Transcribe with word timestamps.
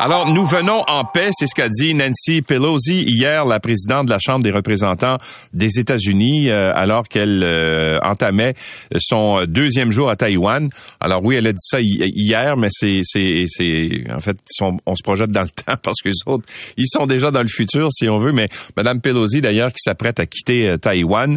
Alors, 0.00 0.32
nous 0.32 0.46
venons 0.46 0.84
en 0.86 1.04
paix, 1.04 1.30
c'est 1.32 1.48
ce 1.48 1.56
qu'a 1.56 1.68
dit 1.68 1.92
Nancy 1.92 2.40
Pelosi 2.40 3.02
hier, 3.02 3.44
la 3.44 3.58
présidente 3.58 4.06
de 4.06 4.12
la 4.12 4.20
Chambre 4.20 4.44
des 4.44 4.52
représentants 4.52 5.18
des 5.52 5.80
États-Unis, 5.80 6.50
euh, 6.50 6.70
alors 6.72 7.08
qu'elle 7.08 7.42
euh, 7.42 7.98
entamait 8.04 8.54
son 8.96 9.44
deuxième 9.46 9.90
jour 9.90 10.08
à 10.08 10.14
Taïwan. 10.14 10.70
Alors 11.00 11.24
oui, 11.24 11.34
elle 11.34 11.48
a 11.48 11.52
dit 11.52 11.58
ça 11.60 11.78
hier, 11.80 12.56
mais 12.56 12.68
c'est, 12.70 13.00
c'est, 13.02 13.46
c'est, 13.48 14.04
en 14.14 14.20
fait, 14.20 14.36
on 14.86 14.94
se 14.94 15.02
projette 15.02 15.32
dans 15.32 15.40
le 15.40 15.48
temps 15.66 15.74
parce 15.82 16.00
que 16.00 16.10
les 16.10 16.14
autres, 16.26 16.44
ils 16.76 16.86
sont 16.86 17.06
déjà 17.06 17.32
dans 17.32 17.42
le 17.42 17.48
futur, 17.48 17.88
si 17.90 18.08
on 18.08 18.20
veut. 18.20 18.30
Mais 18.30 18.48
Madame 18.76 19.00
Pelosi, 19.00 19.40
d'ailleurs, 19.40 19.72
qui 19.72 19.80
s'apprête 19.82 20.20
à 20.20 20.26
quitter 20.26 20.68
euh, 20.68 20.76
Taïwan, 20.76 21.36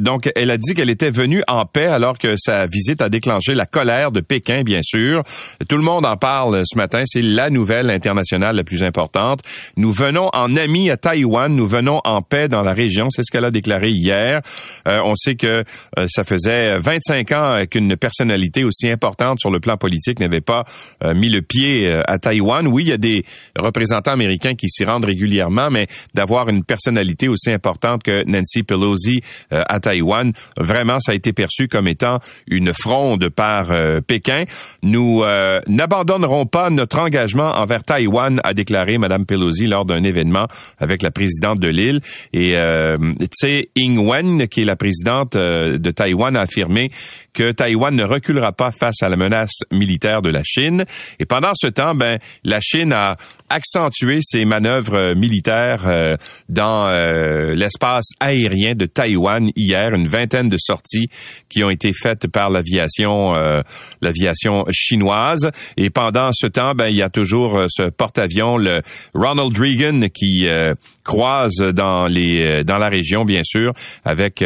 donc 0.00 0.28
elle 0.34 0.50
a 0.50 0.56
dit 0.56 0.74
qu'elle 0.74 0.90
était 0.90 1.10
venue 1.10 1.44
en 1.46 1.66
paix 1.66 1.86
alors 1.86 2.18
que 2.18 2.34
sa 2.36 2.66
visite 2.66 3.00
a 3.00 3.08
déclenché 3.08 3.54
la 3.54 3.66
colère 3.66 4.10
de 4.10 4.20
Pékin, 4.20 4.62
bien 4.64 4.80
sûr. 4.82 5.22
Tout 5.68 5.76
le 5.76 5.84
monde 5.84 6.04
en 6.04 6.16
parle 6.16 6.62
ce 6.64 6.76
matin. 6.76 7.04
C'est 7.06 7.22
la 7.22 7.48
nouvelle 7.48 7.91
internationale 7.92 8.56
la 8.56 8.64
plus 8.64 8.82
importante. 8.82 9.40
Nous 9.76 9.92
venons 9.92 10.30
en 10.32 10.56
amis 10.56 10.90
à 10.90 10.96
Taïwan, 10.96 11.54
nous 11.54 11.66
venons 11.66 12.00
en 12.04 12.22
paix 12.22 12.48
dans 12.48 12.62
la 12.62 12.72
région, 12.72 13.08
c'est 13.10 13.22
ce 13.22 13.30
qu'elle 13.30 13.44
a 13.44 13.50
déclaré 13.50 13.90
hier. 13.90 14.40
Euh, 14.88 15.00
on 15.04 15.14
sait 15.14 15.34
que 15.34 15.64
euh, 15.98 16.06
ça 16.08 16.24
faisait 16.24 16.78
25 16.78 17.32
ans 17.32 17.62
qu'une 17.70 17.96
personnalité 17.96 18.64
aussi 18.64 18.88
importante 18.88 19.40
sur 19.40 19.50
le 19.50 19.60
plan 19.60 19.76
politique 19.76 20.20
n'avait 20.20 20.40
pas 20.40 20.64
euh, 21.04 21.14
mis 21.14 21.28
le 21.28 21.42
pied 21.42 21.92
à 22.06 22.18
Taïwan. 22.18 22.66
Oui, 22.66 22.84
il 22.84 22.88
y 22.88 22.92
a 22.92 22.98
des 22.98 23.24
représentants 23.58 24.12
américains 24.12 24.54
qui 24.54 24.68
s'y 24.68 24.84
rendent 24.84 25.04
régulièrement, 25.04 25.70
mais 25.70 25.86
d'avoir 26.14 26.48
une 26.48 26.64
personnalité 26.64 27.28
aussi 27.28 27.50
importante 27.50 28.02
que 28.02 28.24
Nancy 28.26 28.62
Pelosi 28.62 29.22
à 29.50 29.80
Taïwan, 29.80 30.32
vraiment, 30.56 31.00
ça 31.00 31.12
a 31.12 31.14
été 31.14 31.32
perçu 31.32 31.68
comme 31.68 31.88
étant 31.88 32.18
une 32.46 32.72
fronde 32.72 33.28
par 33.28 33.68
Pékin. 34.06 34.44
Nous 34.82 35.22
n'abandonnerons 35.68 36.46
pas 36.46 36.70
notre 36.70 36.98
engagement 36.98 37.52
envers 37.52 37.81
Taïwan, 37.82 38.40
a 38.44 38.54
déclaré 38.54 38.98
Mme 38.98 39.26
Pelosi 39.26 39.66
lors 39.66 39.84
d'un 39.84 40.02
événement 40.04 40.46
avec 40.78 41.02
la 41.02 41.10
présidente 41.10 41.60
de 41.60 41.68
l'île. 41.68 42.00
Et 42.32 42.56
euh, 42.56 42.96
Tsai 43.30 43.70
Ing-wen, 43.76 44.48
qui 44.48 44.62
est 44.62 44.64
la 44.64 44.76
présidente 44.76 45.36
euh, 45.36 45.78
de 45.78 45.90
Taïwan, 45.90 46.36
a 46.36 46.42
affirmé 46.42 46.90
que 47.32 47.52
Taïwan 47.52 47.94
ne 47.94 48.04
reculera 48.04 48.52
pas 48.52 48.72
face 48.72 49.02
à 49.02 49.08
la 49.08 49.16
menace 49.16 49.60
militaire 49.70 50.22
de 50.22 50.28
la 50.28 50.42
Chine. 50.44 50.84
Et 51.18 51.24
pendant 51.24 51.52
ce 51.54 51.66
temps, 51.66 51.94
ben, 51.94 52.18
la 52.44 52.60
Chine 52.60 52.92
a 52.92 53.16
accentué 53.48 54.18
ses 54.22 54.44
manœuvres 54.44 54.94
euh, 54.94 55.14
militaires 55.14 55.84
euh, 55.86 56.16
dans 56.48 56.86
euh, 56.88 57.54
l'espace 57.54 58.06
aérien 58.20 58.74
de 58.74 58.86
Taïwan 58.86 59.50
hier, 59.56 59.94
une 59.94 60.08
vingtaine 60.08 60.48
de 60.48 60.56
sorties 60.58 61.08
qui 61.48 61.62
ont 61.62 61.70
été 61.70 61.92
faites 61.92 62.26
par 62.28 62.50
l'aviation 62.50 63.32
l'aviation 64.00 64.64
chinoise. 64.70 65.50
Et 65.76 65.90
pendant 65.90 66.30
ce 66.32 66.46
temps, 66.46 66.74
ben, 66.74 66.86
il 66.86 66.96
y 66.96 67.02
a 67.02 67.10
toujours 67.10 67.66
ce 67.68 67.90
porte-avions, 67.90 68.56
le 68.56 68.80
Ronald 69.14 69.56
Reagan, 69.56 70.08
qui 70.08 70.48
croise 71.04 71.56
dans 71.74 72.06
les 72.06 72.64
dans 72.64 72.78
la 72.78 72.88
région, 72.88 73.24
bien 73.24 73.42
sûr, 73.44 73.72
avec 74.04 74.44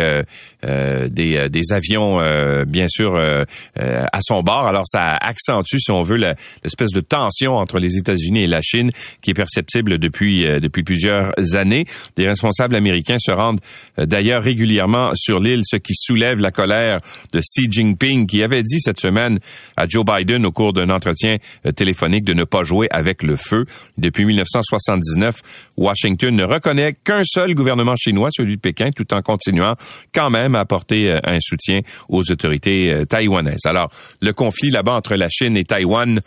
des, 0.62 1.48
des 1.48 1.72
avions 1.72 2.20
bien 2.66 2.86
sûr 2.88 3.14
euh, 3.16 3.44
euh, 3.78 4.04
à 4.12 4.18
son 4.22 4.42
bord. 4.42 4.66
Alors 4.66 4.86
ça 4.86 5.16
accentue, 5.20 5.78
si 5.78 5.90
on 5.90 6.02
veut, 6.02 6.16
l'espèce 6.16 6.90
de 6.90 7.00
tension 7.00 7.56
entre 7.56 7.78
les 7.78 7.96
États-Unis 7.96 8.42
et 8.42 8.46
la 8.46 8.62
Chine 8.62 8.90
qui 9.20 9.30
est 9.30 9.34
perceptible 9.34 9.98
depuis 9.98 10.46
euh, 10.46 10.60
depuis 10.60 10.82
plusieurs 10.82 11.32
années. 11.54 11.86
Des 12.16 12.26
responsables 12.26 12.74
américains 12.74 13.18
se 13.18 13.30
rendent 13.30 13.60
d'ailleurs 13.98 14.42
régulièrement 14.42 15.10
sur 15.14 15.40
l'île, 15.40 15.62
ce 15.64 15.76
qui 15.76 15.94
soulève 15.94 16.38
la 16.40 16.50
colère 16.50 16.98
de 17.32 17.40
Xi 17.40 17.70
Jinping, 17.70 18.26
qui 18.26 18.42
avait 18.42 18.62
dit 18.62 18.80
cette 18.80 19.00
semaine 19.00 19.38
à 19.76 19.86
Joe 19.86 20.04
Biden 20.04 20.44
au 20.46 20.52
cours 20.52 20.72
d'un 20.72 20.90
entretien 20.90 21.36
téléphonique 21.74 22.24
de 22.24 22.34
ne 22.34 22.44
pas 22.44 22.64
jouer 22.64 22.88
avec 22.90 23.22
le 23.22 23.36
feu. 23.36 23.66
Depuis 23.98 24.24
1979, 24.24 25.40
Washington 25.76 26.34
ne 26.34 26.44
reconnaît 26.46 26.94
qu'un 26.94 27.22
seul 27.24 27.54
gouvernement 27.54 27.96
chinois, 27.96 28.30
celui 28.32 28.56
de 28.56 28.60
Pékin, 28.60 28.90
tout 28.90 29.12
en 29.12 29.22
continuant 29.22 29.74
quand 30.14 30.30
même 30.30 30.54
à 30.54 30.60
apporter 30.60 31.12
un 31.12 31.38
soutien 31.40 31.80
aux 32.08 32.30
autorités 32.30 32.92
euh, 32.92 33.04
taïwanaise. 33.04 33.66
Alors, 33.66 33.90
le 34.20 34.32
conflit 34.32 34.70
là-bas 34.70 34.92
entre 34.92 35.14
la 35.16 35.28
Chine 35.28 35.56
et 35.56 35.64
Taïwan 35.64 36.20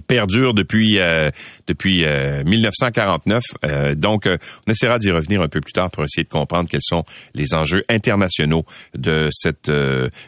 perdure 0.00 0.54
depuis 0.54 0.98
euh, 0.98 1.30
depuis 1.66 2.04
1949. 2.44 3.42
Euh, 3.64 3.68
euh, 3.68 3.94
donc, 3.94 4.28
on 4.66 4.70
essaiera 4.70 4.98
d'y 4.98 5.10
revenir 5.10 5.42
un 5.42 5.48
peu 5.48 5.60
plus 5.60 5.72
tard 5.72 5.90
pour 5.90 6.04
essayer 6.04 6.22
de 6.22 6.28
comprendre 6.28 6.68
quels 6.68 6.82
sont 6.82 7.02
les 7.34 7.54
enjeux 7.54 7.82
internationaux 7.88 8.64
de 8.96 9.28
cette 9.32 9.70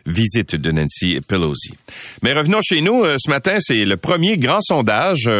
visite 0.06 0.56
de 0.56 0.72
Nancy 0.72 1.20
Pelosi. 1.26 1.74
Mais 2.22 2.32
revenons 2.32 2.60
chez 2.62 2.80
nous. 2.80 3.04
ce 3.04 3.30
matin, 3.30 3.58
c'est 3.60 3.84
le 3.84 3.96
premier 3.96 4.36
grand 4.36 4.60
sondage 4.60 5.30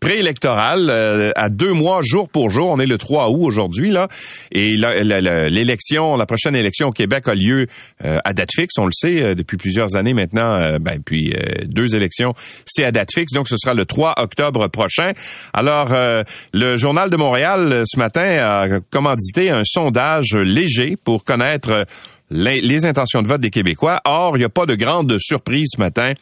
préélectoral 0.00 0.90
à 1.34 1.48
deux 1.48 1.72
mois, 1.72 2.00
jour 2.02 2.28
pour 2.28 2.50
jour. 2.50 2.68
On 2.70 2.78
est 2.78 2.86
le 2.86 2.98
3 2.98 3.30
août 3.30 3.44
aujourd'hui 3.44 3.90
là, 3.90 4.08
et 4.52 4.76
l'élection, 4.76 6.16
la, 6.16 6.26
prochaine 6.26 6.54
élection 6.54 6.88
au 6.88 6.92
Québec 6.92 7.28
a 7.28 7.34
lieu 7.34 7.66
à 8.00 8.32
date 8.32 8.50
fixe. 8.54 8.74
On 8.78 8.86
le 8.86 8.92
sait 8.92 9.34
depuis 9.34 9.56
plusieurs 9.56 9.96
années 9.96 10.14
maintenant. 10.14 10.78
ben 10.78 11.00
puis 11.04 11.34
deux 11.64 11.94
élections, 11.94 12.34
c'est 12.66 12.84
à 12.84 12.92
date 12.92 13.12
fixe. 13.12 13.32
Donc, 13.32 13.48
ce 13.48 13.56
sera 13.56 13.67
le 13.74 13.84
3 13.84 14.14
octobre 14.18 14.68
prochain. 14.68 15.12
Alors, 15.52 15.88
euh, 15.92 16.22
le 16.52 16.76
Journal 16.76 17.10
de 17.10 17.16
Montréal, 17.16 17.72
euh, 17.72 17.84
ce 17.86 17.98
matin, 17.98 18.22
a 18.22 18.80
commandité 18.90 19.50
un 19.50 19.62
sondage 19.64 20.34
léger 20.34 20.96
pour 20.96 21.24
connaître 21.24 21.70
euh, 21.70 21.84
les, 22.30 22.84
intentions 22.86 23.22
de 23.22 23.28
vote 23.28 23.40
des 23.40 23.50
Québécois. 23.50 24.00
Or, 24.04 24.36
il 24.36 24.40
n'y 24.40 24.44
a 24.44 24.50
pas 24.50 24.66
de 24.66 24.74
grande 24.74 25.16
surprise 25.18 25.68
ce 25.74 25.80
matin. 25.80 26.12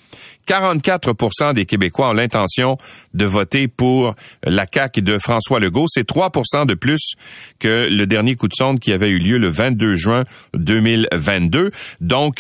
44% 0.49 1.55
des 1.55 1.67
Québécois 1.67 2.11
ont 2.11 2.13
l'intention 2.13 2.77
de 3.15 3.25
voter 3.25 3.67
pour 3.67 4.15
la 4.45 4.67
CAQ 4.73 5.03
de 5.03 5.19
François 5.19 5.59
Legault. 5.59 5.87
C'est 5.89 6.09
3% 6.09 6.67
de 6.67 6.75
plus 6.75 7.15
que 7.59 7.89
le 7.91 8.07
dernier 8.07 8.37
coup 8.37 8.47
de 8.47 8.55
sonde 8.55 8.79
qui 8.79 8.93
avait 8.93 9.09
eu 9.09 9.19
lieu 9.19 9.39
le 9.39 9.49
22 9.49 9.97
juin 9.97 10.23
2022. 10.55 11.73
Donc, 12.01 12.37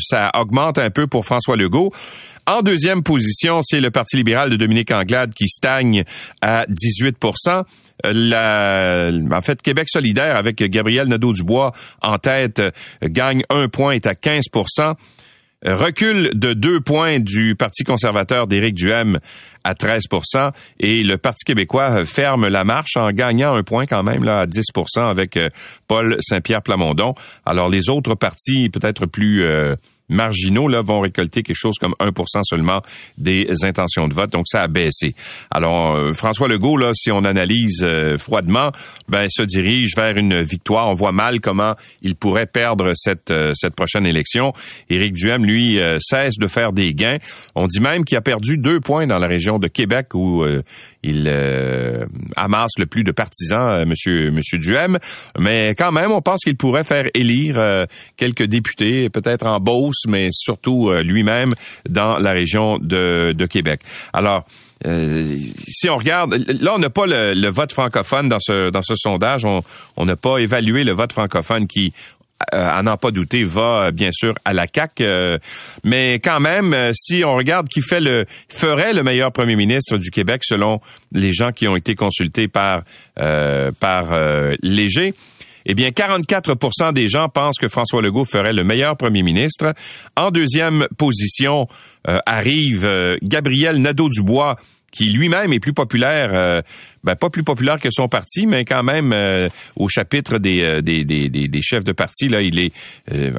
ça 0.00 0.30
augmente 0.38 0.78
un 0.78 0.90
peu 0.90 1.08
pour 1.08 1.24
François 1.24 1.56
Legault. 1.56 1.92
En 2.46 2.62
deuxième 2.62 3.02
position, 3.02 3.60
c'est 3.62 3.80
le 3.80 3.90
Parti 3.90 4.16
libéral 4.16 4.50
de 4.50 4.56
Dominique 4.56 4.90
Anglade 4.90 5.32
qui 5.32 5.46
stagne 5.46 6.04
à 6.40 6.66
18 6.68 7.16
la, 8.04 9.10
en 9.30 9.40
fait, 9.42 9.62
Québec 9.62 9.88
solidaire 9.88 10.34
avec 10.34 10.56
Gabriel 10.56 11.06
Nadeau-Dubois 11.06 11.72
en 12.00 12.18
tête 12.18 12.60
gagne 13.00 13.44
un 13.48 13.68
point, 13.68 13.92
est 13.92 14.06
à 14.06 14.14
15% 14.14 14.96
recul 15.64 16.30
de 16.34 16.52
deux 16.52 16.80
points 16.80 17.20
du 17.20 17.54
Parti 17.56 17.84
conservateur 17.84 18.46
d'Éric 18.46 18.74
Duhem 18.74 19.18
à 19.64 19.74
13% 19.74 20.50
et 20.80 21.04
le 21.04 21.18
Parti 21.18 21.44
québécois 21.44 22.04
ferme 22.04 22.48
la 22.48 22.64
marche 22.64 22.96
en 22.96 23.10
gagnant 23.12 23.54
un 23.54 23.62
point 23.62 23.86
quand 23.86 24.02
même 24.02 24.24
là 24.24 24.40
à 24.40 24.46
10% 24.46 25.08
avec 25.08 25.36
euh, 25.36 25.50
Paul 25.86 26.16
Saint-Pierre 26.20 26.62
Plamondon. 26.62 27.14
Alors 27.46 27.68
les 27.68 27.88
autres 27.88 28.16
partis 28.16 28.70
peut-être 28.70 29.06
plus 29.06 29.44
euh, 29.44 29.76
marginaux 30.08 30.68
là, 30.68 30.82
vont 30.82 31.00
récolter 31.00 31.42
quelque 31.42 31.56
chose 31.56 31.78
comme 31.78 31.94
1% 32.00 32.42
seulement 32.44 32.82
des 33.18 33.48
intentions 33.62 34.08
de 34.08 34.14
vote. 34.14 34.30
Donc, 34.30 34.46
ça 34.48 34.62
a 34.62 34.68
baissé. 34.68 35.14
Alors, 35.50 35.94
euh, 35.94 36.12
François 36.12 36.48
Legault, 36.48 36.76
là, 36.76 36.92
si 36.94 37.10
on 37.10 37.24
analyse 37.24 37.80
euh, 37.82 38.18
froidement, 38.18 38.70
ben, 39.08 39.26
se 39.30 39.42
dirige 39.42 39.94
vers 39.96 40.16
une 40.16 40.42
victoire. 40.42 40.88
On 40.88 40.94
voit 40.94 41.12
mal 41.12 41.40
comment 41.40 41.74
il 42.02 42.14
pourrait 42.14 42.46
perdre 42.46 42.92
cette, 42.94 43.30
euh, 43.30 43.52
cette 43.54 43.74
prochaine 43.74 44.06
élection. 44.06 44.52
Éric 44.90 45.14
Duhem, 45.14 45.44
lui, 45.44 45.78
cesse 46.00 46.34
de 46.38 46.46
faire 46.46 46.72
des 46.72 46.94
gains. 46.94 47.18
On 47.54 47.66
dit 47.66 47.80
même 47.80 48.04
qu'il 48.04 48.16
a 48.16 48.20
perdu 48.20 48.58
deux 48.58 48.80
points 48.80 49.06
dans 49.06 49.18
la 49.18 49.26
région 49.26 49.58
de 49.58 49.68
Québec 49.68 50.14
où 50.14 50.44
il 51.02 51.28
amasse 52.36 52.72
le 52.78 52.86
plus 52.86 53.04
de 53.04 53.12
partisans, 53.12 53.84
monsieur, 53.84 54.30
monsieur 54.30 54.58
Duhem. 54.58 54.98
Mais 55.38 55.74
quand 55.76 55.92
même, 55.92 56.12
on 56.12 56.22
pense 56.22 56.44
qu'il 56.44 56.56
pourrait 56.56 56.84
faire 56.84 57.06
élire 57.14 57.86
quelques 58.16 58.44
députés, 58.44 59.10
peut-être 59.10 59.46
en 59.46 59.60
Beauce, 59.60 60.02
mais 60.06 60.28
surtout 60.32 60.90
euh, 60.90 61.02
lui-même 61.02 61.54
dans 61.88 62.18
la 62.18 62.32
région 62.32 62.78
de, 62.78 63.46
Québec. 63.50 63.80
Alors, 64.12 64.44
euh, 64.86 65.36
si 65.68 65.88
on 65.88 65.96
regarde, 65.96 66.34
là, 66.60 66.74
on 66.74 66.78
n'a 66.78 66.90
pas 66.90 67.06
le, 67.06 67.48
vote 67.48 67.72
francophone 67.72 68.28
dans 68.28 68.40
ce 68.40 68.70
dans 68.70 68.82
ce 68.82 68.94
sondage. 68.96 69.44
On 69.44 70.06
n'a 70.06 70.16
pas 70.16 70.38
évalué 70.38 70.84
le 70.84 70.92
vote 70.92 71.12
francophone 71.12 71.66
qui, 71.66 71.92
euh, 72.21 72.21
à 72.50 72.82
n'en 72.82 72.96
pas 72.96 73.10
douter, 73.10 73.44
va 73.44 73.90
bien 73.92 74.10
sûr 74.12 74.34
à 74.44 74.52
la 74.52 74.66
CAC. 74.66 75.02
mais 75.84 76.14
quand 76.14 76.40
même, 76.40 76.74
si 76.94 77.24
on 77.24 77.34
regarde 77.34 77.68
qui 77.68 77.80
fait 77.80 78.00
le 78.00 78.26
ferait 78.48 78.92
le 78.92 79.02
meilleur 79.02 79.32
premier 79.32 79.56
ministre 79.56 79.98
du 79.98 80.10
Québec 80.10 80.42
selon 80.44 80.80
les 81.12 81.32
gens 81.32 81.52
qui 81.52 81.68
ont 81.68 81.76
été 81.76 81.94
consultés 81.94 82.48
par 82.48 82.82
par 83.14 84.06
Léger, 84.62 85.14
eh 85.66 85.74
bien, 85.74 85.90
44% 85.90 86.92
des 86.92 87.08
gens 87.08 87.28
pensent 87.28 87.58
que 87.58 87.68
François 87.68 88.02
Legault 88.02 88.24
ferait 88.24 88.52
le 88.52 88.64
meilleur 88.64 88.96
premier 88.96 89.22
ministre. 89.22 89.74
En 90.16 90.30
deuxième 90.30 90.86
position 90.98 91.68
euh, 92.08 92.18
arrive 92.26 92.84
euh, 92.84 93.16
Gabriel 93.22 93.80
Nadeau-Dubois 93.80 94.56
qui 94.92 95.06
lui-même 95.10 95.52
est 95.52 95.58
plus 95.58 95.72
populaire, 95.72 96.62
ben, 97.02 97.16
pas 97.16 97.30
plus 97.30 97.42
populaire 97.42 97.80
que 97.80 97.88
son 97.90 98.08
parti, 98.08 98.46
mais 98.46 98.64
quand 98.64 98.82
même 98.82 99.12
au 99.74 99.88
chapitre 99.88 100.38
des, 100.38 100.82
des, 100.82 101.04
des, 101.04 101.28
des, 101.28 101.62
chefs 101.62 101.82
de 101.82 101.92
parti, 101.92 102.28
là, 102.28 102.42
il 102.42 102.58
est 102.58 102.72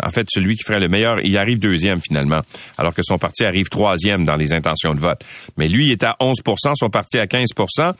en 0.03 0.09
fait 0.09 0.27
celui 0.29 0.57
qui 0.57 0.63
ferait 0.63 0.79
le 0.79 0.89
meilleur. 0.89 1.21
Il 1.23 1.37
arrive 1.37 1.59
deuxième 1.59 2.01
finalement, 2.01 2.41
alors 2.77 2.93
que 2.93 3.03
son 3.03 3.19
parti 3.19 3.45
arrive 3.45 3.69
troisième 3.69 4.25
dans 4.25 4.35
les 4.35 4.51
intentions 4.51 4.95
de 4.95 4.99
vote. 4.99 5.21
Mais 5.57 5.67
lui, 5.67 5.85
il 5.85 5.91
est 5.91 6.03
à 6.03 6.17
11% 6.19 6.73
son 6.75 6.89
parti 6.89 7.19
à 7.19 7.25
15% 7.25 7.93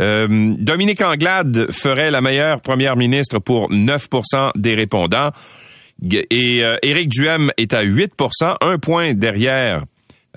euh, 0.00 0.54
Dominique 0.58 1.02
Anglade 1.02 1.72
ferait 1.72 2.10
la 2.10 2.20
meilleure 2.20 2.60
première 2.60 2.96
ministre 2.96 3.38
pour 3.38 3.70
9% 3.70 4.52
des 4.54 4.74
répondants. 4.74 5.30
Et 6.12 6.62
euh, 6.62 6.76
Éric 6.82 7.08
Duhem 7.08 7.50
est 7.56 7.74
à 7.74 7.84
8% 7.84 8.56
un 8.60 8.78
point 8.78 9.14
derrière 9.14 9.78
euh, 9.78 9.84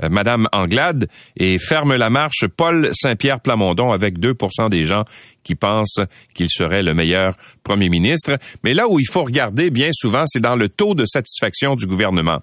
Madame 0.10 0.48
Anglade 0.52 1.08
et 1.38 1.60
ferme 1.60 1.96
la 1.96 2.10
marche 2.10 2.48
Paul 2.48 2.90
Saint-Pierre 2.94 3.40
Plamondon 3.40 3.92
avec 3.92 4.20
2% 4.20 4.70
des 4.70 4.86
gens 4.86 5.04
qui 5.44 5.56
pensent 5.56 6.00
qu'il 6.34 6.50
serait 6.50 6.84
le 6.84 6.94
meilleur 6.94 7.36
premier 7.64 7.90
ministre. 7.90 8.38
Mais 8.64 8.74
là 8.74 8.88
où 8.88 9.00
il 9.00 9.08
faut 9.08 9.24
regarder 9.24 9.70
bien 9.70 9.90
souvent, 9.94 10.24
c'est 10.28 10.40
dans 10.40 10.56
le 10.56 10.70
taux 10.70 10.96
de 10.96 11.06
satisfaction 11.06 11.76
du 11.76 11.88
gouvernement. 11.88 12.42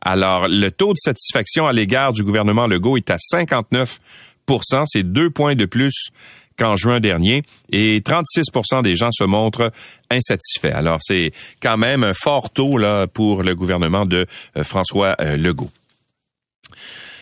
Alors, 0.00 0.48
le 0.48 0.70
taux 0.70 0.92
de 0.92 0.98
satisfaction 0.98 1.66
à 1.66 1.72
l'égard 1.72 2.12
du 2.12 2.22
gouvernement 2.22 2.66
Legault 2.66 2.96
est 2.98 3.10
à 3.10 3.16
59% 3.16 3.88
c'est 4.86 5.02
deux 5.02 5.30
points 5.30 5.54
de 5.54 5.64
plus 5.64 6.10
qu'en 6.58 6.76
juin 6.76 7.00
dernier 7.00 7.42
et 7.72 8.00
36% 8.00 8.82
des 8.82 8.96
gens 8.96 9.10
se 9.12 9.24
montrent 9.24 9.72
insatisfaits. 10.10 10.74
Alors 10.74 10.98
c'est 11.00 11.32
quand 11.60 11.76
même 11.76 12.04
un 12.04 12.14
fort 12.14 12.50
taux 12.50 12.78
là 12.78 13.06
pour 13.06 13.42
le 13.42 13.54
gouvernement 13.54 14.06
de 14.06 14.26
euh, 14.56 14.64
François 14.64 15.16
euh, 15.20 15.36
Legault. 15.36 15.70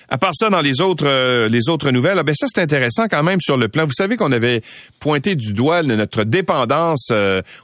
À 0.09 0.19
part 0.19 0.33
ça, 0.35 0.51
dans 0.51 0.61
les 0.61 0.81
autres 0.81 1.07
euh, 1.07 1.49
les 1.49 1.69
autres 1.69 1.91
nouvelles, 1.91 2.19
ah 2.19 2.23
ben 2.23 2.35
ça 2.35 2.47
c'est 2.53 2.61
intéressant 2.61 3.09
quand 3.09 3.23
même 3.23 3.41
sur 3.41 3.57
le 3.57 3.69
plan. 3.69 3.87
Vous 3.87 3.93
savez 3.93 4.17
qu'on 4.17 4.33
avait 4.33 4.61
pointé 5.01 5.35
du 5.35 5.55
doigt 5.55 5.83
notre 5.83 6.25
dépendance 6.25 7.11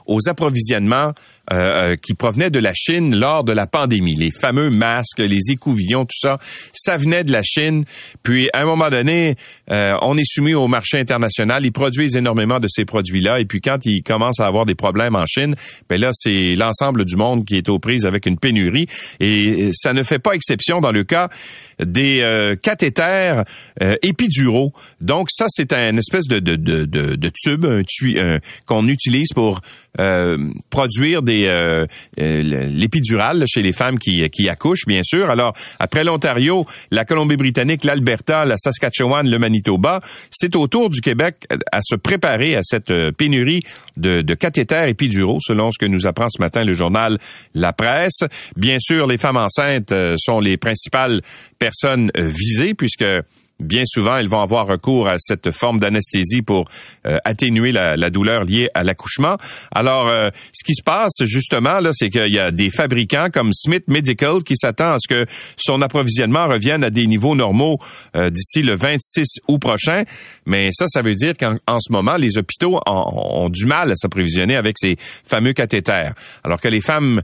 aux 0.07 0.29
approvisionnements 0.29 1.13
euh, 1.51 1.91
euh, 1.91 1.95
qui 1.95 2.13
provenaient 2.13 2.51
de 2.51 2.59
la 2.59 2.73
Chine 2.75 3.15
lors 3.15 3.43
de 3.43 3.51
la 3.51 3.65
pandémie. 3.65 4.15
Les 4.15 4.29
fameux 4.29 4.69
masques, 4.69 5.17
les 5.17 5.49
écouvillons, 5.49 6.05
tout 6.05 6.19
ça, 6.19 6.37
ça 6.73 6.95
venait 6.95 7.23
de 7.23 7.31
la 7.31 7.41
Chine. 7.41 7.85
Puis 8.21 8.49
à 8.53 8.61
un 8.61 8.65
moment 8.65 8.91
donné, 8.91 9.35
euh, 9.71 9.95
on 10.03 10.15
est 10.15 10.25
soumis 10.25 10.53
au 10.53 10.67
marché 10.67 10.99
international. 10.99 11.65
Ils 11.65 11.71
produisent 11.71 12.15
énormément 12.15 12.59
de 12.59 12.67
ces 12.69 12.85
produits-là. 12.85 13.39
Et 13.39 13.45
puis 13.45 13.61
quand 13.61 13.83
ils 13.85 14.03
commencent 14.03 14.39
à 14.39 14.45
avoir 14.45 14.67
des 14.67 14.75
problèmes 14.75 15.15
en 15.15 15.25
Chine, 15.25 15.55
ben 15.89 15.99
là 15.99 16.11
c'est 16.13 16.55
l'ensemble 16.55 17.03
du 17.03 17.15
monde 17.15 17.45
qui 17.45 17.55
est 17.55 17.67
aux 17.67 17.79
prises 17.79 18.05
avec 18.05 18.27
une 18.27 18.37
pénurie. 18.37 18.85
Et 19.19 19.71
ça 19.73 19.93
ne 19.93 20.03
fait 20.03 20.19
pas 20.19 20.33
exception 20.33 20.81
dans 20.81 20.91
le 20.91 21.03
cas 21.03 21.29
des 21.83 22.19
euh, 22.21 22.57
cathéters 22.57 23.43
épiduraux. 24.03 24.73
Donc 25.01 25.29
ça 25.31 25.45
c'est 25.47 25.73
un 25.73 25.97
espèce 25.97 26.27
de, 26.27 26.39
de, 26.39 26.55
de, 26.55 26.85
de, 26.85 27.31
tube 27.33 27.65
un, 27.65 28.39
qu'on 28.65 28.87
utilise 28.87 29.29
pour 29.33 29.61
produire 30.69 31.21
des 31.21 31.45
euh, 31.45 31.85
euh, 32.19 32.41
l'épidurale 32.41 33.43
chez 33.47 33.61
les 33.61 33.73
femmes 33.73 33.99
qui, 33.99 34.49
accouchent, 34.49 34.85
bien 34.87 35.01
sûr. 35.03 35.29
Alors, 35.29 35.53
après 35.79 36.03
l'Ontario, 36.03 36.65
la 36.91 37.05
Colombie-Britannique, 37.05 37.83
l'Alberta, 37.83 38.45
la 38.45 38.57
Saskatchewan, 38.57 39.29
le 39.29 39.39
Manitoba, 39.39 39.99
c'est 40.31 40.55
au 40.55 40.67
tour 40.67 40.89
du 40.89 41.01
Québec 41.01 41.47
à 41.71 41.79
se 41.81 41.95
préparer 41.95 42.55
à 42.55 42.61
cette 42.63 42.91
euh, 42.91 43.11
pénurie 43.11 43.61
de, 43.97 44.21
de 44.21 44.33
cathéters 44.33 44.87
épiduraux, 44.87 45.39
selon 45.41 45.71
ce 45.71 45.79
que 45.79 45.85
nous 45.85 46.05
apprend 46.07 46.29
ce 46.29 46.41
matin 46.41 46.63
le 46.63 46.73
journal 46.73 47.17
La 47.53 47.73
Presse. 47.73 48.23
Bien 48.55 48.77
sûr, 48.79 49.07
les 49.07 49.17
femmes 49.17 49.37
enceintes 49.37 49.93
sont 50.17 50.39
les 50.39 50.57
principales 50.57 51.21
personnes 51.57 52.11
visées, 52.15 52.73
puisque 52.73 53.05
bien 53.59 53.83
souvent, 53.85 54.17
elles 54.17 54.27
vont 54.27 54.41
avoir 54.41 54.67
recours 54.67 55.07
à 55.07 55.15
cette 55.19 55.51
forme 55.51 55.79
d'anesthésie 55.79 56.41
pour 56.41 56.65
euh, 57.05 57.17
atténuer 57.25 57.71
la, 57.71 58.09
douleur 58.09 58.43
liée 58.43 58.69
à 58.73 58.83
l'accouchement. 58.83 59.37
Alors, 59.73 60.07
euh, 60.07 60.29
ce 60.53 60.63
qui 60.63 60.73
se 60.73 60.83
passe 60.83 61.13
justement 61.21 61.79
là, 61.79 61.91
c'est 61.93 62.09
qu'il 62.09 62.33
y 62.33 62.39
a 62.39 62.51
des 62.51 62.69
fabricants 62.69 63.27
comme 63.31 63.51
Smith 63.53 63.83
Medical 63.87 64.43
qui 64.43 64.55
s'attend 64.55 64.93
à 64.93 64.97
ce 64.99 65.07
que 65.07 65.25
son 65.57 65.81
approvisionnement 65.81 66.47
revienne 66.47 66.83
à 66.83 66.89
des 66.89 67.05
niveaux 67.05 67.35
normaux 67.35 67.77
euh, 68.15 68.29
d'ici 68.29 68.61
le 68.61 68.75
26 68.75 69.39
août 69.47 69.59
prochain. 69.59 70.03
Mais 70.45 70.69
ça, 70.71 70.85
ça 70.87 71.01
veut 71.01 71.15
dire 71.15 71.33
qu'en 71.37 71.79
ce 71.79 71.91
moment, 71.91 72.17
les 72.17 72.37
hôpitaux 72.37 72.79
ont, 72.87 73.49
du 73.49 73.65
mal 73.65 73.91
à 73.91 73.95
s'approvisionner 73.95 74.55
avec 74.55 74.77
ces 74.79 74.97
fameux 75.23 75.53
cathéters. 75.53 76.13
Alors 76.43 76.59
que 76.59 76.67
les 76.67 76.81
femmes 76.81 77.21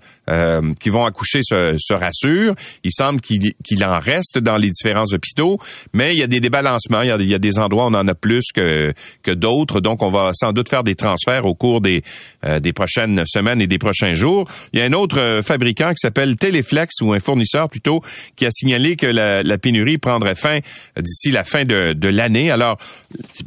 qui 0.79 0.89
vont 0.89 1.05
accoucher 1.05 1.41
se, 1.43 1.75
se 1.77 1.93
rassurent, 1.93 2.55
il 2.83 2.91
semble 2.91 3.21
qu'il 3.21 3.85
en 3.85 3.99
reste 3.99 4.37
dans 4.39 4.57
les 4.57 4.69
différents 4.69 5.05
hôpitaux, 5.11 5.59
mais 5.93 6.13
il 6.13 6.19
y 6.19 6.23
a 6.23 6.27
des 6.27 6.39
débalancements. 6.39 7.01
Il 7.01 7.09
y 7.09 7.33
a, 7.33 7.39
des 7.39 7.59
endroits 7.59 7.85
où 7.85 7.87
on 7.87 7.93
en 7.93 8.07
a 8.07 8.15
plus 8.15 8.51
que, 8.53 8.93
que 9.23 9.31
d'autres. 9.31 9.81
Donc, 9.81 10.01
on 10.01 10.09
va 10.09 10.31
sans 10.33 10.53
doute 10.53 10.69
faire 10.69 10.83
des 10.83 10.95
transferts 10.95 11.45
au 11.45 11.55
cours 11.55 11.81
des, 11.81 12.01
euh, 12.45 12.59
des 12.59 12.73
prochaines 12.73 13.23
semaines 13.25 13.61
et 13.61 13.67
des 13.67 13.77
prochains 13.77 14.13
jours. 14.13 14.47
Il 14.73 14.79
y 14.79 14.81
a 14.81 14.85
un 14.85 14.93
autre 14.93 15.19
euh, 15.19 15.43
fabricant 15.43 15.89
qui 15.89 15.99
s'appelle 15.99 16.35
Teleflex 16.35 17.01
ou 17.01 17.13
un 17.13 17.19
fournisseur 17.19 17.69
plutôt 17.69 18.01
qui 18.35 18.45
a 18.45 18.51
signalé 18.51 18.95
que 18.95 19.07
la, 19.07 19.43
la 19.43 19.57
pénurie 19.57 19.97
prendrait 19.97 20.35
fin 20.35 20.59
d'ici 20.99 21.31
la 21.31 21.43
fin 21.43 21.65
de, 21.65 21.93
de 21.93 22.07
l'année. 22.07 22.51
Alors, 22.51 22.77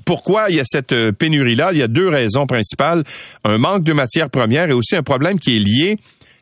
pourquoi 0.04 0.46
il 0.50 0.56
y 0.56 0.60
a 0.60 0.64
cette 0.64 0.92
euh, 0.92 1.12
pénurie-là? 1.12 1.70
Il 1.72 1.78
y 1.78 1.82
a 1.82 1.88
deux 1.88 2.08
raisons 2.08 2.46
principales. 2.46 3.04
Un 3.44 3.58
manque 3.58 3.84
de 3.84 3.92
matières 3.92 4.30
premières 4.30 4.70
et 4.70 4.74
aussi 4.74 4.96
un 4.96 5.02
problème 5.02 5.38
qui 5.38 5.56
est 5.56 5.60
lié 5.60 5.96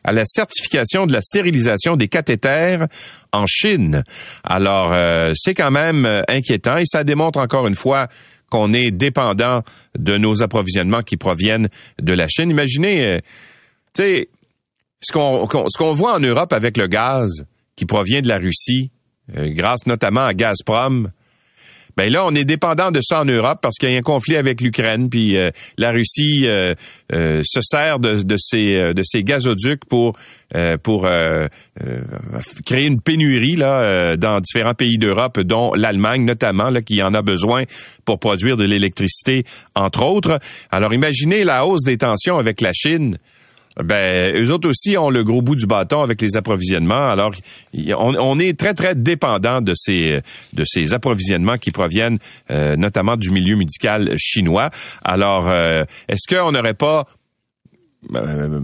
à 0.07 0.13
la 0.13 0.23
certification 0.25 1.05
de 1.05 1.11
la 1.11 1.21
stérilisation 1.21 1.97
des 1.97 2.07
cathéters 2.07 2.87
en 3.33 3.45
Chine. 3.45 4.03
Alors, 4.45 4.93
euh, 4.93 5.33
c'est 5.35 5.53
quand 5.53 5.69
même 5.69 6.05
euh, 6.05 6.21
inquiétant 6.29 6.77
et 6.77 6.85
ça 6.85 7.03
démontre 7.03 7.39
encore 7.39 7.67
une 7.67 7.75
fois 7.75 8.07
qu'on 8.49 8.73
est 8.73 8.91
dépendant 8.91 9.63
de 9.99 10.17
nos 10.17 10.41
approvisionnements 10.41 11.01
qui 11.01 11.17
proviennent 11.17 11.67
de 12.01 12.13
la 12.13 12.29
Chine. 12.29 12.49
Imaginez, 12.49 13.05
euh, 13.05 13.19
tu 13.93 14.03
sais, 14.03 14.29
ce 15.01 15.11
qu'on 15.11 15.45
ce 15.49 15.77
qu'on 15.77 15.93
voit 15.93 16.15
en 16.15 16.21
Europe 16.21 16.53
avec 16.53 16.77
le 16.77 16.87
gaz 16.87 17.45
qui 17.75 17.85
provient 17.85 18.21
de 18.21 18.29
la 18.29 18.37
Russie, 18.37 18.91
grâce 19.29 19.85
notamment 19.85 20.25
à 20.25 20.33
Gazprom, 20.33 21.11
ben 21.97 22.11
là, 22.11 22.23
on 22.27 22.35
est 22.35 22.45
dépendant 22.45 22.91
de 22.91 22.99
ça 23.01 23.21
en 23.21 23.25
Europe 23.25 23.57
parce 23.59 23.77
qu'il 23.77 23.91
y 23.91 23.95
a 23.95 23.97
un 23.97 24.01
conflit 24.01 24.35
avec 24.35 24.61
l'Ukraine, 24.61 25.09
puis 25.09 25.35
euh, 25.35 25.49
la 25.79 25.89
Russie 25.89 26.43
euh, 26.45 26.75
euh, 27.11 27.41
se 27.43 27.59
sert 27.63 27.97
de, 27.97 28.21
de 28.21 28.35
ces 28.37 29.23
gazoducs 29.23 29.83
pour 29.85 30.15
créer 32.65 32.85
une 32.85 33.01
pénurie 33.01 33.55
là 33.55 34.15
dans 34.15 34.39
différents 34.39 34.75
pays 34.75 34.99
d'Europe, 34.99 35.39
dont 35.39 35.73
l'Allemagne 35.73 36.23
notamment, 36.23 36.71
qui 36.85 37.01
en 37.01 37.15
a 37.15 37.23
besoin 37.23 37.63
pour 38.05 38.19
produire 38.19 38.57
de 38.57 38.63
l'électricité, 38.63 39.43
entre 39.73 40.05
autres. 40.05 40.39
Alors, 40.69 40.93
imaginez 40.93 41.43
la 41.43 41.65
hausse 41.65 41.83
des 41.83 41.97
tensions 41.97 42.37
avec 42.37 42.61
la 42.61 42.73
Chine 42.73 43.17
ben 43.83 44.35
eux 44.35 44.51
autres 44.51 44.69
aussi 44.69 44.97
ont 44.97 45.09
le 45.09 45.23
gros 45.23 45.41
bout 45.41 45.55
du 45.55 45.67
bâton 45.67 46.01
avec 46.01 46.21
les 46.21 46.35
approvisionnements. 46.35 47.09
Alors 47.09 47.33
on, 47.97 48.39
est 48.39 48.57
très 48.57 48.73
très 48.73 48.95
dépendant 48.95 49.61
de 49.61 49.73
ces 49.75 50.21
de 50.53 50.63
ces 50.65 50.93
approvisionnements 50.93 51.57
qui 51.57 51.71
proviennent 51.71 52.17
euh, 52.49 52.75
notamment 52.75 53.17
du 53.17 53.29
milieu 53.31 53.55
médical 53.55 54.15
chinois. 54.17 54.69
Alors 55.03 55.47
euh, 55.47 55.83
est-ce 56.07 56.33
qu'on 56.33 56.51
n'aurait 56.51 56.73
pas 56.73 57.05
euh, 58.15 58.61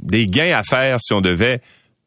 des 0.00 0.26
gains 0.26 0.56
à 0.56 0.62
faire 0.62 0.98
si 1.00 1.12
on 1.12 1.20
devait 1.20 1.60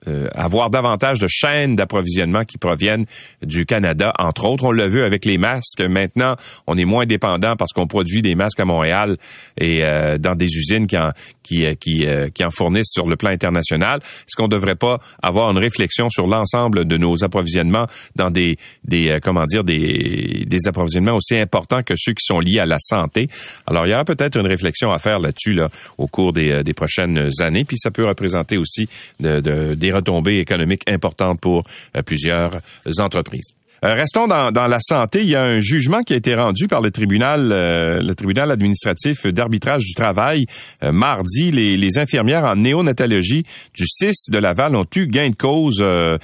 euh, 0.08 0.28
avoir 0.34 0.70
davantage 0.70 1.20
de 1.20 1.28
chaînes 1.28 1.76
d'approvisionnement 1.76 2.44
qui 2.44 2.58
proviennent 2.58 3.06
du 3.42 3.66
Canada, 3.66 4.14
entre 4.20 4.46
autres. 4.46 4.66
On 4.66 4.72
l'a 4.72 4.88
vu 4.88 5.02
avec 5.02 5.26
les 5.26 5.38
masques. 5.38 5.82
Maintenant, 5.82 6.36
on 6.68 6.78
est 6.78 6.86
moins 6.86 7.06
dépendant 7.06 7.56
parce 7.56 7.74
qu'on 7.74 7.88
produit 7.88 8.22
des 8.22 8.36
masques 8.36 8.60
à 8.60 8.66
Montréal 8.66 9.18
et 9.60 9.84
euh, 9.84 10.18
dans 10.18 10.36
des 10.36 10.48
usines 10.48 10.88
qui 10.88 10.98
en, 10.98 11.12
qui, 11.44 11.66
euh, 11.66 11.76
qui, 11.76 12.06
qui 12.34 12.44
en 12.44 12.52
fournissent 12.52 12.92
sur 12.92 13.08
le 13.08 13.16
plan 13.16 13.30
international. 13.30 14.00
Est-ce 14.04 14.36
qu'on 14.36 14.44
ne 14.44 14.50
devrait 14.50 14.76
pas 14.76 15.00
avoir 15.22 15.52
une 15.52 15.58
réflexion 15.58 16.10
sur 16.10 16.28
l'ensemble 16.28 16.86
de 16.86 16.98
nos 16.98 17.24
approvisionnements 17.24 17.88
dans 18.16 18.32
des, 18.32 18.58
des 18.84 19.20
comment 19.22 19.46
dire, 19.46 19.64
des, 19.64 20.44
des 20.46 20.68
approvisionnements 20.68 21.16
aussi 21.16 21.36
importants 21.36 21.84
que 21.84 21.94
ceux 21.98 22.14
qui 22.14 22.24
sont 22.24 22.40
liés 22.40 22.60
à 22.60 22.66
la 22.66 22.80
santé? 22.80 23.30
Alors, 23.66 23.88
il 23.88 23.92
y 23.92 23.94
aura 23.94 24.06
peut-être 24.06 24.38
une 24.38 24.48
réflexion 24.48 24.92
à 24.92 25.00
faire 25.00 25.20
là-dessus 25.20 25.54
là, 25.54 25.70
au 25.98 26.08
cours 26.08 26.34
des, 26.34 26.64
des 26.64 26.74
prochaines 26.74 27.30
années. 27.40 27.66
Puis 27.66 27.78
ça 27.78 27.92
peut 27.92 28.06
représenter 28.06 28.58
aussi 28.58 28.88
de, 29.20 29.40
de, 29.40 29.74
des 29.76 29.92
retombées 29.96 30.40
économiques 30.40 30.84
importantes 30.90 31.40
pour 31.40 31.64
euh, 31.96 32.02
plusieurs 32.02 32.52
entreprises. 33.00 33.52
Euh, 33.84 33.94
restons 33.94 34.26
dans, 34.28 34.52
la 34.52 34.80
santé. 34.80 35.22
Il 35.22 35.30
y 35.30 35.36
a 35.36 35.44
un 35.44 35.60
jugement 35.60 36.02
qui 36.02 36.14
a 36.14 36.16
été 36.16 36.34
rendu 36.34 36.68
par 36.68 36.82
le 36.82 36.92
tribunal, 36.92 37.52
euh, 37.52 38.02
le 38.02 38.16
tribunal 38.16 38.50
administratif 38.50 39.28
d'arbitrage 39.28 39.84
du 39.84 39.94
travail 39.94 40.46
mardi. 40.82 41.52
Les, 41.52 41.98
infirmières 41.98 42.46
en 42.46 42.56
néonatologie 42.56 43.44
du 43.74 43.86
6 43.86 44.32
de 44.32 44.38
Laval 44.38 44.76
ont 44.76 44.88
eu 44.96 45.08
gain 45.08 45.30
de 45.30 45.36
cause. 45.36 45.80
le 45.80 46.20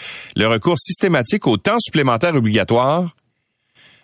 recours 0.48 0.80
systématique 0.80 1.46
au 1.46 1.58
temps 1.58 1.80
supplémentaire 1.80 2.36
obligatoire 2.36 3.16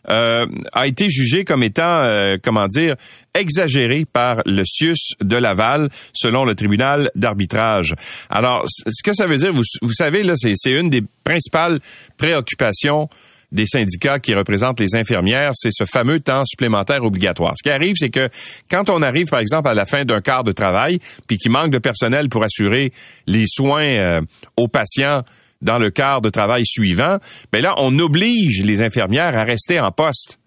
euh, 0.09 0.45
a 0.73 0.87
été 0.87 1.09
jugé 1.09 1.45
comme 1.45 1.63
étant, 1.63 2.03
euh, 2.03 2.37
comment 2.41 2.67
dire, 2.67 2.95
exagéré 3.33 4.05
par 4.05 4.41
le 4.45 4.63
CIUS 4.65 5.15
de 5.21 5.35
Laval, 5.35 5.89
selon 6.13 6.45
le 6.45 6.55
tribunal 6.55 7.11
d'arbitrage. 7.15 7.93
Alors, 8.29 8.65
ce 8.67 9.03
que 9.03 9.13
ça 9.13 9.27
veut 9.27 9.37
dire, 9.37 9.51
vous, 9.51 9.63
vous 9.81 9.93
savez, 9.93 10.23
là, 10.23 10.33
c'est 10.35 10.71
une 10.71 10.89
des 10.89 11.03
principales 11.23 11.79
préoccupations 12.17 13.09
des 13.51 13.65
syndicats 13.65 14.19
qui 14.19 14.33
représentent 14.33 14.79
les 14.79 14.95
infirmières, 14.95 15.51
c'est 15.55 15.71
ce 15.71 15.85
fameux 15.85 16.19
temps 16.19 16.43
supplémentaire 16.45 17.03
obligatoire. 17.03 17.53
Ce 17.57 17.63
qui 17.63 17.73
arrive, 17.73 17.95
c'est 17.97 18.09
que 18.09 18.29
quand 18.69 18.89
on 18.89 19.01
arrive, 19.01 19.27
par 19.27 19.39
exemple, 19.39 19.69
à 19.69 19.73
la 19.73 19.85
fin 19.85 20.03
d'un 20.05 20.21
quart 20.21 20.43
de 20.43 20.51
travail, 20.51 20.99
puis 21.27 21.37
qu'il 21.37 21.51
manque 21.51 21.71
de 21.71 21.77
personnel 21.77 22.29
pour 22.29 22.43
assurer 22.43 22.91
les 23.25 23.45
soins 23.47 23.83
euh, 23.83 24.21
aux 24.57 24.67
patients 24.67 25.23
dans 25.61 25.79
le 25.79 25.89
quart 25.89 26.21
de 26.21 26.29
travail 26.29 26.65
suivant, 26.65 27.17
ben 27.51 27.61
là, 27.61 27.75
on 27.77 27.97
oblige 27.99 28.63
les 28.63 28.81
infirmières 28.81 29.37
à 29.37 29.43
rester 29.43 29.79
en 29.79 29.91
poste 29.91 30.39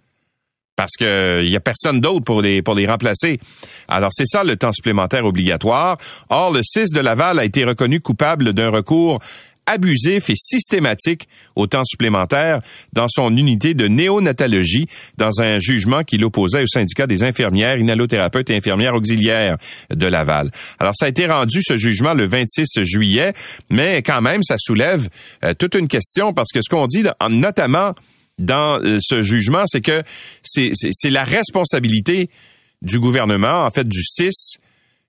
parce 0.81 0.93
qu'il 0.97 1.50
y 1.50 1.57
a 1.57 1.61
personne 1.61 2.00
d'autre 2.00 2.25
pour 2.25 2.40
les 2.40 2.62
pour 2.62 2.75
les 2.75 2.87
remplacer. 2.87 3.38
Alors 3.87 4.09
c'est 4.14 4.26
ça 4.26 4.45
le 4.45 4.57
temps 4.57 4.73
supplémentaire 4.73 5.26
obligatoire. 5.26 5.99
Or 6.31 6.52
le 6.52 6.62
6 6.62 6.93
de 6.93 7.00
Laval 7.00 7.38
a 7.38 7.45
été 7.45 7.64
reconnu 7.64 8.00
coupable 8.00 8.55
d'un 8.55 8.71
recours 8.71 9.21
abusif 9.71 10.31
et 10.31 10.37
systématique 10.37 11.29
au 11.55 11.67
temps 11.67 11.85
supplémentaire 11.85 12.61
dans 12.93 13.07
son 13.09 13.37
unité 13.37 13.75
de 13.75 13.87
néonatologie 13.87 14.87
dans 15.17 15.41
un 15.41 15.59
jugement 15.59 16.03
qui 16.03 16.19
l'opposait 16.19 16.62
au 16.62 16.67
syndicat 16.67 17.07
des 17.07 17.23
infirmières, 17.23 17.79
inhalothérapeutes 17.79 18.50
et 18.50 18.57
infirmières 18.57 18.95
auxiliaires 18.95 19.57
de 19.95 20.07
Laval. 20.07 20.50
Alors 20.79 20.95
ça 20.97 21.07
a 21.07 21.09
été 21.09 21.27
rendu 21.27 21.61
ce 21.62 21.77
jugement 21.77 22.15
le 22.15 22.27
26 22.27 22.83
juillet, 22.83 23.33
mais 23.71 24.03
quand 24.03 24.21
même 24.21 24.43
ça 24.43 24.57
soulève 24.59 25.09
euh, 25.45 25.55
toute 25.55 25.75
une 25.75 25.89
question 25.89 26.33
parce 26.33 26.50
que 26.53 26.61
ce 26.62 26.69
qu'on 26.69 26.87
dit 26.87 27.05
notamment 27.29 27.95
dans 28.39 28.83
euh, 28.83 28.99
ce 29.00 29.23
jugement, 29.23 29.65
c'est 29.67 29.81
que 29.81 30.03
c'est 30.43 31.11
la 31.11 31.25
responsabilité 31.25 32.31
du 32.83 32.99
gouvernement, 32.99 33.65
en 33.65 33.71
fait 33.71 33.87
du 33.87 34.03
CIS, 34.03 34.59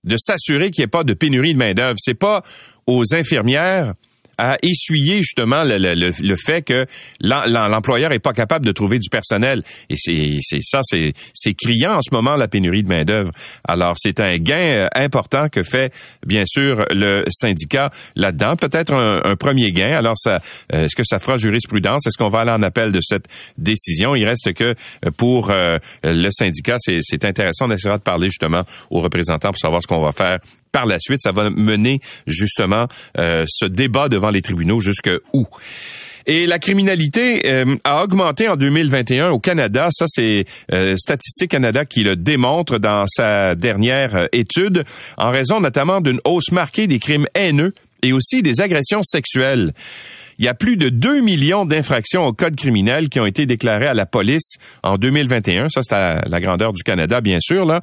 de 0.03 0.17
s'assurer 0.17 0.71
qu'il 0.71 0.81
n'y 0.81 0.85
ait 0.85 0.87
pas 0.87 1.03
de 1.03 1.13
pénurie 1.13 1.53
de 1.53 1.59
main-d'œuvre. 1.59 1.97
C'est 1.99 2.13
pas 2.13 2.43
aux 2.85 3.15
infirmières 3.15 3.93
à 4.41 4.57
essuyer 4.63 5.17
justement 5.17 5.63
le, 5.63 5.77
le, 5.77 6.11
le 6.19 6.35
fait 6.35 6.63
que 6.63 6.87
l'employeur 7.21 8.11
est 8.11 8.17
pas 8.17 8.33
capable 8.33 8.65
de 8.65 8.71
trouver 8.71 8.97
du 8.97 9.07
personnel. 9.07 9.61
Et 9.91 9.95
c'est 9.95 10.61
ça, 10.61 10.81
c'est 10.83 11.53
criant 11.53 11.97
en 11.97 12.01
ce 12.01 12.09
moment 12.11 12.35
la 12.35 12.47
pénurie 12.47 12.81
de 12.81 12.87
main 12.87 13.05
d'œuvre. 13.05 13.31
Alors 13.67 13.93
c'est 13.97 14.19
un 14.19 14.37
gain 14.39 14.55
euh, 14.55 14.87
important 14.95 15.47
que 15.47 15.61
fait 15.61 15.93
bien 16.25 16.43
sûr 16.47 16.83
le 16.89 17.23
syndicat 17.29 17.91
là-dedans. 18.15 18.55
Peut-être 18.55 18.93
un, 18.93 19.35
premier 19.35 19.71
gain. 19.71 19.95
Alors 19.95 20.17
ça, 20.17 20.41
euh, 20.73 20.85
est-ce 20.85 20.95
que 20.95 21.03
ça 21.05 21.19
fera 21.19 21.37
jurisprudence? 21.37 22.07
Est-ce 22.07 22.17
qu'on 22.17 22.29
va 22.29 22.39
aller 22.39 22.51
en 22.51 22.63
appel 22.63 22.91
de 22.91 22.99
cette 22.99 23.25
décision? 23.59 24.15
Il 24.15 24.25
reste 24.25 24.53
que 24.53 24.73
euh, 25.05 25.11
pour 25.17 25.51
le 26.03 26.29
syndicat, 26.31 26.77
c'est 26.79 27.25
intéressant 27.25 27.67
d'essayer 27.67 27.93
de 27.93 28.01
parler 28.01 28.29
justement 28.29 28.63
aux 28.89 29.01
représentants 29.01 29.49
pour 29.49 29.59
savoir 29.59 29.83
ce 29.83 29.87
qu'on 29.87 30.01
va 30.01 30.11
faire 30.11 30.39
par 30.71 30.85
la 30.85 30.99
suite, 30.99 31.21
ça 31.21 31.31
va 31.31 31.49
mener 31.49 32.01
justement 32.27 32.87
euh, 33.17 33.45
ce 33.47 33.65
débat 33.65 34.09
devant 34.09 34.29
les 34.29 34.41
tribunaux 34.41 34.79
jusque 34.79 35.09
où? 35.33 35.47
Et 36.27 36.45
la 36.45 36.59
criminalité 36.59 37.49
euh, 37.49 37.75
a 37.83 38.03
augmenté 38.03 38.47
en 38.47 38.55
2021 38.55 39.29
au 39.31 39.39
Canada. 39.39 39.87
Ça, 39.91 40.05
c'est 40.07 40.45
euh, 40.71 40.95
Statistique 40.95 41.51
Canada 41.51 41.83
qui 41.83 42.03
le 42.03 42.15
démontre 42.15 42.77
dans 42.77 43.05
sa 43.07 43.55
dernière 43.55 44.27
étude, 44.31 44.83
en 45.17 45.31
raison 45.31 45.59
notamment 45.59 45.99
d'une 45.99 46.19
hausse 46.23 46.51
marquée 46.51 46.87
des 46.87 46.99
crimes 46.99 47.25
haineux 47.33 47.73
et 48.03 48.13
aussi 48.13 48.41
des 48.41 48.61
agressions 48.61 49.03
sexuelles. 49.03 49.73
Il 50.41 50.45
y 50.45 50.47
a 50.47 50.55
plus 50.55 50.75
de 50.75 50.89
2 50.89 51.21
millions 51.21 51.65
d'infractions 51.65 52.25
au 52.25 52.33
code 52.33 52.55
criminel 52.55 53.09
qui 53.09 53.19
ont 53.19 53.27
été 53.27 53.45
déclarées 53.45 53.85
à 53.85 53.93
la 53.93 54.07
police 54.07 54.55
en 54.81 54.97
2021. 54.97 55.69
Ça, 55.69 55.83
c'est 55.83 55.93
à 55.93 56.27
la 56.27 56.39
grandeur 56.39 56.73
du 56.73 56.81
Canada, 56.81 57.21
bien 57.21 57.37
sûr. 57.39 57.63
Là. 57.63 57.81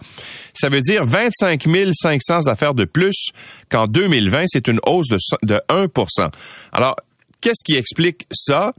Ça 0.54 0.68
veut 0.68 0.80
dire 0.80 1.04
25 1.04 1.62
500 1.92 2.48
affaires 2.48 2.74
de 2.74 2.84
plus 2.84 3.30
qu'en 3.70 3.86
2020. 3.86 4.46
C'est 4.46 4.66
une 4.66 4.80
hausse 4.84 5.06
de, 5.06 5.18
de 5.44 5.60
1% 5.68 6.32
Alors, 6.72 6.96
qu'est-ce 7.40 7.62
qui 7.64 7.76
explique 7.76 8.26
ça? 8.32 8.72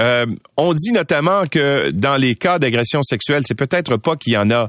Euh, 0.00 0.26
on 0.56 0.74
dit 0.74 0.90
notamment 0.90 1.44
que 1.46 1.90
dans 1.90 2.16
les 2.16 2.34
cas 2.34 2.58
d'agression 2.58 3.04
sexuelle, 3.04 3.44
c'est 3.46 3.54
peut-être 3.54 3.98
pas 3.98 4.16
qu'il 4.16 4.32
y 4.32 4.36
en 4.36 4.50
a 4.50 4.68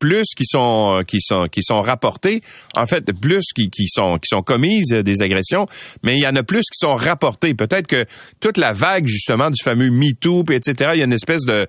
plus 0.00 0.34
qui 0.36 0.44
sont 0.44 0.98
euh, 0.98 1.02
qui 1.04 1.20
sont 1.20 1.46
qui 1.46 1.62
sont 1.62 1.80
rapportés, 1.82 2.42
en 2.74 2.86
fait 2.86 3.12
plus 3.12 3.44
qui, 3.54 3.70
qui 3.70 3.86
sont 3.86 4.18
qui 4.18 4.26
sont 4.26 4.42
commises 4.42 4.92
euh, 4.92 5.02
des 5.04 5.22
agressions, 5.22 5.66
mais 6.02 6.16
il 6.16 6.20
y 6.20 6.26
en 6.26 6.34
a 6.34 6.42
plus 6.42 6.62
qui 6.62 6.78
sont 6.78 6.96
rapportés. 6.96 7.54
Peut-être 7.54 7.86
que 7.86 8.04
toute 8.40 8.56
la 8.56 8.72
vague 8.72 9.06
justement 9.06 9.50
du 9.50 9.62
fameux 9.62 9.90
MeToo, 9.90 10.44
etc. 10.50 10.90
Il 10.94 10.98
y 10.98 11.02
a 11.02 11.04
une 11.04 11.12
espèce 11.12 11.42
de 11.42 11.68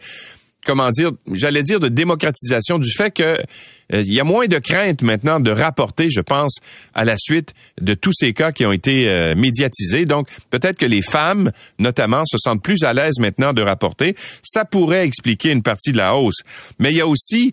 comment 0.65 0.89
dire, 0.91 1.11
j'allais 1.31 1.63
dire 1.63 1.79
de 1.79 1.87
démocratisation 1.87 2.77
du 2.77 2.91
fait 2.91 3.11
que 3.11 3.23
euh, 3.23 4.03
il 4.05 4.13
y 4.13 4.19
a 4.19 4.23
moins 4.23 4.45
de 4.45 4.59
crainte 4.59 5.01
maintenant 5.01 5.39
de 5.39 5.51
rapporter, 5.51 6.09
je 6.09 6.21
pense, 6.21 6.59
à 6.93 7.03
la 7.03 7.15
suite 7.17 7.53
de 7.81 7.93
tous 7.95 8.13
ces 8.13 8.31
cas 8.31 8.53
qui 8.53 8.65
ont 8.65 8.71
été 8.71 9.33
médiatisés. 9.35 10.05
Donc, 10.05 10.29
peut-être 10.49 10.77
que 10.77 10.85
les 10.85 11.01
femmes, 11.01 11.51
notamment, 11.77 12.23
se 12.25 12.37
sentent 12.37 12.63
plus 12.63 12.83
à 12.83 12.93
l'aise 12.93 13.19
maintenant 13.19 13.51
de 13.51 13.61
rapporter. 13.61 14.15
Ça 14.43 14.63
pourrait 14.63 15.03
expliquer 15.03 15.49
une 15.49 15.63
partie 15.63 15.91
de 15.91 15.97
la 15.97 16.15
hausse. 16.15 16.39
Mais 16.79 16.91
il 16.91 16.97
y 16.97 17.01
a 17.01 17.07
aussi 17.07 17.51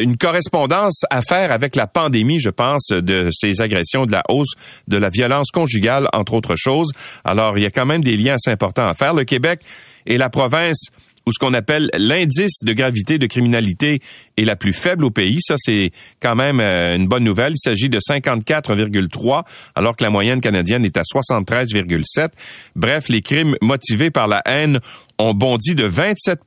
une 0.00 0.16
correspondance 0.16 1.02
à 1.10 1.22
faire 1.22 1.52
avec 1.52 1.76
la 1.76 1.86
pandémie, 1.86 2.40
je 2.40 2.50
pense, 2.50 2.88
de 2.88 3.28
ces 3.32 3.60
agressions, 3.60 4.06
de 4.06 4.12
la 4.12 4.22
hausse 4.28 4.52
de 4.88 4.96
la 4.96 5.10
violence 5.10 5.50
conjugale, 5.50 6.08
entre 6.12 6.34
autres 6.34 6.56
choses. 6.56 6.90
Alors, 7.24 7.58
il 7.58 7.62
y 7.62 7.66
a 7.66 7.70
quand 7.70 7.86
même 7.86 8.02
des 8.02 8.16
liens 8.16 8.34
assez 8.34 8.50
importants 8.50 8.86
à 8.86 8.94
faire. 8.94 9.14
Le 9.14 9.24
Québec 9.24 9.60
est 10.06 10.16
la 10.16 10.30
province 10.30 10.88
où 11.26 11.32
ce 11.32 11.38
qu'on 11.38 11.54
appelle 11.54 11.88
l'indice 11.96 12.64
de 12.64 12.72
gravité 12.72 13.18
de 13.18 13.26
criminalité 13.26 14.00
est 14.36 14.44
la 14.44 14.56
plus 14.56 14.72
faible 14.72 15.04
au 15.04 15.10
pays. 15.10 15.38
Ça, 15.40 15.54
c'est 15.58 15.92
quand 16.20 16.34
même 16.34 16.60
euh, 16.60 16.96
une 16.96 17.06
bonne 17.06 17.24
nouvelle. 17.24 17.52
Il 17.52 17.60
s'agit 17.60 17.88
de 17.88 17.98
54,3, 17.98 19.44
alors 19.74 19.96
que 19.96 20.02
la 20.02 20.10
moyenne 20.10 20.40
canadienne 20.40 20.84
est 20.84 20.96
à 20.96 21.02
73,7. 21.02 22.30
Bref, 22.74 23.08
les 23.08 23.22
crimes 23.22 23.54
motivés 23.60 24.10
par 24.10 24.26
la 24.26 24.42
haine 24.46 24.80
ont 25.18 25.34
bondi 25.34 25.74
de 25.74 25.84
27 25.84 26.40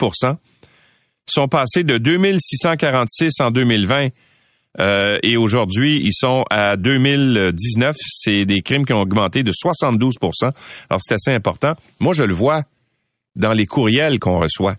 sont 1.28 1.48
passés 1.48 1.84
de 1.84 1.98
2646 1.98 3.42
en 3.42 3.52
2020 3.52 4.10
euh, 4.80 5.20
et 5.24 5.38
aujourd'hui, 5.38 6.02
ils 6.04 6.14
sont 6.14 6.44
à 6.50 6.78
2019. 6.78 7.96
C'est 8.00 8.46
des 8.46 8.62
crimes 8.62 8.86
qui 8.86 8.94
ont 8.94 9.02
augmenté 9.02 9.44
de 9.44 9.52
72% 9.52 10.52
Alors, 10.90 11.00
c'est 11.00 11.16
assez 11.16 11.32
important. 11.32 11.76
Moi, 12.00 12.14
je 12.14 12.24
le 12.24 12.34
vois 12.34 12.64
dans 13.36 13.54
les 13.54 13.66
courriels 13.66 14.20
qu'on 14.20 14.40
reçoit. 14.40 14.76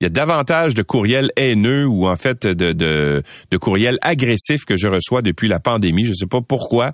Il 0.00 0.04
y 0.04 0.06
a 0.06 0.10
davantage 0.10 0.74
de 0.74 0.82
courriels 0.82 1.30
haineux 1.36 1.86
ou 1.86 2.08
en 2.08 2.16
fait 2.16 2.46
de, 2.46 2.72
de, 2.72 3.22
de 3.50 3.56
courriels 3.58 3.98
agressifs 4.00 4.64
que 4.64 4.78
je 4.78 4.86
reçois 4.86 5.20
depuis 5.20 5.46
la 5.46 5.60
pandémie. 5.60 6.04
Je 6.04 6.10
ne 6.10 6.14
sais 6.14 6.26
pas 6.26 6.40
pourquoi 6.40 6.92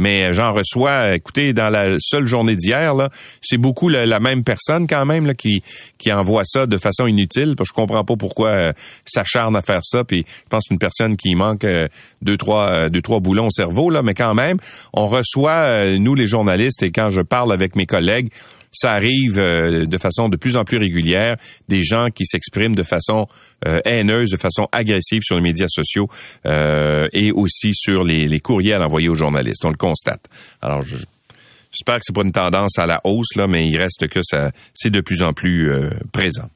mais 0.00 0.32
j'en 0.32 0.54
reçois, 0.54 1.14
écoutez, 1.14 1.52
dans 1.52 1.68
la 1.68 1.96
seule 2.00 2.26
journée 2.26 2.56
d'hier, 2.56 2.94
c'est 3.42 3.58
beaucoup 3.58 3.90
la, 3.90 4.18
même 4.18 4.42
personne 4.44 4.86
quand 4.86 5.04
même 5.04 5.34
qui, 5.34 5.62
qui 5.98 6.10
envoie 6.10 6.44
ça 6.46 6.64
de 6.66 6.78
façon 6.78 7.06
inutile. 7.06 7.54
Parce 7.54 7.68
que 7.68 7.74
je 7.76 7.82
comprends 7.82 8.02
pas 8.02 8.16
pourquoi 8.16 8.48
euh, 8.48 8.72
s'acharne 9.04 9.56
à 9.56 9.60
faire 9.60 9.80
ça. 9.82 10.02
Puis 10.02 10.24
je 10.26 10.48
pense 10.48 10.64
une 10.70 10.78
personne 10.78 11.18
qui 11.18 11.34
manque 11.34 11.64
euh, 11.64 11.86
deux, 12.22 12.38
trois, 12.38 12.68
euh, 12.70 12.88
deux, 12.88 13.02
trois 13.02 13.20
boulons 13.20 13.48
au 13.48 13.50
cerveau, 13.50 13.90
là, 13.90 14.02
mais 14.02 14.14
quand 14.14 14.32
même, 14.32 14.56
on 14.94 15.06
reçoit, 15.06 15.52
euh, 15.52 15.98
nous 15.98 16.14
les 16.14 16.26
journalistes, 16.26 16.82
et 16.82 16.90
quand 16.90 17.10
je 17.10 17.20
parle 17.20 17.52
avec 17.52 17.76
mes 17.76 17.84
collègues, 17.86 18.30
ça 18.72 18.92
arrive 18.92 19.38
euh, 19.38 19.86
de 19.86 19.98
façon 19.98 20.28
de 20.28 20.36
plus 20.36 20.56
en 20.56 20.64
plus 20.64 20.78
régulière, 20.78 21.36
des 21.68 21.82
gens 21.82 22.08
qui 22.14 22.24
s'expriment 22.24 22.74
de 22.74 22.82
façon 22.82 23.26
euh, 23.66 23.80
haineuse, 23.84 24.30
de 24.30 24.36
façon 24.36 24.68
agressive 24.72 25.22
sur 25.22 25.36
les 25.36 25.42
médias 25.42 25.68
sociaux 25.68 26.08
euh, 26.46 27.08
et 27.12 27.32
aussi 27.32 27.74
sur 27.74 28.04
les, 28.04 28.28
les, 28.28 28.40
courriels 28.40 28.82
envoyés 28.82 29.08
aux 29.08 29.14
journalistes. 29.14 29.64
On 29.64 29.70
le 29.70 29.76
constate. 29.76 30.24
Alors, 30.62 30.82
j'espère 30.84 31.96
que 31.96 32.02
c'est 32.02 32.14
pas 32.14 32.22
une 32.22 32.32
tendance 32.32 32.78
à 32.78 32.86
la 32.86 33.00
hausse 33.04 33.34
là, 33.36 33.46
mais 33.46 33.68
il 33.68 33.76
reste 33.76 34.08
que 34.08 34.20
ça, 34.22 34.52
c'est 34.74 34.90
de 34.90 35.00
plus 35.00 35.22
en 35.22 35.32
plus 35.32 35.70
présent. 36.12 36.48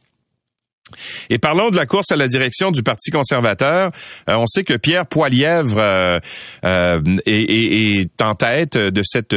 Et 1.31 1.39
parlons 1.39 1.71
de 1.71 1.77
la 1.77 1.87
course 1.87 2.13
à 2.13 2.17
la 2.17 2.29
direction 2.29 2.71
du 2.71 2.83
Parti 2.83 3.11
conservateur. 3.11 3.91
Euh, 4.29 4.37
on 4.37 4.47
sait 4.47 4.65
que 4.65 4.75
Pierre 4.75 5.07
Poilièvre 5.07 5.79
euh, 5.79 6.21
euh, 6.65 7.01
est, 7.27 8.23
en 8.23 8.35
tête 8.35 8.77
de 8.77 9.03
cette 9.05 9.35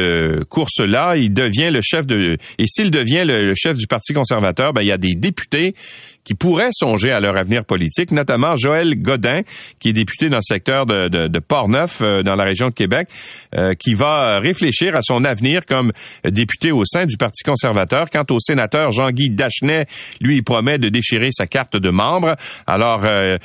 course-là. 0.50 1.16
Il 1.18 1.34
devient 1.34 1.70
le 1.72 1.82
chef 1.82 2.06
de... 2.06 2.38
Et 2.58 2.68
s'il 2.68 2.92
devient 2.92 3.24
le, 3.26 3.54
chef 3.56 3.78
du 3.78 3.88
Parti 3.88 4.14
conservateur, 4.14 4.74
ben, 4.74 4.82
il 4.82 4.88
y 4.88 4.92
a 4.92 4.98
des 4.98 5.16
députés 5.16 5.74
qui 6.28 6.36
pourraient 6.36 6.74
songer 6.74 7.14
à 7.14 7.22
leur 7.22 7.38
avenir 7.38 7.64
politique, 7.64 8.12
notamment 8.12 8.58
Joël 8.58 9.02
Godin, 9.02 9.44
qui 9.80 9.90
est 9.90 9.94
député 9.94 10.28
dans 10.28 10.40
le 10.40 10.42
secteur 10.42 10.86
de, 10.86 11.08
de, 11.08 11.28
de 11.28 11.40
Port-Neuf, 11.40 12.00
euh, 12.02 12.22
dans 12.22 12.36
la 12.36 12.44
région 12.44 12.68
de 12.68 12.74
Québec, 12.74 13.08
euh, 13.56 13.76
qui 13.76 13.94
va 13.94 14.40
réfléchir 14.40 14.94
à 14.98 15.00
son 15.02 15.24
avenir 15.24 15.66
comme 15.66 15.94
député 16.26 16.74
au 16.74 16.84
sein 16.84 17.06
du 17.06 17.16
Parti 17.16 17.44
conservateur. 17.44 18.10
Quant 18.10 18.26
au 18.32 18.42
sénateur 18.42 18.92
Jean-Guy 18.92 19.30
Dachenet, 19.30 19.86
lui, 20.20 20.36
il 20.36 20.44
promet 20.44 20.78
de 20.78 20.90
déchirer 20.90 21.30
sa 21.32 21.48
carte 21.48 21.78
de 21.78 21.90
membre. 21.90 22.36
Alors, 22.66 23.04
euh, 23.06 23.38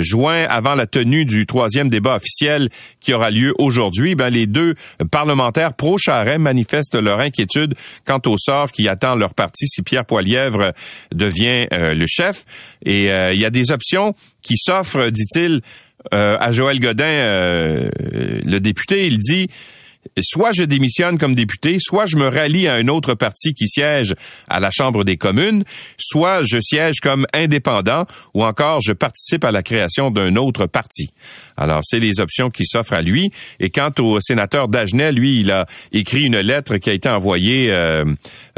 juin, 0.00 0.46
avant 0.48 0.74
la 0.74 0.86
tenue 0.86 1.26
du 1.26 1.44
troisième 1.44 1.90
débat 1.90 2.16
officiel 2.16 2.70
qui 3.00 3.12
aura 3.12 3.30
lieu 3.30 3.52
aujourd'hui, 3.58 4.14
ben, 4.14 4.30
les 4.30 4.46
deux 4.46 4.76
parlementaires 5.10 5.74
pro-Charret 5.74 6.38
manifestent 6.38 6.94
leur 6.94 7.20
inquiétude 7.20 7.74
quant 8.06 8.20
au 8.24 8.36
sort 8.38 8.72
qui 8.72 8.88
attend 8.88 9.14
leur 9.14 9.34
parti 9.34 9.66
si 9.66 9.82
Pierre 9.82 10.06
Poilièvre 10.06 10.72
devient 11.12 11.66
le 11.70 12.06
chef. 12.06 12.29
Et 12.84 13.10
euh, 13.10 13.32
il 13.32 13.40
y 13.40 13.44
a 13.44 13.50
des 13.50 13.70
options 13.70 14.14
qui 14.42 14.56
s'offrent, 14.56 15.10
dit-il, 15.10 15.60
euh, 16.14 16.36
à 16.40 16.50
Joël 16.52 16.80
Godin, 16.80 17.04
euh, 17.04 17.90
le 18.02 18.58
député. 18.58 19.06
Il 19.06 19.18
dit 19.18 19.48
soit 20.20 20.52
je 20.52 20.64
démissionne 20.64 21.18
comme 21.18 21.34
député, 21.34 21.76
soit 21.78 22.06
je 22.06 22.16
me 22.16 22.26
rallie 22.26 22.68
à 22.68 22.74
un 22.74 22.88
autre 22.88 23.14
parti 23.14 23.54
qui 23.54 23.68
siège 23.68 24.14
à 24.48 24.60
la 24.60 24.70
Chambre 24.70 25.04
des 25.04 25.16
communes, 25.16 25.64
soit 25.98 26.42
je 26.42 26.58
siège 26.60 27.00
comme 27.00 27.26
indépendant 27.34 28.06
ou 28.34 28.44
encore 28.44 28.80
je 28.80 28.92
participe 28.92 29.44
à 29.44 29.52
la 29.52 29.62
création 29.62 30.10
d'un 30.10 30.36
autre 30.36 30.66
parti. 30.66 31.10
Alors, 31.60 31.82
c'est 31.84 32.00
les 32.00 32.20
options 32.20 32.48
qui 32.48 32.64
s'offrent 32.64 32.94
à 32.94 33.02
lui. 33.02 33.30
Et 33.60 33.68
quant 33.68 33.92
au 33.98 34.18
sénateur 34.20 34.68
Dagenet, 34.68 35.12
lui, 35.12 35.40
il 35.40 35.50
a 35.50 35.66
écrit 35.92 36.24
une 36.24 36.40
lettre 36.40 36.78
qui 36.78 36.88
a 36.88 36.94
été 36.94 37.08
envoyée 37.08 37.70
euh, 37.70 38.02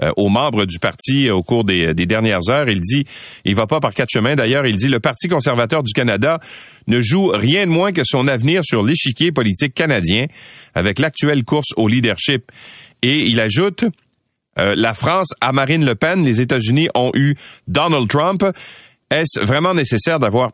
euh, 0.03 0.13
aux 0.17 0.29
membres 0.29 0.65
du 0.65 0.79
parti 0.79 1.29
au 1.29 1.43
cours 1.43 1.65
des, 1.65 1.93
dernières 1.95 2.49
heures. 2.49 2.69
Il 2.69 2.81
dit, 2.81 3.05
il 3.45 3.57
va 3.57 3.67
pas 3.67 3.81
par 3.81 3.93
quatre 3.93 4.11
chemins 4.11 4.37
d'ailleurs, 4.37 4.67
il 4.67 4.77
dit, 4.77 4.89
le 4.89 5.01
Parti 5.01 5.27
conservateur 5.27 5.83
du 5.83 5.93
Canada 5.93 6.39
ne 6.87 7.01
joue 7.01 7.29
rien 7.35 7.67
de 7.67 7.73
moins 7.73 7.93
que 7.93 8.05
son 8.05 8.29
avenir 8.29 8.63
sur 8.65 8.85
l'échiquier 8.85 9.33
politique 9.33 9.75
canadien 9.75 10.27
avec 10.75 11.01
l'actuelle 11.01 11.43
course 11.45 11.71
au 11.77 11.89
leadership. 11.89 12.53
Et 13.03 13.19
il 13.19 13.41
ajoute, 13.41 13.85
euh, 14.59 14.75
la 14.77 14.95
France 14.95 15.35
a 15.41 15.53
Marine 15.53 15.85
Le 15.85 15.95
Pen, 15.95 16.25
les 16.25 16.41
États-Unis 16.41 16.89
ont 16.95 17.11
eu 17.15 17.35
Donald 17.69 18.09
Trump. 18.09 18.45
Est-ce 19.12 19.40
vraiment 19.40 19.75
nécessaire 19.75 20.19
d'avoir 20.19 20.52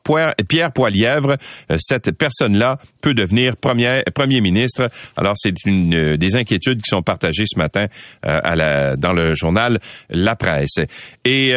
Pierre 0.48 0.72
Poilièvre? 0.72 1.36
Euh, 1.70 1.76
cette 1.78 2.10
personne-là 2.10 2.78
peut 3.00 3.14
devenir 3.14 3.56
premier, 3.56 4.02
premier 4.14 4.40
ministre. 4.40 4.90
Alors, 5.16 5.34
c'est 5.36 5.54
une 5.64 5.94
euh, 5.94 6.16
des 6.16 6.34
inquiétudes 6.34 6.82
qui 6.82 6.90
sont 6.90 7.02
partagées 7.02 7.44
ce 7.46 7.58
matin 7.58 7.86
la, 8.24 8.96
dans 8.96 9.12
le 9.12 9.34
journal 9.34 9.78
La 10.10 10.34
Presse. 10.34 10.80
Et 11.24 11.54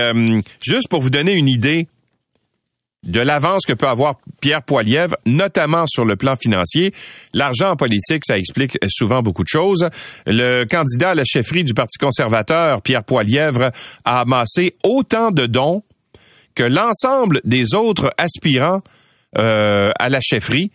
juste 0.62 0.88
pour 0.90 1.02
vous 1.02 1.10
donner 1.10 1.34
une 1.34 1.48
idée 1.48 1.88
de 3.04 3.20
l'avance 3.20 3.66
que 3.66 3.74
peut 3.74 3.88
avoir 3.88 4.16
Pierre 4.42 4.62
Poilievre, 4.62 5.16
notamment 5.26 5.86
sur 5.88 6.06
le 6.06 6.16
plan 6.16 6.36
financier. 6.36 6.94
L'argent 7.34 7.72
en 7.72 7.76
politique, 7.76 8.24
ça 8.26 8.38
explique 8.38 8.78
souvent 8.90 9.24
beaucoup 9.24 9.44
de 9.44 9.50
choses. 9.50 9.90
Le 10.28 10.66
candidat 10.66 11.12
à 11.12 11.16
la 11.16 11.26
chefferie 11.26 11.64
du 11.64 11.74
Parti 11.74 11.98
conservateur, 11.98 12.82
Pierre 12.82 13.04
Poilievre, 13.04 13.72
a 14.06 14.22
amassé 14.22 14.76
autant 14.84 15.32
de 15.32 15.48
dons 15.48 15.82
que 16.56 16.64
l'ensemble 16.64 17.42
des 17.44 17.74
autres 17.76 18.12
aspirants 18.18 18.82
euh, 19.38 19.92
à 20.00 20.10
la 20.10 20.20
chefferie 20.22 20.72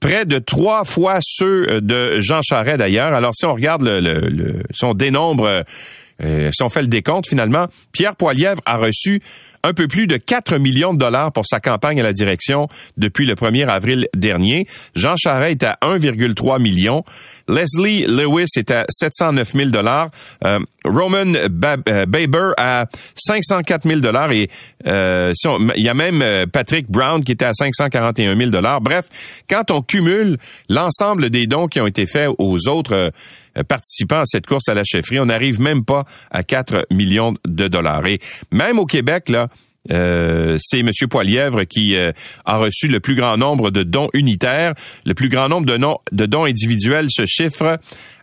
près 0.00 0.26
de 0.26 0.38
trois 0.38 0.84
fois 0.84 1.18
ceux 1.20 1.80
de 1.80 2.20
Jean 2.20 2.40
Charest 2.42 2.78
d'ailleurs. 2.78 3.14
Alors 3.14 3.34
si 3.34 3.46
on 3.46 3.54
regarde 3.54 3.82
le, 3.82 4.00
le, 4.00 4.62
si 4.72 4.84
on 4.84 4.94
dénombre, 4.94 5.64
euh, 6.22 6.50
si 6.52 6.62
on 6.62 6.68
fait 6.68 6.82
le 6.82 6.88
décompte 6.88 7.28
finalement, 7.28 7.66
Pierre 7.92 8.16
Poilievre 8.16 8.60
a 8.66 8.76
reçu 8.76 9.20
un 9.62 9.72
peu 9.72 9.88
plus 9.88 10.06
de 10.06 10.16
4 10.16 10.58
millions 10.58 10.94
de 10.94 10.98
dollars 10.98 11.32
pour 11.32 11.46
sa 11.46 11.60
campagne 11.60 12.00
à 12.00 12.02
la 12.02 12.12
direction 12.12 12.68
depuis 12.96 13.26
le 13.26 13.34
1er 13.34 13.66
avril 13.66 14.08
dernier. 14.14 14.66
Jean 14.94 15.14
Charest 15.16 15.62
est 15.62 15.66
à 15.66 15.78
1,3 15.82 16.60
million. 16.60 17.04
Leslie 17.48 18.04
Lewis 18.06 18.46
est 18.56 18.70
à 18.70 18.84
709 18.88 19.52
000 19.52 19.70
dollars. 19.70 20.10
Euh, 20.44 20.60
Roman 20.84 21.34
euh, 21.34 21.48
Baber 22.06 22.52
à 22.56 22.86
504 23.16 23.88
000 23.88 24.00
dollars 24.00 24.32
et 24.32 24.48
euh, 24.86 25.32
il 25.76 25.82
y 25.82 25.88
a 25.88 25.94
même 25.94 26.24
Patrick 26.52 26.90
Brown 26.90 27.24
qui 27.24 27.32
était 27.32 27.46
à 27.46 27.54
541 27.54 28.36
000 28.36 28.50
dollars. 28.50 28.80
Bref, 28.80 29.06
quand 29.50 29.70
on 29.70 29.82
cumule 29.82 30.38
l'ensemble 30.68 31.30
des 31.30 31.46
dons 31.46 31.66
qui 31.68 31.80
ont 31.80 31.86
été 31.86 32.06
faits 32.06 32.28
aux 32.38 32.68
autres 32.68 33.12
participants 33.64 34.20
à 34.20 34.26
cette 34.26 34.46
course 34.46 34.68
à 34.68 34.74
la 34.74 34.84
chefferie, 34.84 35.20
on 35.20 35.26
n'arrive 35.26 35.60
même 35.60 35.84
pas 35.84 36.04
à 36.30 36.42
4 36.42 36.86
millions 36.90 37.34
de 37.46 37.68
dollars. 37.68 38.06
Et 38.06 38.20
même 38.50 38.78
au 38.78 38.86
Québec, 38.86 39.28
là, 39.28 39.48
euh, 39.90 40.58
c'est 40.60 40.80
M. 40.80 40.90
Poilièvre 41.08 41.64
qui 41.64 41.96
euh, 41.96 42.12
a 42.44 42.58
reçu 42.58 42.88
le 42.88 43.00
plus 43.00 43.14
grand 43.14 43.36
nombre 43.36 43.70
de 43.70 43.82
dons 43.82 44.10
unitaires. 44.12 44.74
Le 45.06 45.14
plus 45.14 45.28
grand 45.28 45.48
nombre 45.48 45.66
de, 45.66 45.78
de 46.12 46.26
dons 46.26 46.44
individuels 46.44 47.06
se 47.10 47.24
chiffre 47.26 47.78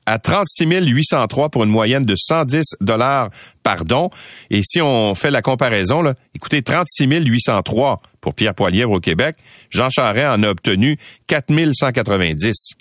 à 0.05 0.19
36 0.19 0.65
803 0.65 1.49
pour 1.49 1.63
une 1.63 1.71
moyenne 1.71 2.05
de 2.05 2.15
110 2.15 2.75
dollars 2.81 3.31
par 3.63 3.85
don. 3.85 4.09
Et 4.51 4.61
si 4.63 4.79
on 4.81 5.15
fait 5.15 5.31
la 5.31 5.41
comparaison, 5.41 6.03
là, 6.03 6.13
écoutez, 6.35 6.61
36 6.61 7.07
803 7.07 8.01
pour 8.21 8.35
Pierre 8.35 8.53
Poilièvre 8.53 8.91
au 8.91 8.99
Québec. 8.99 9.35
Jean 9.71 9.89
Charest 9.89 10.27
en 10.27 10.43
a 10.43 10.49
obtenu 10.49 10.97
4 11.27 11.45
190. 11.73 12.75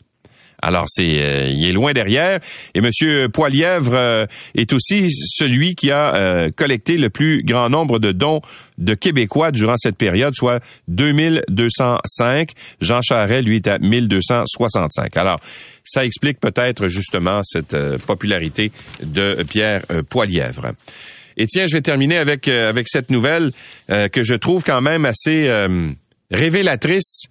Alors 0.65 0.87
c'est 0.89 1.23
euh, 1.23 1.49
il 1.49 1.67
est 1.67 1.73
loin 1.73 1.93
derrière 1.93 2.41
et 2.73 2.81
monsieur 2.81 3.29
Poilièvre 3.29 3.93
euh, 3.95 4.27
est 4.55 4.73
aussi 4.73 5.11
celui 5.11 5.75
qui 5.75 5.91
a 5.91 6.15
euh, 6.15 6.51
collecté 6.51 6.97
le 6.97 7.11
plus 7.11 7.43
grand 7.45 7.69
nombre 7.69 7.99
de 7.99 8.13
dons 8.13 8.41
de 8.79 8.95
Québécois 8.95 9.53
durant 9.53 9.77
cette 9.77 9.97
période, 9.97 10.35
soit 10.35 10.61
2205. 10.89 12.51
Jean 12.81 13.03
Charest, 13.03 13.45
lui, 13.45 13.57
est 13.57 13.69
à 13.69 13.79
1265. 13.79 15.17
Alors, 15.17 15.39
ça 15.85 16.05
explique 16.05 16.41
peut-être 16.41 16.89
justement 16.89 17.43
cette 17.45 17.77
popularité 17.99 18.73
de 19.01 19.45
Pierre 19.49 19.83
Poilièvre. 20.09 20.73
Et 21.37 21.47
tiens, 21.47 21.67
je 21.69 21.77
vais 21.77 21.83
terminer 21.83 22.17
avec 22.17 22.49
avec 22.49 22.89
cette 22.89 23.11
nouvelle 23.11 23.53
que 23.89 24.25
je 24.25 24.35
trouve 24.35 24.65
quand 24.65 24.81
même 24.81 25.05
assez 25.05 25.49
révélatrice 26.33 27.29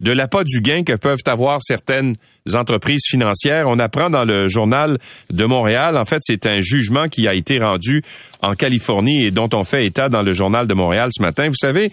de 0.00 0.12
l'appât 0.12 0.44
du 0.44 0.60
gain 0.60 0.82
que 0.82 0.94
peuvent 0.94 1.22
avoir 1.26 1.60
certaines 1.62 2.16
entreprises 2.52 3.04
financières. 3.08 3.68
On 3.68 3.78
apprend 3.78 4.10
dans 4.10 4.24
le 4.24 4.48
journal 4.48 4.98
de 5.30 5.44
Montréal, 5.44 5.96
en 5.96 6.04
fait, 6.04 6.20
c'est 6.22 6.46
un 6.46 6.60
jugement 6.60 7.08
qui 7.08 7.26
a 7.28 7.34
été 7.34 7.58
rendu 7.58 8.02
en 8.42 8.54
Californie 8.54 9.24
et 9.24 9.30
dont 9.30 9.48
on 9.52 9.64
fait 9.64 9.86
état 9.86 10.08
dans 10.08 10.22
le 10.22 10.34
journal 10.34 10.66
de 10.66 10.74
Montréal 10.74 11.10
ce 11.12 11.22
matin. 11.22 11.48
Vous 11.48 11.54
savez, 11.54 11.90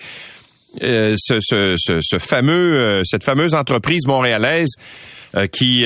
euh, 0.83 1.15
ce, 1.17 2.17
fameux, 2.17 2.77
euh, 2.77 3.01
cette 3.03 3.25
fameuse 3.25 3.55
entreprise 3.55 4.07
montréalaise 4.07 4.69
euh, 5.35 5.47
qui, 5.47 5.85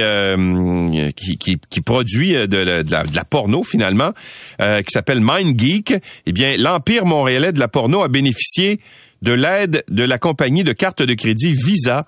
qui, 1.70 1.82
produit 1.82 2.34
de, 2.34 2.58
la, 2.58 2.84
de, 2.84 3.16
la, 3.16 3.26
porno 3.26 3.64
finalement, 3.64 4.14
qui 4.60 4.92
s'appelle 4.92 5.22
MindGeek. 5.22 5.96
Eh 6.26 6.32
bien, 6.32 6.56
l'empire 6.58 7.06
montréalais 7.06 7.52
de 7.52 7.60
la 7.60 7.68
porno 7.68 8.04
a 8.04 8.08
bénéficié 8.08 8.80
de 9.22 9.34
l'aide 9.34 9.84
de 9.90 10.04
la 10.04 10.18
compagnie 10.18 10.64
de 10.64 10.74
cartes 10.74 11.02
de 11.02 11.14
crédit 11.14 11.54
Visa 11.54 12.06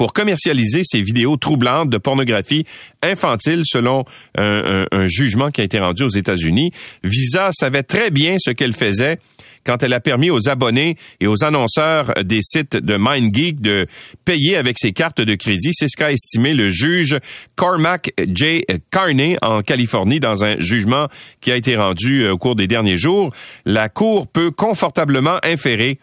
pour 0.00 0.14
commercialiser 0.14 0.80
ces 0.82 1.02
vidéos 1.02 1.36
troublantes 1.36 1.90
de 1.90 1.98
pornographie 1.98 2.64
infantile 3.02 3.64
selon 3.64 4.06
un, 4.38 4.86
jugement 5.08 5.50
qui 5.50 5.60
a 5.60 5.64
été 5.64 5.78
rendu 5.78 6.04
aux 6.04 6.08
États-Unis. 6.08 6.72
Visa 7.04 7.50
savait 7.52 7.82
très 7.82 8.10
bien 8.10 8.36
ce 8.38 8.50
qu'elle 8.50 8.72
faisait 8.72 9.18
quand 9.62 9.82
elle 9.82 9.92
a 9.92 10.00
permis 10.00 10.30
aux 10.30 10.48
abonnés 10.48 10.96
et 11.20 11.26
aux 11.26 11.44
annonceurs 11.44 12.14
des 12.24 12.40
sites 12.42 12.76
de 12.76 12.96
MindGeek 12.96 13.60
de 13.60 13.86
payer 14.24 14.56
avec 14.56 14.78
ses 14.78 14.92
cartes 14.92 15.20
de 15.20 15.34
crédit. 15.34 15.72
C'est 15.72 15.88
ce 15.88 15.98
qu'a 15.98 16.12
estimé 16.12 16.54
le 16.54 16.70
juge 16.70 17.18
Cormac 17.56 18.10
J. 18.18 18.64
Carney 18.90 19.36
en 19.42 19.60
Californie 19.60 20.18
dans 20.18 20.44
un 20.44 20.58
jugement 20.58 21.08
qui 21.42 21.52
a 21.52 21.56
été 21.56 21.76
rendu 21.76 22.22
euh, 22.22 22.32
au 22.32 22.38
cours 22.38 22.56
des 22.56 22.66
derniers 22.66 22.96
jours. 22.96 23.32
La 23.66 23.90
Cour 23.90 24.28
peut 24.28 24.50
confortablement 24.50 25.38
inférer 25.42 25.98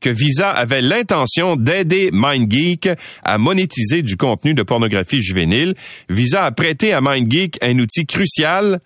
que 0.00 0.10
Visa 0.10 0.50
avait 0.50 0.82
l'intention 0.82 1.56
d'aider 1.56 2.10
MindGeek 2.12 2.88
à 3.24 3.38
monétiser 3.38 4.02
du 4.02 4.16
contenu 4.16 4.54
de 4.54 4.62
pornographie 4.62 5.20
juvénile. 5.20 5.74
Visa 6.08 6.44
a 6.44 6.52
prêté 6.52 6.92
à 6.92 7.00
MindGeek 7.00 7.58
un 7.62 7.78
outil 7.78 8.06
crucial 8.06 8.80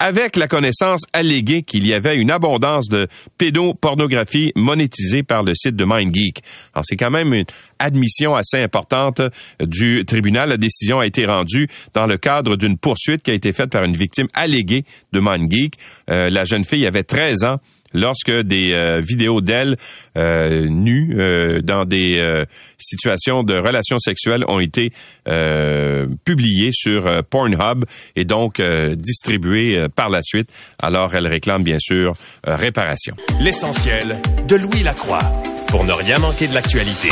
avec 0.00 0.36
la 0.36 0.46
connaissance 0.46 1.02
alléguée 1.12 1.62
qu'il 1.62 1.86
y 1.86 1.92
avait 1.92 2.16
une 2.16 2.30
abondance 2.30 2.88
de 2.88 3.08
pédopornographie 3.36 4.52
monétisée 4.54 5.22
par 5.24 5.42
le 5.42 5.54
site 5.54 5.74
de 5.74 5.84
MindGeek. 5.84 6.40
Alors 6.72 6.84
c'est 6.84 6.96
quand 6.96 7.10
même 7.10 7.34
une 7.34 7.44
admission 7.78 8.36
assez 8.36 8.62
importante 8.62 9.20
du 9.60 10.04
tribunal. 10.06 10.50
La 10.50 10.56
décision 10.56 11.00
a 11.00 11.06
été 11.06 11.26
rendue 11.26 11.68
dans 11.94 12.06
le 12.06 12.16
cadre 12.16 12.56
d'une 12.56 12.78
poursuite 12.78 13.22
qui 13.22 13.32
a 13.32 13.34
été 13.34 13.52
faite 13.52 13.70
par 13.70 13.82
une 13.82 13.96
victime 13.96 14.28
alléguée 14.34 14.84
de 15.12 15.20
MindGeek. 15.20 15.74
Euh, 16.10 16.30
la 16.30 16.44
jeune 16.44 16.64
fille 16.64 16.86
avait 16.86 17.02
13 17.02 17.44
ans 17.44 17.56
lorsque 17.92 18.30
des 18.30 18.72
euh, 18.72 19.00
vidéos 19.00 19.40
d'elle 19.40 19.76
euh, 20.16 20.66
nues 20.68 21.14
euh, 21.18 21.60
dans 21.62 21.84
des 21.84 22.44
situations 22.78 23.42
de 23.42 23.54
relations 23.54 23.98
sexuelles 23.98 24.44
ont 24.48 24.60
été 24.60 24.92
publiées 26.24 26.70
sur 26.72 27.22
Pornhub 27.24 27.84
et 28.16 28.24
donc 28.24 28.60
distribuées 28.60 29.86
par 29.94 30.08
la 30.10 30.20
suite. 30.22 30.50
Alors 30.80 31.14
elle 31.14 31.26
réclame 31.26 31.62
bien 31.62 31.78
sûr 31.78 32.14
réparation. 32.44 33.14
L'essentiel 33.40 34.20
de 34.48 34.56
Louis 34.56 34.82
Lacroix 34.82 35.22
pour 35.68 35.84
ne 35.84 35.92
rien 35.92 36.18
manquer 36.18 36.46
de 36.46 36.54
l'actualité. 36.54 37.08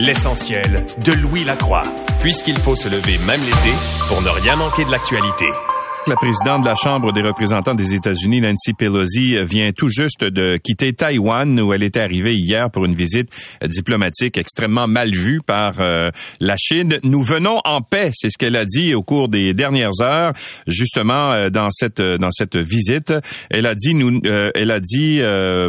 L'essentiel 0.00 0.84
de 1.04 1.12
Louis 1.12 1.44
Lacroix 1.44 1.84
puisqu'il 2.20 2.56
faut 2.56 2.74
se 2.74 2.88
lever 2.88 3.16
même 3.26 3.40
l'été 3.40 3.74
pour 4.08 4.20
ne 4.22 4.28
rien 4.28 4.56
manquer 4.56 4.84
de 4.84 4.90
l'actualité. 4.90 5.44
la 6.06 6.16
présidente 6.16 6.62
de 6.62 6.66
la 6.66 6.74
Chambre 6.74 7.12
des 7.12 7.22
représentants 7.22 7.74
des 7.74 7.94
États-Unis, 7.94 8.40
Nancy 8.40 8.74
Pelosi, 8.74 9.38
vient 9.42 9.72
tout 9.72 9.88
juste 9.88 10.24
de 10.24 10.58
quitter 10.58 10.92
Taïwan 10.92 11.60
où 11.60 11.72
elle 11.72 11.82
était 11.82 12.00
arrivée 12.00 12.34
hier 12.34 12.70
pour 12.70 12.84
une 12.84 12.94
visite 12.94 13.30
diplomatique 13.64 14.36
extrêmement 14.36 14.86
mal 14.86 15.10
vue 15.10 15.40
par 15.40 15.76
euh, 15.80 16.10
la 16.40 16.56
Chine. 16.58 16.98
Nous 17.04 17.22
venons 17.22 17.60
en 17.64 17.80
paix, 17.80 18.10
c'est 18.12 18.28
ce 18.30 18.36
qu'elle 18.36 18.56
a 18.56 18.64
dit 18.64 18.94
au 18.94 19.02
cours 19.02 19.28
des 19.28 19.54
dernières 19.54 20.00
heures, 20.02 20.32
justement 20.66 21.32
euh, 21.32 21.48
dans 21.48 21.70
cette 21.70 22.02
dans 22.02 22.32
cette 22.32 22.56
visite. 22.56 23.14
Elle 23.48 23.66
a 23.66 23.74
dit 23.74 23.94
nous, 23.94 24.20
euh, 24.26 24.50
elle 24.54 24.70
a 24.70 24.80
dit 24.80 25.20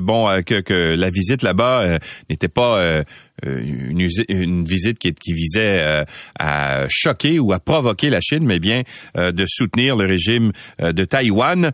bon 0.02 0.42
que, 0.46 0.60
que 0.62 0.96
la 0.96 1.10
visite 1.10 1.44
là-bas 1.44 2.00
n'était 2.30 2.50
pas 2.50 2.80
euh, 2.80 3.04
une, 3.44 4.08
une, 4.30 4.64
visite 4.64 5.00
qui, 5.00 5.14
qui 5.14 5.34
visait 5.34 5.80
euh, 5.82 6.04
à 6.40 6.86
choquer 6.90 7.40
ou 7.40 7.54
à 7.54 7.60
provoquer 7.60 8.10
la 8.10 8.22
Chine, 8.22 8.46
mais 8.46 8.60
bien 8.60 8.84
euh, 9.18 9.32
de 9.32 9.46
soutenir 9.48 9.96
le 9.96 10.06
régime 10.06 10.52
de 10.80 11.06
Taïwan. 11.06 11.72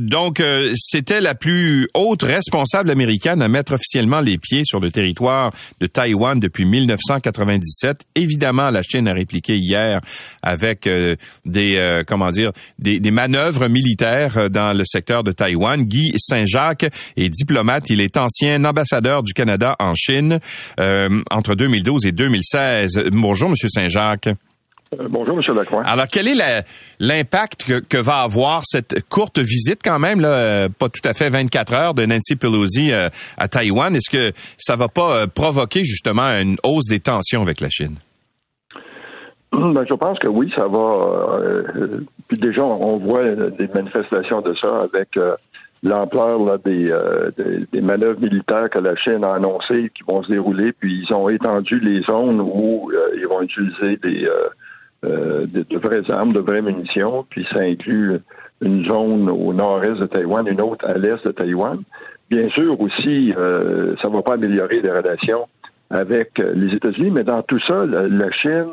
donc, 0.00 0.42
c'était 0.74 1.20
la 1.20 1.34
plus 1.34 1.88
haute 1.94 2.22
responsable 2.22 2.90
américaine 2.90 3.42
à 3.42 3.48
mettre 3.48 3.74
officiellement 3.74 4.20
les 4.20 4.38
pieds 4.38 4.62
sur 4.64 4.80
le 4.80 4.90
territoire 4.90 5.52
de 5.80 5.86
Taïwan 5.86 6.38
depuis 6.38 6.64
1997. 6.64 8.02
Évidemment, 8.14 8.70
la 8.70 8.82
Chine 8.82 9.08
a 9.08 9.12
répliqué 9.12 9.56
hier 9.56 10.00
avec 10.42 10.88
des 11.44 12.02
comment 12.06 12.30
dire 12.30 12.52
des, 12.78 13.00
des 13.00 13.10
manœuvres 13.10 13.68
militaires 13.68 14.50
dans 14.50 14.76
le 14.76 14.84
secteur 14.84 15.24
de 15.24 15.32
Taïwan. 15.32 15.84
Guy 15.84 16.12
Saint-Jacques 16.18 16.86
est 17.16 17.30
diplomate. 17.30 17.90
Il 17.90 18.00
est 18.00 18.16
ancien 18.16 18.64
ambassadeur 18.64 19.22
du 19.22 19.32
Canada 19.32 19.76
en 19.78 19.94
Chine. 19.94 20.40
Euh, 20.78 21.22
entre 21.30 21.54
2012 21.54 22.06
et 22.06 22.12
2016. 22.12 23.08
Bonjour, 23.12 23.50
Monsieur 23.50 23.68
Saint-Jacques. 23.68 24.28
Euh, 24.28 25.06
bonjour, 25.08 25.38
M. 25.38 25.56
Lacroix. 25.56 25.82
Alors, 25.84 26.06
quel 26.08 26.26
est 26.26 26.64
l'impact 26.98 27.82
que, 27.88 27.96
va 27.96 28.22
avoir 28.22 28.62
cette 28.64 29.08
courte 29.08 29.38
visite 29.38 29.80
quand 29.84 29.98
même, 29.98 30.20
là, 30.20 30.28
euh, 30.28 30.68
pas 30.68 30.88
tout 30.88 31.06
à 31.08 31.14
fait 31.14 31.30
24 31.30 31.74
heures 31.74 31.94
de 31.94 32.04
Nancy 32.06 32.36
Pelosi 32.36 32.92
à 32.92 33.48
Taïwan? 33.48 33.94
Est-ce 33.94 34.10
que 34.10 34.32
ça 34.58 34.76
va 34.76 34.88
pas 34.88 35.26
provoquer 35.26 35.84
justement 35.84 36.28
une 36.32 36.56
hausse 36.64 36.86
des 36.88 37.00
tensions 37.00 37.42
avec 37.42 37.60
la 37.60 37.70
Chine? 37.70 37.96
Ben, 39.52 39.84
je 39.88 39.94
pense 39.94 40.18
que 40.18 40.28
oui, 40.28 40.52
ça 40.56 40.66
va. 40.66 41.40
puis 42.28 42.38
déjà, 42.38 42.64
on 42.64 42.98
voit 42.98 43.24
des 43.24 43.68
manifestations 43.68 44.40
de 44.40 44.54
ça 44.60 44.82
avec 44.82 45.08
l'ampleur 45.82 46.58
des, 46.58 46.90
euh, 46.90 47.30
des, 47.36 47.66
des, 47.72 47.80
manœuvres 47.80 48.20
militaires 48.20 48.68
que 48.68 48.78
la 48.78 48.94
Chine 48.96 49.24
a 49.24 49.34
annoncées 49.34 49.90
qui 49.94 50.02
vont 50.06 50.22
se 50.22 50.30
dérouler, 50.30 50.72
puis 50.72 51.04
ils 51.08 51.14
ont 51.14 51.28
étendu 51.28 51.80
les 51.80 52.02
zones 52.02 52.40
où 52.40 52.90
euh, 52.90 53.16
ils 53.16 53.26
vont 53.26 53.40
utiliser 53.42 53.96
des, 53.96 54.26
euh, 55.04 55.46
de, 55.46 55.62
de, 55.62 55.78
vraies 55.78 56.02
armes, 56.10 56.32
de 56.32 56.40
vraies 56.40 56.62
munitions, 56.62 57.24
puis 57.30 57.46
ça 57.52 57.62
inclut 57.62 58.18
une 58.60 58.84
zone 58.84 59.30
au 59.30 59.54
nord-est 59.54 59.98
de 60.00 60.06
Taïwan, 60.06 60.46
une 60.46 60.60
autre 60.60 60.86
à 60.86 60.98
l'est 60.98 61.24
de 61.24 61.32
Taïwan. 61.32 61.78
Bien 62.28 62.48
sûr 62.50 62.78
aussi, 62.78 63.32
ça 63.34 64.08
ne 64.08 64.12
va 64.12 64.22
pas 64.22 64.34
améliorer 64.34 64.82
les 64.82 64.90
relations 64.90 65.48
avec 65.88 66.38
les 66.38 66.76
États-Unis, 66.76 67.10
mais 67.10 67.24
dans 67.24 67.42
tout 67.42 67.58
ça, 67.66 67.86
la, 67.86 68.30
Chine 68.30 68.68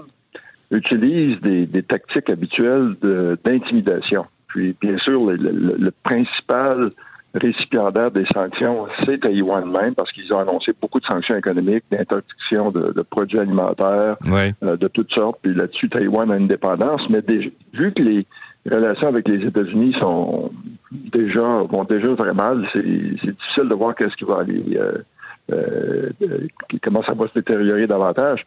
utilise 0.70 1.40
des, 1.42 1.66
des 1.66 1.82
tactiques 1.82 2.30
habituelles 2.30 2.96
d'intimidation. 3.44 4.26
Puis, 4.58 4.76
bien 4.82 4.98
sûr, 4.98 5.24
le, 5.24 5.92
principal 6.02 6.90
récipiendaire 7.36 8.10
des 8.10 8.26
sanctions, 8.34 8.88
c'est 9.06 9.20
Taïwan 9.20 9.70
même, 9.70 9.94
parce 9.94 10.12
qu'ils 10.12 10.34
ont 10.34 10.40
annoncé 10.40 10.72
beaucoup 10.82 11.00
de 11.00 11.06
sanctions 11.06 11.36
économiques, 11.36 11.84
d'interdiction 11.92 12.72
de, 12.72 13.04
produits 13.04 13.38
alimentaires, 13.38 14.16
euh, 14.26 14.76
de 14.76 14.88
toutes 14.88 15.12
sortes. 15.12 15.38
Puis 15.44 15.54
là-dessus, 15.54 15.90
Taïwan 15.90 16.32
a 16.32 16.38
une 16.38 16.48
dépendance. 16.48 17.02
Mais 17.12 17.22
vu 17.72 17.94
que 17.94 18.02
les 18.02 18.26
relations 18.68 19.10
avec 19.10 19.28
les 19.28 19.46
États-Unis 19.46 19.96
sont 20.02 20.52
déjà 20.92 21.42
vont 21.42 21.84
déjà 21.88 22.16
très 22.16 22.34
mal, 22.34 22.68
c'est 22.74 22.82
difficile 22.84 23.70
de 23.70 23.76
voir 23.76 23.94
qu'est-ce 23.94 24.16
qui 24.16 24.26
va 24.26 24.40
aller, 24.40 24.76
euh, 24.76 24.98
euh, 25.54 26.10
comment 26.82 27.04
ça 27.04 27.14
va 27.14 27.28
se 27.28 27.34
détériorer 27.36 27.86
davantage. 27.86 28.44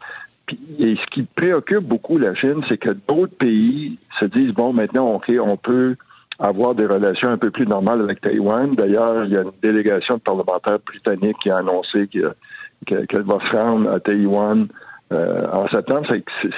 Et 0.79 0.95
ce 0.95 1.05
qui 1.11 1.23
préoccupe 1.23 1.83
beaucoup 1.83 2.17
la 2.17 2.35
Chine, 2.35 2.61
c'est 2.67 2.77
que 2.77 2.89
d'autres 2.89 3.37
pays 3.37 3.97
se 4.19 4.25
disent 4.25 4.53
bon, 4.53 4.73
maintenant, 4.73 5.05
OK, 5.05 5.31
on 5.39 5.57
peut 5.57 5.95
avoir 6.39 6.75
des 6.75 6.85
relations 6.85 7.29
un 7.29 7.37
peu 7.37 7.51
plus 7.51 7.67
normales 7.67 8.01
avec 8.01 8.21
Taïwan. 8.21 8.73
D'ailleurs, 8.75 9.25
il 9.25 9.33
y 9.33 9.37
a 9.37 9.43
une 9.43 9.51
délégation 9.61 10.15
de 10.15 10.21
parlementaires 10.21 10.79
britanniques 10.85 11.37
qui 11.43 11.51
a 11.51 11.57
annoncé 11.57 12.07
qu'elle 12.07 13.23
va 13.23 13.37
se 13.51 13.57
rendre 13.57 13.91
à 13.91 13.99
Taïwan 13.99 14.67
euh, 15.13 15.43
en 15.53 15.67
septembre. 15.69 16.07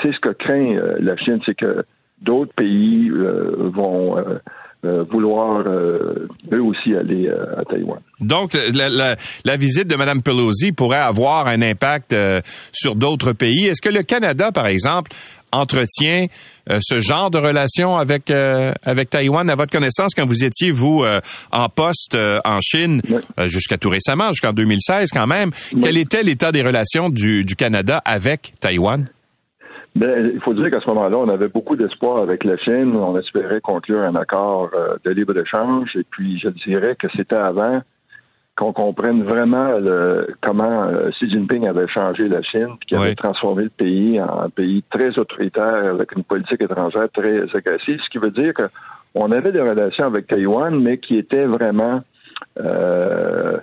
C'est 0.01 0.13
ce 0.13 0.19
que 0.19 0.29
craint 0.29 0.77
euh, 0.77 0.97
la 0.99 1.17
Chine, 1.17 1.39
c'est 1.45 1.55
que 1.55 1.83
d'autres 2.21 2.53
pays 2.53 3.09
euh, 3.11 3.55
vont 3.73 4.15
euh, 4.85 5.05
vouloir 5.09 5.63
euh, 5.65 6.27
eux 6.51 6.61
aussi 6.61 6.93
aller 6.93 7.29
euh, 7.29 7.57
à 7.57 7.63
Taïwan. 7.63 7.99
Donc, 8.19 8.53
la, 8.73 8.89
la, 8.89 9.15
la, 9.45 9.55
visite 9.55 9.87
de 9.87 9.95
Mme 9.95 10.21
Pelosi 10.21 10.73
pourrait 10.73 10.97
avoir 10.97 11.47
un 11.47 11.61
impact 11.61 12.13
sur 12.73 12.95
d'autres 12.95 13.31
pays. 13.31 13.67
Est-ce 13.67 13.81
que 13.81 13.87
le 13.87 14.03
Canada, 14.03 14.51
par 14.51 14.67
exemple, 14.67 15.11
entretient 15.53 16.27
ce 16.81 16.99
genre 16.99 17.31
de 17.31 17.37
relation 17.37 17.95
avec 17.95 18.29
avec 18.31 19.09
Taïwan? 19.09 19.49
À 19.49 19.55
votre 19.55 19.71
connaissance 19.71 20.13
quand 20.15 20.25
vous 20.25 20.43
étiez 20.43 20.71
vous 20.71 21.03
en 21.51 21.69
poste 21.69 22.17
en 22.45 22.59
Chine 22.61 23.01
jusqu'à 23.45 23.77
tout 23.77 23.89
récemment 23.89 24.29
jusqu'en 24.29 24.53
2016 24.53 25.09
quand 25.11 25.27
même 25.27 25.51
quel 25.81 25.97
était 25.97 26.23
l'état 26.23 26.51
des 26.51 26.61
relations 26.61 27.09
du, 27.09 27.43
du 27.43 27.55
Canada 27.55 28.01
avec 28.05 28.53
Taïwan? 28.59 29.07
Ben, 29.95 30.31
il 30.33 30.41
faut 30.41 30.53
dire 30.53 30.71
qu'à 30.71 30.81
ce 30.81 30.87
moment-là, 30.87 31.17
on 31.19 31.29
avait 31.29 31.49
beaucoup 31.49 31.75
d'espoir 31.75 32.17
avec 32.17 32.43
la 32.43 32.57
Chine. 32.57 32.95
On 32.95 33.15
espérait 33.17 33.61
conclure 33.61 34.01
un 34.01 34.15
accord 34.15 34.71
euh, 34.73 34.93
de 35.05 35.11
libre-échange. 35.11 35.95
Et 35.95 36.03
puis, 36.09 36.39
je 36.39 36.49
dirais 36.49 36.95
que 36.95 37.07
c'était 37.15 37.35
avant 37.35 37.81
qu'on 38.55 38.71
comprenne 38.71 39.23
vraiment 39.23 39.69
comment 40.41 40.83
euh, 40.83 41.09
Xi 41.11 41.29
Jinping 41.29 41.67
avait 41.67 41.87
changé 41.87 42.27
la 42.27 42.43
Chine, 42.43 42.75
puis 42.79 42.87
qu'il 42.87 42.97
avait 42.97 43.15
transformé 43.15 43.63
le 43.63 43.69
pays 43.69 44.21
en 44.21 44.41
un 44.41 44.49
pays 44.49 44.83
très 44.91 45.09
autoritaire, 45.17 45.93
avec 45.93 46.11
une 46.11 46.23
politique 46.23 46.61
étrangère 46.61 47.07
très 47.11 47.37
agressive. 47.55 47.99
Ce 48.03 48.09
qui 48.11 48.19
veut 48.19 48.31
dire 48.31 48.53
qu'on 48.53 49.31
avait 49.31 49.51
des 49.51 49.61
relations 49.61 50.05
avec 50.05 50.27
Taïwan, 50.27 50.79
mais 50.79 50.97
qui 50.97 51.17
étaient 51.17 51.45
vraiment... 51.45 52.01
Euh, 52.59 53.57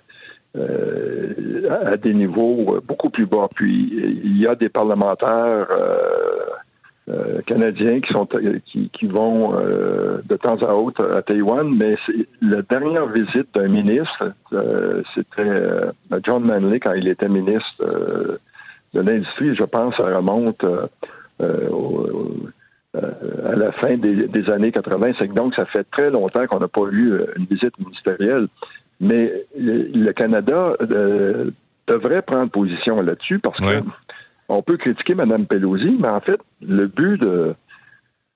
euh, 0.56 1.70
à 1.70 1.96
des 1.96 2.12
niveaux 2.12 2.66
euh, 2.74 2.80
beaucoup 2.84 3.08
plus 3.08 3.26
bas. 3.26 3.48
Puis 3.54 4.20
il 4.24 4.36
y 4.36 4.48
a 4.48 4.56
des 4.56 4.68
parlementaires 4.68 5.68
euh, 7.08 7.40
canadiens 7.46 8.00
qui 8.00 8.12
sont 8.12 8.26
qui, 8.26 9.06
vont 9.06 9.54
de 9.54 10.36
temps 10.36 10.56
à 10.56 10.72
autre 10.72 11.08
à 11.12 11.22
Taïwan, 11.22 11.72
mais 11.72 11.96
la 12.42 12.62
dernière 12.62 13.06
visite 13.06 13.54
d'un 13.54 13.68
ministre, 13.68 14.32
c'était 15.14 15.92
John 16.24 16.44
Manley 16.44 16.78
quand 16.78 16.94
il 16.94 17.08
était 17.08 17.28
ministre 17.28 17.84
de 18.94 19.00
l'industrie. 19.00 19.56
Je 19.56 19.64
pense 19.64 19.96
ça 19.96 20.04
remonte 20.04 20.64
à 21.40 21.46
la 23.56 23.72
fin 23.72 23.96
des, 23.96 24.28
des 24.28 24.50
années 24.50 24.70
80. 24.70 25.12
Donc 25.34 25.54
ça 25.56 25.64
fait 25.66 25.84
très 25.90 26.10
longtemps 26.10 26.46
qu'on 26.46 26.60
n'a 26.60 26.68
pas 26.68 26.86
eu 26.92 27.18
une 27.36 27.46
visite 27.46 27.76
ministérielle. 27.78 28.46
Mais 29.00 29.46
le 29.56 30.12
Canada 30.12 30.76
euh, 30.80 31.50
devrait 31.88 32.22
prendre 32.22 32.50
position 32.50 33.00
là-dessus 33.00 33.38
parce 33.38 33.58
que 33.58 33.82
on 34.48 34.62
peut 34.62 34.76
critiquer 34.76 35.14
Mme 35.14 35.46
Pelosi, 35.46 35.96
mais 36.00 36.08
en 36.08 36.20
fait, 36.20 36.40
le 36.60 36.88
but 36.88 37.20
de, 37.22 37.54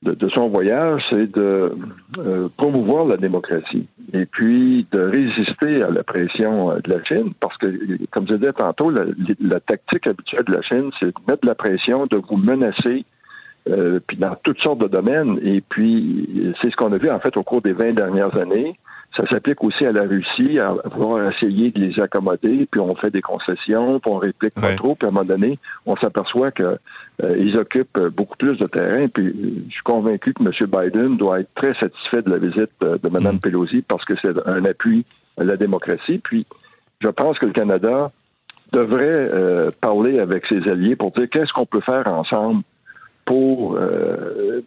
de, 0.03 0.29
son 0.31 0.49
voyage, 0.49 1.03
c'est 1.11 1.31
de 1.33 1.77
euh, 2.19 2.49
promouvoir 2.57 3.05
la 3.05 3.17
démocratie 3.17 3.89
et 4.13 4.25
puis 4.25 4.87
de 4.93 5.01
résister 5.01 5.83
à 5.83 5.91
la 5.91 6.05
pression 6.05 6.71
euh, 6.71 6.79
de 6.85 6.95
la 6.95 7.03
Chine, 7.05 7.33
parce 7.41 7.57
que, 7.59 7.67
comme 8.13 8.29
je 8.29 8.37
disais 8.37 8.53
tantôt, 8.53 8.91
la, 8.91 9.07
la 9.41 9.59
tactique 9.59 10.07
habituelle 10.07 10.45
de 10.45 10.53
la 10.53 10.63
Chine, 10.63 10.91
c'est 11.01 11.07
de 11.07 11.21
mettre 11.27 11.43
de 11.43 11.49
la 11.49 11.57
pression, 11.57 12.07
de 12.07 12.17
vous 12.17 12.37
menacer, 12.37 13.05
puis 14.07 14.17
dans 14.19 14.37
toutes 14.45 14.61
sortes 14.61 14.83
de 14.83 14.89
domaines. 14.89 15.41
Et 15.43 15.63
puis, 15.63 16.55
c'est 16.63 16.71
ce 16.71 16.77
qu'on 16.77 16.93
a 16.93 16.99
vu 16.99 17.11
en 17.11 17.19
fait 17.19 17.37
au 17.37 17.43
cours 17.43 17.61
des 17.61 17.73
20 17.73 17.95
dernières 17.95 18.37
années. 18.39 18.79
Ça 19.17 19.25
s'applique 19.31 19.63
aussi 19.63 19.87
à 19.87 19.93
la 19.93 20.03
Russie, 20.03 20.59
à 20.59 20.75
vouloir 20.93 21.31
essayer 21.31 21.71
de 21.71 21.81
les 21.81 22.01
accommoder, 22.01 22.67
puis 22.71 22.81
on 22.81 22.95
fait 22.97 23.11
des 23.11 23.23
concessions, 23.23 24.01
puis 24.01 24.13
on 24.13 24.19
réplique 24.19 24.55
pas 24.55 24.75
trop, 24.75 24.97
puis 24.97 25.07
à 25.07 25.11
un 25.11 25.13
moment 25.13 25.25
donné, 25.25 25.59
on 25.87 25.95
s'aperçoit 25.97 26.51
que 26.51 26.79
euh, 27.23 27.37
ils 27.39 27.57
occupent 27.57 28.01
beaucoup 28.09 28.37
plus 28.37 28.59
de 28.59 28.67
terrain. 28.67 29.07
Puis 29.09 29.65
je 29.69 29.73
suis 29.73 29.83
convaincu 29.83 30.35
que 30.35 30.43
M. 30.43 30.51
Biden 30.67 31.17
doit 31.17 31.41
être 31.41 31.55
très 31.55 31.75
satisfait 31.75 32.23
de 32.23 32.31
la 32.31 32.39
visite 32.39 32.71
de, 32.81 33.09
Mme 33.09 33.37
mm. 33.37 33.41
Pelosi 33.41 33.83
parce 33.83 34.05
que 34.05 34.15
c'est 34.23 34.37
un 34.49 34.65
appui 34.65 35.05
à 35.39 35.45
la 35.45 35.57
démocratie. 35.57 36.19
Puis 36.19 36.47
je 37.01 37.09
pense 37.09 37.39
que 37.39 37.47
le 37.47 37.53
Canada 37.53 38.11
devrait 38.73 39.07
euh, 39.07 39.71
parler 39.81 40.19
avec 40.19 40.45
ses 40.47 40.69
alliés 40.69 40.97
pour 40.97 41.13
dire 41.13 41.29
qu'est-ce 41.31 41.53
qu'on 41.53 41.67
peut 41.67 41.83
faire 41.83 42.05
ensemble 42.13 42.63
pour 43.25 43.77
euh, 43.77 44.63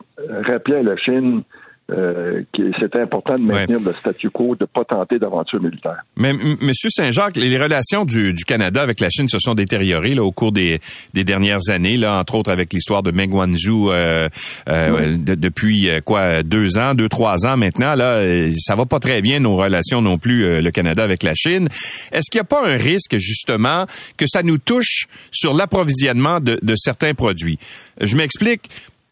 rappeler 0.46 0.78
à 0.78 0.84
la 0.84 0.96
Chine 0.98 1.44
euh, 1.90 2.42
c'était 2.80 3.00
important 3.00 3.36
de 3.36 3.44
maintenir 3.44 3.80
le 3.80 3.94
statu 3.94 4.30
quo, 4.30 4.56
de 4.56 4.66
pas 4.66 4.84
tenter 4.84 5.20
d'aventure 5.20 5.62
militaire. 5.62 6.04
Mais 6.18 6.34
Monsieur 6.34 6.90
Saint-Jacques, 6.90 7.38
les 7.38 7.58
relations 7.58 8.04
du, 8.04 8.34
du, 8.34 8.44
Canada 8.44 8.82
avec 8.82 9.00
la 9.00 9.10
Chine 9.10 9.30
se 9.30 9.40
sont 9.40 9.54
détériorées 9.54 10.14
là, 10.14 10.24
au 10.24 10.34
cours 10.34 10.52
des, 10.52 10.80
des 11.14 11.24
dernières 11.24 11.70
années, 11.70 11.96
là, 11.96 12.20
entre 12.20 12.36
autres 12.36 12.52
avec 12.52 12.74
l'histoire 12.74 13.04
de 13.04 13.12
Meng 13.12 13.32
Wanzhou 13.32 13.92
euh, 13.92 14.28
euh, 14.68 15.18
depuis 15.18 15.90
euh, 15.90 16.02
quoi 16.02 16.44
deux 16.44 16.78
ans, 16.78 16.94
deux 16.94 17.08
trois 17.08 17.46
ans 17.46 17.56
maintenant. 17.56 17.96
Là, 17.96 18.22
ça 18.58 18.76
va 18.76 18.86
pas 18.86 19.00
très 19.00 19.22
bien 19.22 19.40
nos 19.40 19.56
relations 19.56 20.02
non 20.02 20.18
plus 20.18 20.62
le 20.62 20.72
Canada 20.72 21.04
avec 21.04 21.24
la 21.24 21.36
Chine. 21.36 21.70
Est-ce 22.12 22.30
qu'il 22.30 22.40
n'y 22.40 22.42
a 22.42 22.46
pas 22.46 22.68
un 22.68 22.76
risque 22.76 23.18
justement 23.18 23.86
que 24.18 24.26
ça 24.28 24.44
nous 24.44 24.58
touche 24.58 25.08
sur 25.32 25.54
l'approvisionnement 25.54 26.42
de, 26.42 26.60
de 26.62 26.76
certains 26.76 27.14
produits? 27.14 27.60
Je 28.02 28.16
m'explique. 28.18 28.70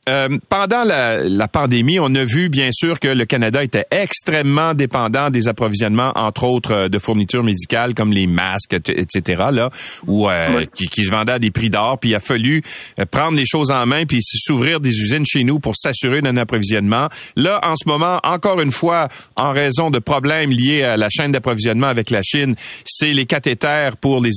Euh, 0.08 0.38
pendant 0.50 0.84
la, 0.84 1.48
pandémie, 1.48 2.00
on 2.00 2.14
a 2.14 2.24
vu 2.24 2.50
bien 2.50 2.70
sûr 2.72 3.00
que 3.00 3.08
le 3.08 3.26
Canada 3.26 3.64
était 3.64 3.86
extrêmement 3.90 4.76
dépendant 4.76 5.32
des 5.32 5.48
approvisionnements, 5.48 6.12
entre 6.14 6.44
autres 6.44 6.72
euh, 6.74 6.90
de 6.90 7.00
fournitures 7.00 7.44
médicales 7.44 7.96
comme 7.96 8.12
les 8.12 8.28
masques, 8.28 8.74
etc. 8.74 9.46
Là, 9.52 9.72
ou 10.06 10.30
euh, 10.30 10.64
qui, 10.76 11.06
se 11.06 11.10
vendaient 11.10 11.32
à 11.32 11.40
des 11.40 11.50
prix 11.50 11.72
d'or. 11.72 11.98
Puis 12.00 12.12
il 12.12 12.16
a 12.16 12.20
fallu 12.20 12.62
prendre 13.10 13.36
les 13.36 13.48
choses 13.48 13.72
en 13.72 13.84
main 13.88 14.06
puis 14.06 14.20
s'ouvrir 14.22 14.80
des 14.80 14.92
usines 14.92 15.26
chez 15.26 15.44
nous 15.44 15.58
pour 15.58 15.76
s'assurer 15.76 16.22
d'un 16.22 16.38
approvisionnement. 16.38 17.10
Là, 17.36 17.60
en 17.64 17.76
ce 17.76 17.90
moment, 17.90 18.20
encore 18.24 18.62
une 18.62 18.72
fois, 18.72 19.08
en 19.36 19.54
raison 19.54 19.90
de 19.90 19.98
problèmes 19.98 20.52
liés 20.52 20.84
à 20.84 20.98
la 20.98 21.10
chaîne 21.10 21.32
d'approvisionnement 21.32 21.88
avec 21.88 22.12
la 22.12 22.22
Chine, 22.22 22.56
c'est 22.86 23.12
les 23.12 23.26
cathéters 23.26 23.98
pour 23.98 24.22
les, 24.22 24.32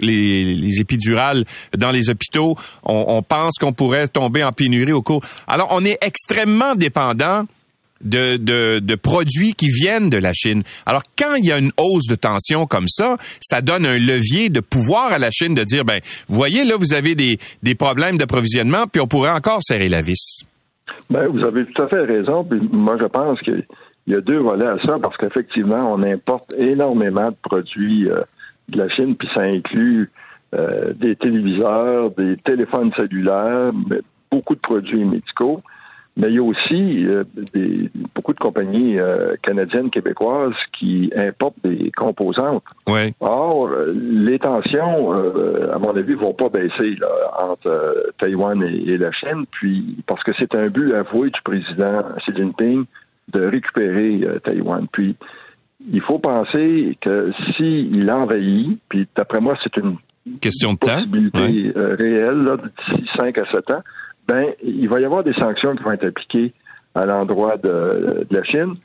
les, 0.00 0.80
épidurales 0.80 1.44
dans 1.76 1.92
les 1.92 2.10
hôpitaux. 2.10 2.56
On, 2.82 3.04
on 3.06 3.22
pense 3.22 3.58
qu'on 3.60 3.72
pourrait 3.72 4.08
tomber 4.08 4.42
en 4.42 4.50
pénurie 4.50 4.90
au 4.90 5.02
cours 5.02 5.11
alors, 5.46 5.68
on 5.70 5.84
est 5.84 5.98
extrêmement 6.02 6.74
dépendant 6.74 7.46
de, 8.04 8.94
produits 8.96 9.52
qui 9.52 9.68
viennent 9.68 10.10
de 10.10 10.16
la 10.16 10.32
Chine. 10.32 10.62
Alors, 10.86 11.02
quand 11.18 11.34
il 11.36 11.46
y 11.46 11.52
a 11.52 11.58
une 11.58 11.70
hausse 11.78 12.06
de 12.08 12.14
tension 12.14 12.66
comme 12.66 12.88
ça, 12.88 13.16
ça 13.40 13.60
donne 13.60 13.86
un 13.86 13.98
levier 13.98 14.48
de 14.48 14.60
pouvoir 14.60 15.12
à 15.12 15.18
la 15.18 15.30
Chine 15.30 15.54
de 15.54 15.64
dire, 15.64 15.84
ben, 15.84 16.00
voyez, 16.28 16.64
là, 16.64 16.76
vous 16.76 16.94
avez 16.94 17.14
des, 17.14 17.38
problèmes 17.74 18.16
d'approvisionnement, 18.16 18.86
puis 18.86 19.00
on 19.00 19.06
pourrait 19.06 19.30
encore 19.30 19.62
serrer 19.62 19.88
la 19.88 20.02
vis. 20.02 20.44
Ben, 21.10 21.26
vous 21.28 21.44
avez 21.44 21.64
tout 21.66 21.82
à 21.82 21.88
fait 21.88 22.02
raison. 22.02 22.44
Puis 22.44 22.60
moi, 22.70 22.96
je 23.00 23.06
pense 23.06 23.40
qu'il 23.40 23.64
y 24.06 24.14
a 24.14 24.20
deux 24.20 24.38
volets 24.38 24.68
à 24.68 24.76
ça, 24.84 24.98
parce 25.00 25.16
qu'effectivement, 25.16 25.92
on 25.94 26.02
importe 26.02 26.54
énormément 26.58 27.30
de 27.30 27.36
produits 27.42 28.08
euh, 28.08 28.20
de 28.68 28.78
la 28.78 28.88
Chine, 28.90 29.16
puis 29.16 29.28
ça 29.34 29.42
inclut 29.42 30.10
euh, 30.54 30.92
des 30.94 31.16
téléviseurs, 31.16 32.10
des 32.10 32.36
téléphones 32.44 32.92
cellulaires, 32.96 33.72
beaucoup 34.32 34.54
de 34.54 34.60
produits 34.60 35.04
médicaux, 35.04 35.62
mais 36.16 36.28
il 36.28 36.34
y 36.34 36.38
a 36.38 36.42
aussi 36.42 37.06
euh, 37.06 37.24
des, 37.54 37.76
beaucoup 38.14 38.34
de 38.34 38.38
compagnies 38.38 38.98
euh, 38.98 39.34
canadiennes, 39.42 39.90
québécoises 39.90 40.54
qui 40.78 41.10
importent 41.16 41.56
des 41.64 41.90
composantes. 41.96 42.64
Oui. 42.86 43.14
Or, 43.20 43.70
les 43.94 44.38
tensions, 44.38 45.14
euh, 45.14 45.70
à 45.72 45.78
mon 45.78 45.96
avis, 45.96 46.14
vont 46.14 46.34
pas 46.34 46.50
baisser 46.50 46.96
entre 47.40 48.12
Taïwan 48.18 48.62
et, 48.62 48.98
la 48.98 49.10
Chine, 49.12 49.46
puis 49.50 49.96
parce 50.06 50.22
que 50.22 50.32
c'est 50.38 50.54
un 50.54 50.68
but 50.68 50.92
avoué 50.92 51.30
du 51.30 51.40
président 51.42 51.98
Xi 52.18 52.36
Jinping 52.36 52.84
de 53.32 53.44
récupérer 53.44 54.20
Taïwan. 54.44 54.86
Puis, 54.92 55.16
il 55.90 56.02
faut 56.02 56.18
penser 56.18 56.96
que 57.00 57.32
s'il 57.56 58.10
envahit, 58.12 58.78
puis 58.88 59.08
d'après 59.16 59.40
moi, 59.40 59.56
c'est 59.62 59.76
une 59.82 59.96
question 60.40 60.74
de 60.74 60.78
possibilité 60.78 61.72
réelle 61.74 62.56
d'ici 62.88 63.04
5 63.18 63.38
à 63.38 63.44
7 63.50 63.70
ans, 63.72 63.82
ben, 64.32 64.46
il 64.62 64.88
va 64.88 64.98
y 64.98 65.04
avoir 65.04 65.22
des 65.22 65.34
sanctions 65.34 65.76
qui 65.76 65.82
vont 65.82 65.92
être 65.92 66.06
appliquées 66.06 66.54
à 66.94 67.04
l'endroit 67.04 67.58
de, 67.58 68.26
la 68.30 68.42
Chine. 68.44 68.76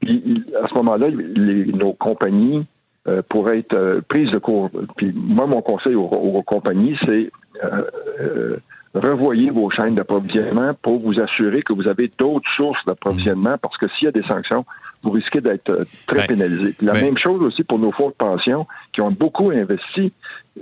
Puis 0.00 0.44
à 0.62 0.66
ce 0.66 0.74
moment-là, 0.74 1.08
nos 1.10 1.92
compagnies 1.92 2.66
euh, 3.06 3.20
pourraient 3.28 3.58
être 3.58 3.76
euh, 3.76 4.00
prises 4.08 4.30
de 4.30 4.38
court. 4.38 4.70
Puis 4.96 5.12
moi, 5.14 5.46
mon 5.46 5.60
conseil 5.60 5.94
aux, 5.94 6.42
compagnies, 6.46 6.96
c'est 7.06 7.30
euh, 7.64 8.56
revoyez 8.94 9.50
vos 9.50 9.68
chaînes 9.70 9.94
d'approvisionnement 9.94 10.72
pour 10.80 11.00
vous 11.00 11.20
assurer 11.20 11.62
que 11.62 11.74
vous 11.74 11.88
avez 11.88 12.10
d'autres 12.18 12.48
sources 12.56 12.82
d'approvisionnement, 12.86 13.58
parce 13.60 13.76
que 13.76 13.86
s'il 13.90 14.06
y 14.06 14.08
a 14.08 14.12
des 14.12 14.26
sanctions, 14.26 14.64
vous 15.04 15.10
risquez 15.10 15.40
d'être 15.40 15.86
très 16.06 16.26
pénalisé. 16.26 16.74
La 16.80 16.94
même 16.94 17.18
chose 17.18 17.42
aussi 17.42 17.62
pour 17.62 17.78
nos 17.78 17.92
fonds 17.92 18.08
de 18.08 18.14
pension 18.14 18.66
qui 18.92 19.00
ont 19.00 19.10
beaucoup 19.10 19.50
investi 19.50 20.12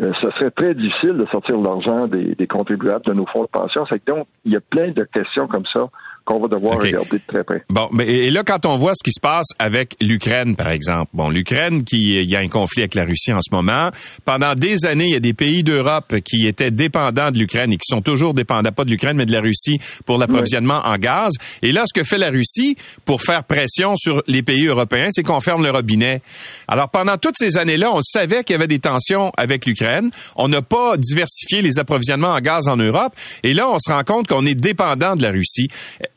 euh, 0.00 0.12
ce 0.22 0.30
serait 0.30 0.50
très 0.50 0.74
difficile 0.74 1.18
de 1.18 1.26
sortir 1.30 1.60
l'argent 1.60 2.06
des, 2.06 2.46
contribuables 2.46 3.04
de 3.04 3.12
nos 3.12 3.26
fonds 3.26 3.42
de 3.42 3.48
pension. 3.48 3.84
C'est 3.90 4.06
donc, 4.08 4.26
il 4.44 4.52
y 4.52 4.56
a 4.56 4.60
plein 4.60 4.90
de 4.90 5.04
questions 5.04 5.46
comme 5.46 5.66
ça 5.72 5.90
qu'on 6.24 6.40
va 6.40 6.48
devoir 6.48 6.78
regarder 6.78 7.18
de 7.18 7.22
très 7.26 7.44
près. 7.44 7.64
Bon, 7.68 7.88
mais 7.92 8.06
et 8.06 8.30
là, 8.30 8.42
quand 8.44 8.66
on 8.66 8.76
voit 8.76 8.92
ce 8.94 9.02
qui 9.04 9.12
se 9.12 9.20
passe 9.20 9.48
avec 9.58 9.96
l'Ukraine, 10.00 10.56
par 10.56 10.68
exemple, 10.68 11.10
bon, 11.14 11.28
l'Ukraine 11.28 11.84
qui 11.84 12.14
il 12.14 12.30
y 12.30 12.36
a 12.36 12.40
un 12.40 12.48
conflit 12.48 12.82
avec 12.82 12.94
la 12.94 13.04
Russie 13.04 13.32
en 13.32 13.40
ce 13.40 13.54
moment. 13.54 13.90
Pendant 14.24 14.54
des 14.54 14.84
années, 14.86 15.06
il 15.06 15.12
y 15.12 15.16
a 15.16 15.20
des 15.20 15.32
pays 15.34 15.62
d'Europe 15.62 16.14
qui 16.24 16.46
étaient 16.46 16.70
dépendants 16.70 17.30
de 17.30 17.38
l'Ukraine 17.38 17.72
et 17.72 17.76
qui 17.76 17.86
sont 17.86 18.02
toujours 18.02 18.34
dépendants 18.34 18.72
pas 18.72 18.84
de 18.84 18.90
l'Ukraine 18.90 19.16
mais 19.16 19.26
de 19.26 19.32
la 19.32 19.40
Russie 19.40 19.80
pour 20.04 20.18
l'approvisionnement 20.18 20.82
en 20.84 20.96
gaz. 20.96 21.32
Et 21.62 21.72
là, 21.72 21.84
ce 21.86 21.98
que 21.98 22.04
fait 22.04 22.18
la 22.18 22.30
Russie 22.30 22.76
pour 23.04 23.22
faire 23.22 23.44
pression 23.44 23.96
sur 23.96 24.22
les 24.26 24.42
pays 24.42 24.66
européens, 24.66 25.08
c'est 25.12 25.22
qu'on 25.22 25.40
ferme 25.40 25.62
le 25.62 25.70
robinet. 25.70 26.22
Alors 26.68 26.88
pendant 26.90 27.16
toutes 27.16 27.36
ces 27.36 27.56
années-là, 27.56 27.90
on 27.92 28.02
savait 28.02 28.44
qu'il 28.44 28.54
y 28.54 28.56
avait 28.56 28.68
des 28.68 28.78
tensions 28.78 29.32
avec 29.36 29.66
l'Ukraine. 29.66 30.10
On 30.36 30.48
n'a 30.48 30.62
pas 30.62 30.96
diversifié 30.96 31.62
les 31.62 31.78
approvisionnements 31.78 32.32
en 32.32 32.40
gaz 32.40 32.68
en 32.68 32.76
Europe. 32.76 33.14
Et 33.42 33.54
là, 33.54 33.68
on 33.70 33.78
se 33.78 33.90
rend 33.90 34.04
compte 34.04 34.26
qu'on 34.26 34.46
est 34.46 34.54
dépendant 34.54 35.16
de 35.16 35.22
la 35.22 35.30
Russie 35.30 35.68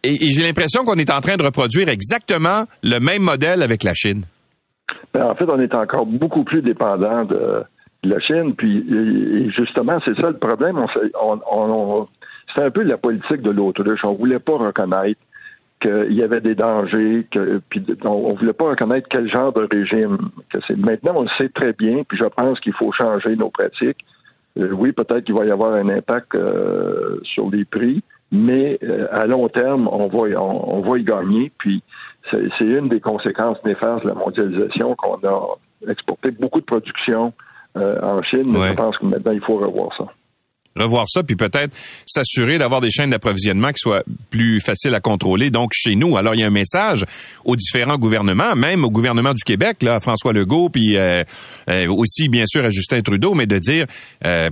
et, 0.06 0.32
j'ai 0.32 0.44
l'impression 0.44 0.84
qu'on 0.84 0.96
est 0.96 1.12
en 1.12 1.22
train 1.22 1.38
de 1.38 1.44
reproduire 1.44 1.90
exactement 1.90 2.66
le 2.84 3.00
même 3.00 3.24
modèle 3.24 3.62
avec 3.64 3.84
la 3.84 3.94
Chine. 3.94 4.24
Ben, 5.14 5.26
en 5.26 5.36
fait, 5.36 5.46
on 5.52 5.60
est 5.60 5.76
encore 5.76 6.06
beaucoup 6.06 6.44
plus 6.44 6.62
dépendant 6.62 7.26
de, 7.26 7.64
la 8.04 8.20
Chine. 8.20 8.56
Puis, 8.56 8.86
justement, 9.58 10.00
c'est 10.06 10.20
ça 10.22 10.30
le 10.30 10.38
problème. 10.38 10.78
On, 11.22 12.08
c'est 12.56 12.64
un 12.64 12.72
peu 12.72 12.84
la 12.84 12.98
politique 12.98 13.42
de 13.42 13.52
l'autruche. 13.52 14.02
On 14.04 14.14
voulait 14.14 14.40
pas 14.40 14.58
reconnaître 14.58 15.20
qu'il 15.82 16.14
y 16.14 16.24
avait 16.24 16.42
des 16.42 16.56
dangers, 16.56 17.28
que, 17.32 17.62
puis 17.70 17.84
on, 18.06 18.34
ne 18.34 18.38
voulait 18.38 18.54
pas 18.54 18.70
reconnaître 18.70 19.08
quel 19.10 19.30
genre 19.32 19.52
de 19.54 19.68
régime. 19.70 20.18
Maintenant, 20.78 21.16
on 21.18 21.24
le 21.24 21.30
sait 21.40 21.50
très 21.50 21.74
bien, 21.74 22.04
puis 22.08 22.18
je 22.18 22.26
pense 22.26 22.60
qu'il 22.60 22.74
faut 22.74 22.92
changer 22.92 23.36
nos 23.36 23.50
pratiques. 23.50 24.06
Euh, 24.58 24.70
oui, 24.72 24.94
peut-être 24.94 25.26
qu'il 25.26 25.36
va 25.36 25.46
y 25.46 25.52
avoir 25.52 25.74
un 25.74 25.90
impact 25.90 26.36
euh, 26.36 27.20
sur 27.24 27.50
les 27.50 27.66
prix, 27.66 28.02
mais 28.36 28.78
euh, 28.84 29.08
à 29.12 29.26
long 29.26 29.48
terme, 29.48 29.88
on 29.92 30.08
va, 30.08 30.42
on, 30.42 30.82
va 30.82 30.98
y 30.98 31.04
gagner. 31.04 31.52
Puis 31.58 31.82
c'est 32.32 32.66
une 32.66 32.90
des 32.90 33.00
conséquences 33.00 33.58
néfastes 33.66 34.04
de 34.04 34.10
la 34.10 34.16
mondialisation 34.16 34.96
qu'on 34.96 35.16
a 35.28 35.58
exporté 35.90 36.32
beaucoup 36.32 36.60
de 36.60 36.66
production 36.66 37.34
euh, 37.78 38.00
en 38.02 38.22
Chine. 38.24 38.52
Mais 38.52 38.70
je 38.70 38.74
pense 38.74 38.98
que 38.98 39.06
maintenant, 39.06 39.32
il 39.32 39.42
faut 39.42 39.58
revoir 39.58 39.96
ça 39.98 40.06
revoir 40.78 41.06
ça, 41.08 41.24
puis 41.24 41.38
peut-être 41.38 41.74
s'assurer 42.06 42.58
d'avoir 42.58 42.82
des 42.82 42.92
chaînes 42.92 43.12
d'approvisionnement 43.12 43.70
qui 43.70 43.80
soient 43.80 44.04
plus 44.30 44.60
faciles 44.60 44.94
à 44.94 45.00
contrôler, 45.00 45.50
donc 45.50 45.72
chez 45.74 45.96
nous. 45.96 46.18
Alors, 46.18 46.36
il 46.36 46.42
y 46.42 46.44
a 46.44 46.48
un 46.48 46.50
message 46.50 47.06
aux 47.46 47.56
différents 47.56 47.98
gouvernements, 47.98 48.58
même 48.58 48.84
au 48.84 48.90
gouvernement 48.90 49.34
du 49.34 49.42
Québec, 49.46 49.82
là, 49.84 50.02
François 50.02 50.34
Legault, 50.34 50.68
puis 50.68 50.98
euh, 50.98 51.24
aussi, 51.88 52.28
bien 52.28 52.44
sûr, 52.46 52.66
à 52.66 52.72
Justin 52.72 53.00
Trudeau, 53.00 53.36
mais 53.36 53.46
de 53.46 53.58
dire, 53.58 53.86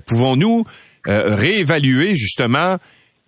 pouvons-nous 0.05 0.63
réévaluer 1.05 2.15
justement 2.15 2.77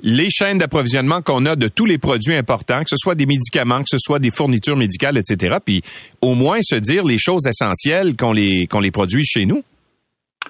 les 0.03 0.29
chaînes 0.29 0.57
d'approvisionnement 0.57 1.21
qu'on 1.21 1.45
a 1.45 1.55
de 1.55 1.67
tous 1.67 1.85
les 1.85 1.97
produits 1.97 2.35
importants, 2.35 2.79
que 2.79 2.89
ce 2.89 2.97
soit 2.97 3.15
des 3.15 3.25
médicaments, 3.25 3.79
que 3.79 3.89
ce 3.89 3.97
soit 3.99 4.19
des 4.19 4.29
fournitures 4.29 4.77
médicales, 4.77 5.17
etc. 5.17 5.57
Puis 5.63 5.81
au 6.21 6.35
moins 6.35 6.57
se 6.61 6.75
dire 6.75 7.05
les 7.05 7.17
choses 7.17 7.47
essentielles 7.47 8.15
qu'on 8.17 8.33
les 8.33 8.67
les 8.81 8.91
produit 8.91 9.23
chez 9.23 9.45
nous? 9.45 9.63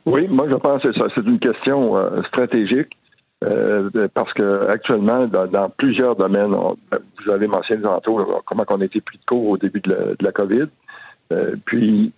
Oui, 0.06 0.28
moi 0.28 0.48
je 0.50 0.56
pense 0.56 0.82
que 0.82 0.94
ça. 0.94 1.06
C'est 1.16 1.26
une 1.26 1.40
question 1.40 1.98
euh, 1.98 2.22
stratégique. 2.28 2.90
Euh, 3.44 3.90
parce 4.14 4.34
que 4.34 4.68
actuellement, 4.68 5.28
dans, 5.28 5.70
plusieurs 5.78 6.16
domaines, 6.16 6.52
vous 6.52 7.32
avez 7.32 7.48
mentionné 7.48 7.84
tantôt 7.84 8.26
comment 8.46 8.64
on 8.70 8.82
a 8.82 8.86
été 8.86 9.02
pris 9.02 9.18
de 9.18 9.26
court 9.26 9.50
au 9.50 9.58
début 9.58 9.82
de 9.82 10.16
la, 10.20 10.32
COVID. 10.32 10.68
Puis 11.66 12.12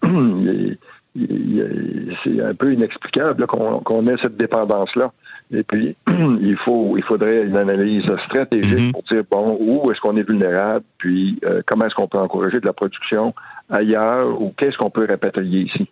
c'est 2.24 2.42
un 2.42 2.54
peu 2.54 2.72
inexplicable 2.72 3.46
qu'on 3.48 4.08
ait 4.08 4.16
cette 4.22 4.38
dépendance-là. 4.38 5.12
Et 5.52 5.64
puis, 5.64 5.96
il 6.08 6.58
faut, 6.66 6.98
il 6.98 7.04
faudrait 7.04 7.44
une 7.44 7.58
analyse 7.58 8.04
stratégique 8.26 8.80
mhm. 8.80 8.92
pour 8.92 9.04
dire 9.04 9.22
bon, 9.30 9.58
où 9.60 9.92
est-ce 9.92 10.00
qu'on 10.02 10.18
est 10.18 10.28
vulnérable, 10.28 10.84
puis 10.98 11.40
euh, 11.46 11.62
comment 11.66 11.86
est-ce 11.86 11.96
qu'on 11.96 12.08
peut 12.08 12.20
encourager 12.20 12.60
de 12.60 12.66
la 12.66 12.74
production 12.74 13.34
ailleurs, 13.70 14.42
ou 14.42 14.54
qu'est-ce 14.58 14.78
qu'on 14.78 14.90
peut 14.90 15.06
répatrier 15.06 15.62
ici? 15.62 15.88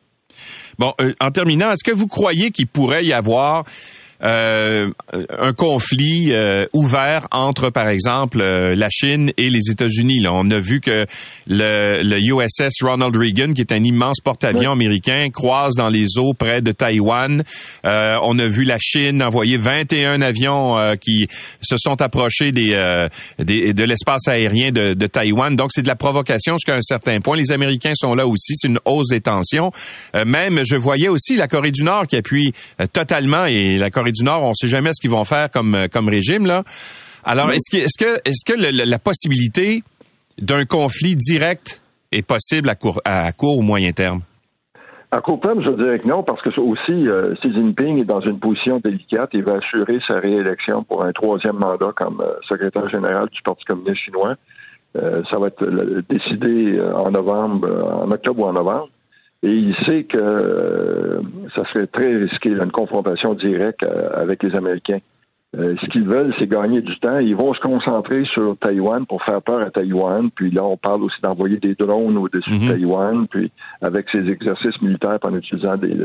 Bon, 0.78 0.94
euh, 1.00 1.14
en 1.22 1.32
terminant, 1.32 1.72
est-ce 1.72 1.84
que 1.84 1.96
vous 1.96 2.08
croyez 2.08 2.52
qu'il 2.52 2.68
pourrait 2.68 3.06
y 3.06 3.14
avoir 3.14 3.64
euh, 4.24 4.92
un 5.38 5.54
conflit 5.54 6.30
euh, 6.32 6.66
ouvert 6.74 7.28
entre, 7.32 7.70
par 7.70 7.90
exemple, 7.90 8.40
euh, 8.42 8.74
la 8.76 8.90
Chine 8.90 9.32
et 9.38 9.50
les 9.50 9.70
États-Unis. 9.70 10.22
Là, 10.22 10.32
on 10.34 10.50
a 10.52 10.58
vu 10.58 10.80
que 10.80 11.06
le, 11.48 12.02
le, 12.02 12.20
USS 12.20 12.82
Ronald 12.82 13.16
Reagan, 13.16 13.54
qui 13.54 13.62
est 13.62 13.74
un 13.74 13.84
immense 13.84 14.20
porte-avions 14.24 14.72
américain, 14.72 15.28
croise 15.34 15.74
dans 15.76 15.90
les 15.90 16.18
eaux 16.18 16.34
près 16.34 16.62
de 16.62 16.72
Taïwan. 16.72 17.44
on 17.84 18.40
a 18.40 18.48
vu 18.48 18.64
la 18.64 18.78
Chine 18.80 19.22
envoyer 19.22 19.58
21 19.58 20.22
avions 20.22 20.76
qui 21.00 21.28
se 21.62 21.78
sont 21.78 22.02
approchés 22.02 22.52
des, 22.52 23.08
des 23.40 23.74
de 23.74 23.84
l'espace 23.84 24.28
aérien 24.28 24.72
de, 24.72 24.94
de, 24.94 25.08
Taïwan. 25.08 25.56
Donc, 25.56 25.72
c'est 25.74 25.82
de 25.82 25.88
la 25.88 25.96
provocation 25.96 26.56
jusqu'à 26.56 26.76
un 26.76 26.82
certain 26.82 27.20
point. 27.20 27.38
Les 27.38 27.52
Américains 27.52 27.94
sont 27.96 28.16
là 28.16 28.28
aussi. 28.28 28.54
C'est 28.56 28.68
une 28.68 28.80
hausse 28.86 29.10
des 29.10 29.22
tensions. 29.22 29.72
même, 30.26 30.62
je 30.66 30.76
voyais 30.76 31.10
aussi 31.10 31.36
la 31.36 31.48
Corée 31.48 31.72
du 31.72 31.84
Nord 31.84 32.08
qui 32.08 32.16
appuie 32.16 32.54
totalement 32.94 33.46
et 33.46 33.78
la 33.78 33.90
Corée 33.90 34.06
du 34.16 34.24
Nord, 34.24 34.44
on 34.44 34.54
sait 34.54 34.68
jamais 34.68 34.92
ce 34.94 35.02
qu'ils 35.02 35.12
vont 35.12 35.24
faire 35.24 35.50
comme 35.52 35.76
euh, 35.76 35.88
comme 35.92 36.10
régime 36.10 36.46
là. 36.46 36.64
Alors, 37.24 37.52
est-ce 37.52 37.76
que 37.76 37.84
est-ce 37.84 38.04
que 38.04 38.20
est-ce 38.26 38.46
que 38.46 38.88
la 38.88 39.00
possibilité 39.00 39.84
d'un 40.40 40.66
conflit 40.66 41.16
direct 41.16 41.82
est 42.12 42.22
possible 42.22 42.70
à 42.70 42.76
court 42.76 43.02
à 43.04 43.32
court 43.32 43.58
ou 43.58 43.62
moyen 43.62 43.92
terme? 43.92 44.22
À 45.12 45.22
court 45.22 45.40
terme, 45.40 45.64
je 45.64 45.72
dirais 45.72 46.00
que 46.00 46.08
non, 46.08 46.24
parce 46.24 46.42
que 46.42 46.50
aussi, 46.60 47.08
euh, 47.08 47.34
Xi 47.42 47.54
Jinping 47.54 48.02
est 48.02 48.06
dans 48.06 48.22
une 48.22 48.40
position 48.40 48.80
délicate. 48.84 49.30
Il 49.34 49.44
va 49.44 49.54
assurer 49.54 50.00
sa 50.08 50.20
réélection 50.20 50.84
pour 50.84 51.06
un 51.06 51.12
troisième 51.14 51.56
mandat 51.56 51.94
comme 51.96 52.22
euh, 52.22 52.34
secrétaire 52.48 52.90
général 52.90 53.28
du 53.30 53.42
Parti 53.44 53.64
communiste 53.66 54.04
chinois. 54.06 54.36
ça 54.94 55.40
va 55.40 55.48
être 55.48 55.66
décidé 56.10 56.80
en 56.80 57.12
novembre, 57.12 57.68
en 58.02 58.12
octobre 58.12 58.44
ou 58.44 58.48
en 58.48 58.54
novembre. 58.54 58.90
Et 59.44 59.52
il 59.52 59.76
sait 59.88 60.04
que 60.04 60.18
euh, 60.18 61.22
ça 61.56 61.64
serait 61.72 61.88
très 61.88 62.16
risqué, 62.16 62.50
une 62.50 62.72
confrontation 62.72 63.34
directe 63.34 63.84
euh, 63.84 64.10
avec 64.14 64.42
les 64.44 64.56
Américains. 64.56 65.00
Euh, 65.56 65.76
ce 65.82 65.86
qu'ils 65.88 66.08
veulent, 66.08 66.34
c'est 66.40 66.50
gagner 66.50 66.82
du 66.82 66.98
temps. 67.00 67.20
Ils 67.20 67.36
vont 67.36 67.54
se 67.54 67.60
concentrer 67.60 68.26
sur 68.26 68.58
Taïwan 68.58 69.06
pour 69.06 69.24
faire 69.24 69.42
peur 69.42 69.62
à 69.62 69.70
Taïwan. 69.70 70.30
Puis 70.32 70.52
là, 70.52 70.64
on 70.66 70.78
parle 70.78 71.04
aussi 71.04 71.22
d'envoyer 71.22 71.58
des 71.58 71.76
drones 71.76 72.18
au-dessus 72.18 72.58
de 72.58 72.64
mhm. 72.64 72.70
Taïwan, 72.72 73.28
puis 73.28 73.52
avec 73.82 74.08
ces 74.12 74.28
exercices 74.28 74.82
militaires 74.82 75.20
en 75.24 75.36
utilisant 75.36 75.78
des, 75.78 75.96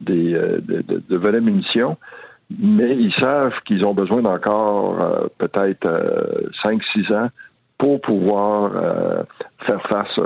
des 0.00 0.32
de, 0.32 0.82
de, 0.88 1.18
volets 1.18 1.40
munitions. 1.40 1.96
Mais 2.58 2.96
ils 2.96 3.12
savent 3.20 3.52
qu'ils 3.66 3.86
ont 3.86 3.94
besoin 3.94 4.22
d'encore 4.22 4.96
peut-être 5.36 5.86
5-6 6.64 7.14
ans 7.14 7.28
pour 7.76 8.00
pouvoir 8.00 8.72
faire 9.66 9.82
face 9.88 10.18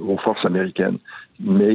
aux 0.00 0.18
forces 0.18 0.44
américaines. 0.44 0.98
Mais 1.42 1.74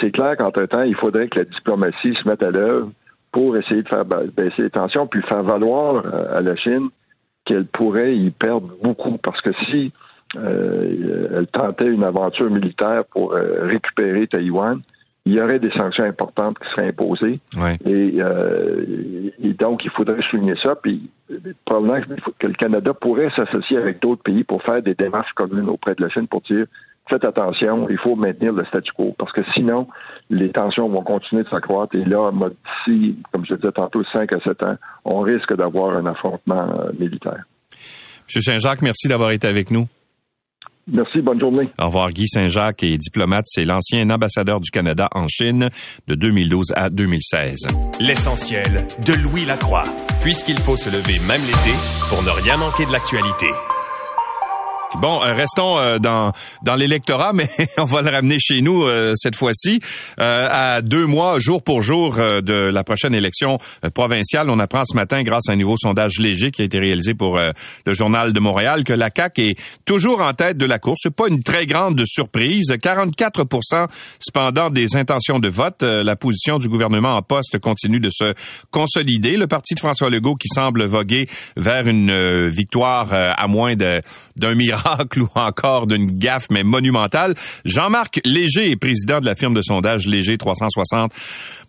c'est 0.00 0.10
clair 0.10 0.36
qu'entre-temps, 0.36 0.82
il 0.82 0.96
faudrait 0.96 1.28
que 1.28 1.40
la 1.40 1.44
diplomatie 1.44 2.14
se 2.14 2.28
mette 2.28 2.42
à 2.42 2.50
l'œuvre 2.50 2.90
pour 3.32 3.56
essayer 3.56 3.82
de 3.82 3.88
faire 3.88 4.04
baisser 4.04 4.62
les 4.62 4.70
tensions, 4.70 5.06
puis 5.06 5.22
faire 5.22 5.42
valoir 5.42 6.04
euh, 6.06 6.38
à 6.38 6.40
la 6.40 6.56
Chine 6.56 6.88
qu'elle 7.44 7.66
pourrait 7.66 8.16
y 8.16 8.30
perdre 8.30 8.70
beaucoup. 8.82 9.18
Parce 9.18 9.40
que 9.42 9.50
si 9.66 9.92
euh, 10.36 11.28
elle 11.36 11.46
tentait 11.48 11.86
une 11.86 12.04
aventure 12.04 12.50
militaire 12.50 13.04
pour 13.10 13.34
euh, 13.34 13.66
récupérer 13.66 14.26
Taïwan, 14.26 14.80
il 15.26 15.34
y 15.34 15.42
aurait 15.42 15.58
des 15.58 15.70
sanctions 15.72 16.04
importantes 16.04 16.58
qui 16.58 16.70
seraient 16.70 16.88
imposées. 16.88 17.38
Et, 17.84 18.16
et, 19.44 19.52
donc, 19.52 19.84
il 19.84 19.90
faudrait 19.90 20.22
souligner 20.30 20.54
ça. 20.62 20.74
Puis, 20.74 21.10
probablement 21.66 22.00
que 22.38 22.46
le 22.46 22.54
Canada 22.54 22.94
pourrait 22.94 23.28
s'associer 23.36 23.76
avec 23.76 24.00
d'autres 24.00 24.22
pays 24.22 24.42
pour 24.42 24.62
faire 24.62 24.80
des 24.80 24.94
démarches 24.94 25.32
communes 25.34 25.68
auprès 25.68 25.94
de 25.94 26.02
la 26.02 26.08
Chine 26.08 26.28
pour 26.28 26.40
dire 26.42 26.64
faites 27.08 27.24
attention, 27.24 27.88
il 27.88 27.98
faut 27.98 28.16
maintenir 28.16 28.52
le 28.52 28.64
statu 28.66 28.92
quo, 28.92 29.14
parce 29.18 29.32
que 29.32 29.42
sinon, 29.54 29.88
les 30.30 30.50
tensions 30.50 30.88
vont 30.88 31.02
continuer 31.02 31.42
de 31.42 31.48
s'accroître. 31.48 31.94
Et 31.96 32.04
là, 32.04 32.30
d'ici, 32.32 33.16
comme 33.32 33.44
je 33.46 33.54
disais 33.54 33.72
tantôt, 33.72 34.02
5 34.12 34.32
à 34.32 34.40
7 34.40 34.62
ans, 34.64 34.76
on 35.04 35.20
risque 35.20 35.54
d'avoir 35.56 35.96
un 35.96 36.06
affrontement 36.06 36.68
euh, 36.68 36.92
militaire. 36.98 37.44
M. 38.34 38.42
Saint-Jacques, 38.42 38.82
merci 38.82 39.08
d'avoir 39.08 39.30
été 39.30 39.48
avec 39.48 39.70
nous. 39.70 39.86
Merci, 40.90 41.20
bonne 41.20 41.38
journée. 41.38 41.68
Au 41.78 41.86
revoir. 41.86 42.10
Guy 42.12 42.26
Saint-Jacques 42.26 42.82
est 42.82 42.96
diplomate. 42.96 43.44
C'est 43.46 43.66
l'ancien 43.66 44.08
ambassadeur 44.08 44.58
du 44.60 44.70
Canada 44.70 45.08
en 45.14 45.28
Chine 45.28 45.68
de 46.06 46.14
2012 46.14 46.72
à 46.76 46.88
2016. 46.88 47.66
L'essentiel 48.00 48.86
de 49.06 49.12
Louis 49.22 49.44
Lacroix. 49.44 49.84
Puisqu'il 50.22 50.58
faut 50.58 50.76
se 50.76 50.88
lever 50.88 51.18
même 51.26 51.42
l'été 51.42 51.76
pour 52.08 52.22
ne 52.22 52.30
rien 52.42 52.56
manquer 52.56 52.86
de 52.86 52.92
l'actualité. 52.92 53.48
Bon, 54.96 55.22
euh, 55.22 55.34
restons 55.34 55.78
euh, 55.78 55.98
dans 55.98 56.32
dans 56.62 56.74
l'électorat, 56.74 57.32
mais 57.34 57.48
on 57.76 57.84
va 57.84 58.00
le 58.00 58.08
ramener 58.08 58.38
chez 58.40 58.62
nous 58.62 58.84
euh, 58.84 59.12
cette 59.16 59.36
fois-ci. 59.36 59.80
à 60.16 60.80
deux 60.80 61.04
mois, 61.04 61.38
jour 61.38 61.62
pour 61.62 61.82
jour 61.82 62.16
de 62.16 62.52
la 62.52 62.84
prochaine 62.84 63.14
élection 63.14 63.58
provinciale, 63.94 64.48
on 64.48 64.58
apprend 64.58 64.84
ce 64.86 64.96
matin, 64.96 65.22
grâce 65.22 65.48
à 65.48 65.52
un 65.52 65.56
nouveau 65.56 65.76
sondage 65.76 66.18
léger 66.18 66.50
qui 66.50 66.62
a 66.62 66.64
été 66.64 66.78
réalisé 66.78 67.14
pour 67.14 67.38
le 67.38 67.94
Journal 67.94 68.32
de 68.32 68.40
Montréal, 68.40 68.84
que 68.84 68.92
la 68.92 69.10
CAQ 69.14 69.42
est 69.42 69.58
toujours 69.84 70.20
en 70.20 70.32
tête 70.32 70.56
de 70.56 70.66
la 70.66 70.78
course. 70.78 71.00
C'est 71.02 71.14
pas 71.14 71.28
une 71.28 71.42
très 71.42 71.66
grande 71.66 72.02
surprise. 72.06 72.74
44 72.80 73.46
cependant 74.20 74.70
des 74.70 74.96
intentions 74.96 75.38
de 75.38 75.48
vote. 75.48 75.82
la 75.82 76.16
position 76.16 76.58
du 76.58 76.68
gouvernement 76.68 77.14
en 77.14 77.22
poste 77.22 77.58
continue 77.58 78.00
de 78.00 78.10
se 78.10 78.34
consolider. 78.70 79.36
Le 79.36 79.46
parti 79.46 79.74
de 79.74 79.80
François 79.80 80.10
Legault 80.10 80.36
qui 80.36 80.48
semble 80.48 80.84
voguer 80.84 81.28
vers 81.56 81.86
une 81.86 82.48
victoire 82.48 83.08
à 83.12 83.46
moins 83.46 83.74
d'un 83.74 84.54
miracle 84.54 84.77
ou 85.16 85.28
encore 85.34 85.86
d'une 85.86 86.10
gaffe, 86.18 86.46
mais 86.50 86.62
monumentale. 86.62 87.34
Jean-Marc 87.64 88.20
Léger 88.24 88.70
est 88.70 88.76
président 88.76 89.20
de 89.20 89.26
la 89.26 89.34
firme 89.34 89.54
de 89.54 89.62
sondage 89.62 90.06
Léger 90.06 90.38
360. 90.38 91.12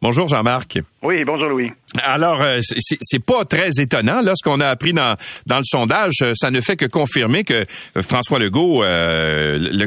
Bonjour 0.02 0.28
Jean-Marc. 0.28 0.80
Oui, 1.04 1.24
bonjour 1.26 1.50
Louis. 1.50 1.72
Alors, 2.04 2.42
euh, 2.42 2.60
c'est 2.62 3.24
pas 3.24 3.46
très 3.46 3.70
étonnant. 3.80 4.22
Là, 4.22 4.34
ce 4.36 4.48
qu'on 4.48 4.60
a 4.60 4.68
appris 4.68 4.94
dans, 4.94 5.16
dans 5.46 5.58
le 5.58 5.64
sondage, 5.66 6.18
euh, 6.22 6.34
ça 6.36 6.52
ne 6.52 6.62
fait 6.62 6.76
que 6.76 6.86
confirmer 6.86 7.44
que 7.44 7.66
euh, 7.98 8.02
François 8.02 8.40
Legault, 8.40 8.84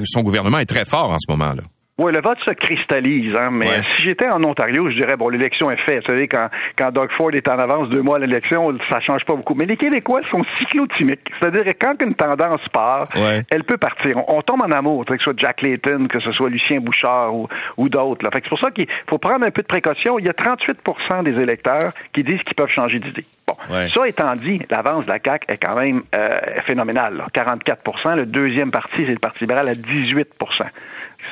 son 0.06 0.22
gouvernement 0.22 0.58
est 0.58 0.66
très 0.66 0.85
fort 0.85 1.11
en 1.11 1.18
ce 1.18 1.30
moment. 1.30 1.54
Là 2.03 2.07
oui, 2.07 2.12
le 2.12 2.23
vote 2.23 2.38
se 2.47 2.53
cristallise, 2.53 3.37
hein, 3.37 3.51
mais 3.53 3.83
si 3.97 4.05
j'étais 4.05 4.29
en 4.29 4.43
Ontario, 4.45 4.91
je 4.91 4.97
dirais, 4.97 5.17
bon, 5.17 5.29
l'élection 5.29 5.71
est 5.71 5.81
faite. 5.85 6.03
Vous 6.03 6.15
savez, 6.15 6.29
quand, 6.29 6.49
quand 6.77 6.91
Doug 6.91 7.11
Ford 7.17 7.31
est 7.33 7.49
en 7.49 7.59
avance 7.59 7.88
deux 7.91 8.03
mois 8.03 8.17
à 8.17 8.21
l'élection, 8.21 8.77
ça 8.91 9.01
change 9.01 9.25
pas 9.25 9.35
beaucoup. 9.35 9.55
Mais 9.55 9.67
les 9.67 9.77
Québécois 9.77 10.21
sont 10.31 10.45
cyclotimiques. 10.59 11.31
C'est-à-dire 11.38 11.65
que 11.65 11.79
quand 11.79 11.95
une 12.03 12.15
tendance 12.15 12.67
part, 12.73 13.09
elle 13.51 13.65
peut 13.65 13.77
partir. 13.77 14.17
On, 14.29 14.43
tombe 14.43 14.62
en 14.62 14.73
amour, 14.73 15.05
que 15.05 15.17
ce 15.17 15.23
soit 15.23 15.35
Jack 15.37 15.62
Layton, 15.62 16.09
que 16.09 16.21
ce 16.21 16.33
soit 16.33 16.51
Lucien 16.51 16.81
Bouchard 16.81 17.35
ou, 17.35 17.49
ou 17.77 17.88
d'autres. 17.88 18.29
C'est 18.33 18.49
pour 18.49 18.59
ça 18.59 18.71
qu'il 18.71 18.87
faut 19.09 19.19
prendre 19.19 19.45
un 19.45 19.51
peu 19.51 19.62
de 19.62 19.67
précaution. 19.67 20.19
Il 20.19 20.27
y 20.27 20.29
a 20.29 20.33
38% 20.33 21.23
des 21.25 21.41
électeurs 21.41 21.93
qui 22.12 22.23
disent 22.23 22.43
qu'ils 22.43 22.57
peuvent 22.57 22.69
changer 22.69 22.99
d'idée. 22.99 23.25
Bon, 23.47 23.55
ça 23.69 24.09
étant 24.09 24.37
dit, 24.37 24.61
l'avance 24.71 25.05
de 25.05 25.11
la 25.11 25.19
CAQ 25.19 25.47
est 25.49 25.57
quand 25.57 25.77
même 25.77 26.01
euh, 26.15 26.41
phénoménale. 26.67 27.25
44% 27.35 28.17
Le 28.17 28.27
deuxième 28.27 28.71
parti, 28.71 28.99
c'est 28.99 29.12
le 29.12 29.19
Parti 29.19 29.41
libéral 29.41 29.69
à 29.69 29.75
18 29.75 30.29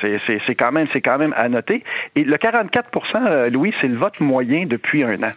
c'est 0.01 0.55
quand 0.55 0.71
même, 0.71 0.87
c'est 0.93 1.01
quand 1.01 1.17
même 1.17 1.33
à 1.35 1.49
noter. 1.49 1.83
Et 2.15 2.23
le 2.23 2.35
44% 2.35 3.27
euh, 3.27 3.49
Louis, 3.49 3.73
c'est 3.81 3.87
le 3.87 3.97
vote 3.97 4.19
moyen 4.19 4.65
depuis 4.65 5.03
un 5.03 5.21
an. 5.23 5.31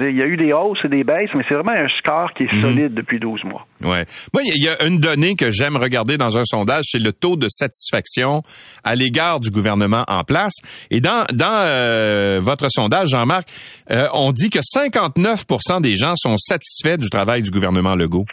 il 0.00 0.16
y 0.16 0.22
a 0.22 0.26
eu 0.26 0.36
des 0.36 0.52
hausses 0.52 0.78
et 0.84 0.88
des 0.88 1.04
baisses, 1.04 1.30
mais 1.34 1.42
c'est 1.48 1.54
vraiment 1.54 1.72
un 1.72 1.88
score 1.98 2.32
qui 2.34 2.44
est 2.44 2.52
mhm. 2.52 2.62
solide 2.62 2.94
depuis 2.94 3.18
12 3.18 3.44
mois. 3.44 3.66
Ouais. 3.82 4.04
Moi, 4.32 4.42
il 4.44 4.62
y 4.62 4.68
a 4.68 4.84
une 4.84 4.98
donnée 4.98 5.34
que 5.34 5.50
j'aime 5.50 5.76
regarder 5.76 6.16
dans 6.16 6.38
un 6.38 6.44
sondage, 6.44 6.84
c'est 6.88 7.02
le 7.02 7.12
taux 7.12 7.36
de 7.36 7.48
satisfaction 7.48 8.42
à 8.84 8.94
l'égard 8.94 9.40
du 9.40 9.50
gouvernement 9.50 10.04
en 10.08 10.24
place. 10.24 10.54
Et 10.90 11.00
dans 11.00 11.24
dans 11.32 11.64
euh, 11.66 12.40
votre 12.42 12.68
sondage, 12.70 13.10
Jean-Marc, 13.10 13.48
euh, 13.90 14.08
on 14.12 14.32
dit 14.32 14.50
que 14.50 14.60
59% 14.60 15.80
des 15.80 15.96
gens 15.96 16.14
sont 16.16 16.36
satisfaits 16.38 16.98
du 16.98 17.10
travail 17.10 17.42
du 17.42 17.50
gouvernement 17.50 17.94
Legault. 17.94 18.26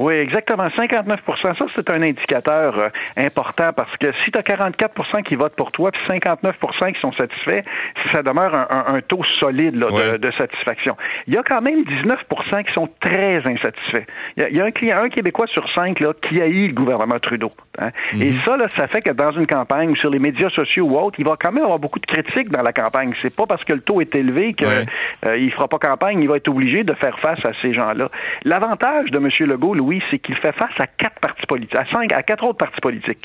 Oui, 0.00 0.14
exactement. 0.14 0.66
59% 0.68 1.18
Ça, 1.42 1.66
c'est 1.76 1.90
un 1.90 2.00
indicateur 2.00 2.78
euh, 2.78 2.88
important 3.18 3.70
parce 3.74 3.94
que 3.98 4.06
si 4.24 4.30
tu 4.30 4.38
as 4.38 4.42
44% 4.42 5.22
qui 5.22 5.36
votent 5.36 5.54
pour 5.54 5.72
toi, 5.72 5.90
puis 5.92 6.00
59% 6.08 6.92
qui 6.94 7.00
sont 7.02 7.12
satisfaits, 7.12 7.62
ça 8.10 8.22
demeure 8.22 8.54
un, 8.54 9.00
taux 9.02 9.22
solide 9.38 9.74
de, 9.74 10.30
satisfaction. 10.38 10.96
Il 11.26 11.34
y 11.34 11.36
a 11.36 11.42
quand 11.42 11.60
même 11.60 11.82
19% 11.82 12.64
qui 12.64 12.72
sont 12.72 12.88
très 13.00 13.42
insatisfaits. 13.44 14.06
Il 14.38 14.56
y 14.56 14.60
a, 14.62 14.64
un 14.64 14.70
client, 14.70 15.02
un 15.02 15.10
Québécois 15.10 15.46
sur 15.48 15.70
cinq 15.74 16.00
là, 16.00 16.14
qui 16.28 16.40
haït 16.40 16.68
le 16.68 16.74
gouvernement 16.74 17.18
Trudeau. 17.18 17.50
Hein. 17.78 17.90
Et 18.14 18.30
mhm. 18.30 18.40
ça, 18.46 18.56
là, 18.56 18.66
ça 18.74 18.88
fait 18.88 19.00
que 19.00 19.12
dans 19.12 19.32
une 19.32 19.46
campagne 19.46 19.90
ou 19.90 19.96
sur 19.96 20.08
les 20.08 20.18
médias 20.18 20.48
sociaux 20.48 20.86
ou 20.86 20.98
autres, 20.98 21.20
il 21.20 21.26
va 21.26 21.36
quand 21.38 21.52
même 21.52 21.64
avoir 21.64 21.78
beaucoup 21.78 21.98
de 21.98 22.06
critiques 22.06 22.48
dans 22.48 22.62
la 22.62 22.72
campagne. 22.72 23.12
C'est 23.20 23.36
pas 23.36 23.44
parce 23.44 23.64
que 23.64 23.74
le 23.74 23.82
taux 23.82 24.00
est 24.00 24.14
élevé 24.14 24.54
qu'il 24.54 24.66
euh, 24.66 25.36
il 25.36 25.52
fera 25.52 25.68
pas 25.68 25.78
campagne, 25.78 26.22
il 26.22 26.28
va 26.28 26.38
être 26.38 26.48
obligé 26.48 26.84
de 26.84 26.94
faire 26.94 27.18
face 27.18 27.44
à 27.44 27.50
ces 27.60 27.74
gens-là. 27.74 28.08
L'avantage 28.44 29.10
de 29.10 29.18
M. 29.18 29.28
Legault, 29.40 29.74
Louis, 29.74 29.89
c'est 30.10 30.18
qu'il 30.18 30.36
fait 30.36 30.52
face 30.52 30.72
à 30.78 30.86
quatre 30.86 31.18
partis 31.20 31.46
politiques, 31.46 31.74
à 31.74 31.86
cinq, 31.92 32.12
à 32.12 32.22
quatre 32.22 32.44
autres 32.44 32.58
partis 32.58 32.80
politiques. 32.80 33.24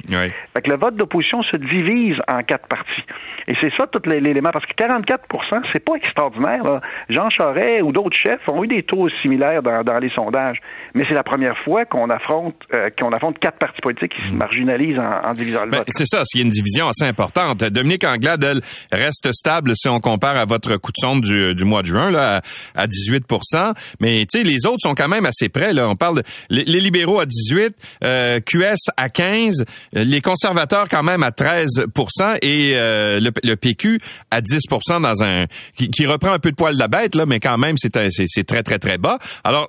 Fait 0.54 0.62
que 0.62 0.69
le 0.69 0.78
vote 0.78 0.95
d'opposition 0.95 1.43
se 1.43 1.58
divise 1.58 2.17
en 2.28 2.41
quatre 2.43 2.67
partis. 2.67 3.04
Et 3.47 3.53
c'est 3.62 3.71
ça 3.77 3.88
tout 3.88 4.01
l'élément, 4.05 4.49
parce 4.51 4.65
que 4.65 4.73
44% 4.73 5.62
c'est 5.73 5.84
pas 5.84 5.95
extraordinaire. 5.95 6.81
Jean 7.10 7.29
Charest 7.29 7.84
ou 7.84 7.91
d'autres 7.91 8.17
chefs 8.17 8.41
ont 8.47 8.63
eu 8.63 8.67
des 8.67 8.84
taux 8.84 9.08
similaires 9.21 9.62
dans, 9.62 9.84
dans 9.84 9.99
les 9.99 10.10
sondages, 10.10 10.58
mais 10.93 11.03
c'est 11.08 11.15
la 11.15 11.23
première 11.23 11.58
fois 11.63 11.86
qu'on 11.86 12.10
affronte 12.10 12.55
euh, 12.73 12.89
qu'on 12.99 13.10
affronte 13.10 13.39
quatre 13.39 13.58
partis 13.58 13.81
politiques 13.81 14.13
qui 14.13 14.29
se 14.29 14.34
marginalisent 14.34 14.99
en, 14.99 15.29
en 15.29 15.34
divisant 15.34 15.65
le 15.65 15.71
ben, 15.71 15.77
vote. 15.79 15.88
C'est 15.89 16.05
ça, 16.05 16.21
c'est 16.25 16.39
une 16.39 16.49
division 16.49 16.88
assez 16.88 17.05
importante. 17.05 17.63
Dominique 17.65 18.03
Anglade, 18.03 18.43
elle, 18.43 18.62
reste 18.91 19.31
stable 19.34 19.73
si 19.75 19.88
on 19.89 19.99
compare 19.99 20.38
à 20.38 20.45
votre 20.45 20.77
coup 20.77 20.91
de 20.91 20.97
sonde 20.99 21.21
du, 21.21 21.53
du 21.53 21.65
mois 21.65 21.81
de 21.81 21.88
juin, 21.88 22.12
là, 22.12 22.41
à, 22.75 22.88
18% 22.88 23.73
mais 23.99 24.25
tu 24.25 24.39
sais, 24.39 24.43
les 24.43 24.65
autres 24.65 24.79
sont 24.81 24.95
quand 24.95 25.08
même 25.08 25.25
assez 25.25 25.49
près. 25.49 25.73
Là. 25.73 25.88
On 25.88 25.95
parle 25.95 26.17
de, 26.17 26.23
les, 26.49 26.79
libéraux 26.79 27.19
à 27.19 27.25
18, 27.25 27.75
euh, 28.03 28.39
QS 28.39 28.91
à 28.97 29.10
15, 29.10 29.65
les 29.93 30.21
conservateurs 30.21 30.88
quand 30.89 31.03
même 31.03 31.23
à 31.23 31.29
13% 31.29 32.38
et 32.41 32.73
euh, 32.75 33.19
le, 33.19 33.31
PQ 33.56 34.00
à 34.32 34.41
10% 34.41 35.02
dans 35.02 35.24
un 35.24 35.45
qui, 35.76 36.06
reprend 36.06 36.32
un 36.32 36.39
peu 36.39 36.52
de 36.52 36.56
poil 36.56 36.76
de 36.76 36.80
la 36.80 36.88
bête 36.88 37.15
là, 37.15 37.26
mais 37.26 37.39
quand 37.39 37.58
même 37.58 37.78
c'est 37.78 37.95
c'est 38.12 38.43
très 38.43 38.63
très 38.63 38.80
très 38.80 38.98
bas. 38.98 39.19
Alors 39.43 39.67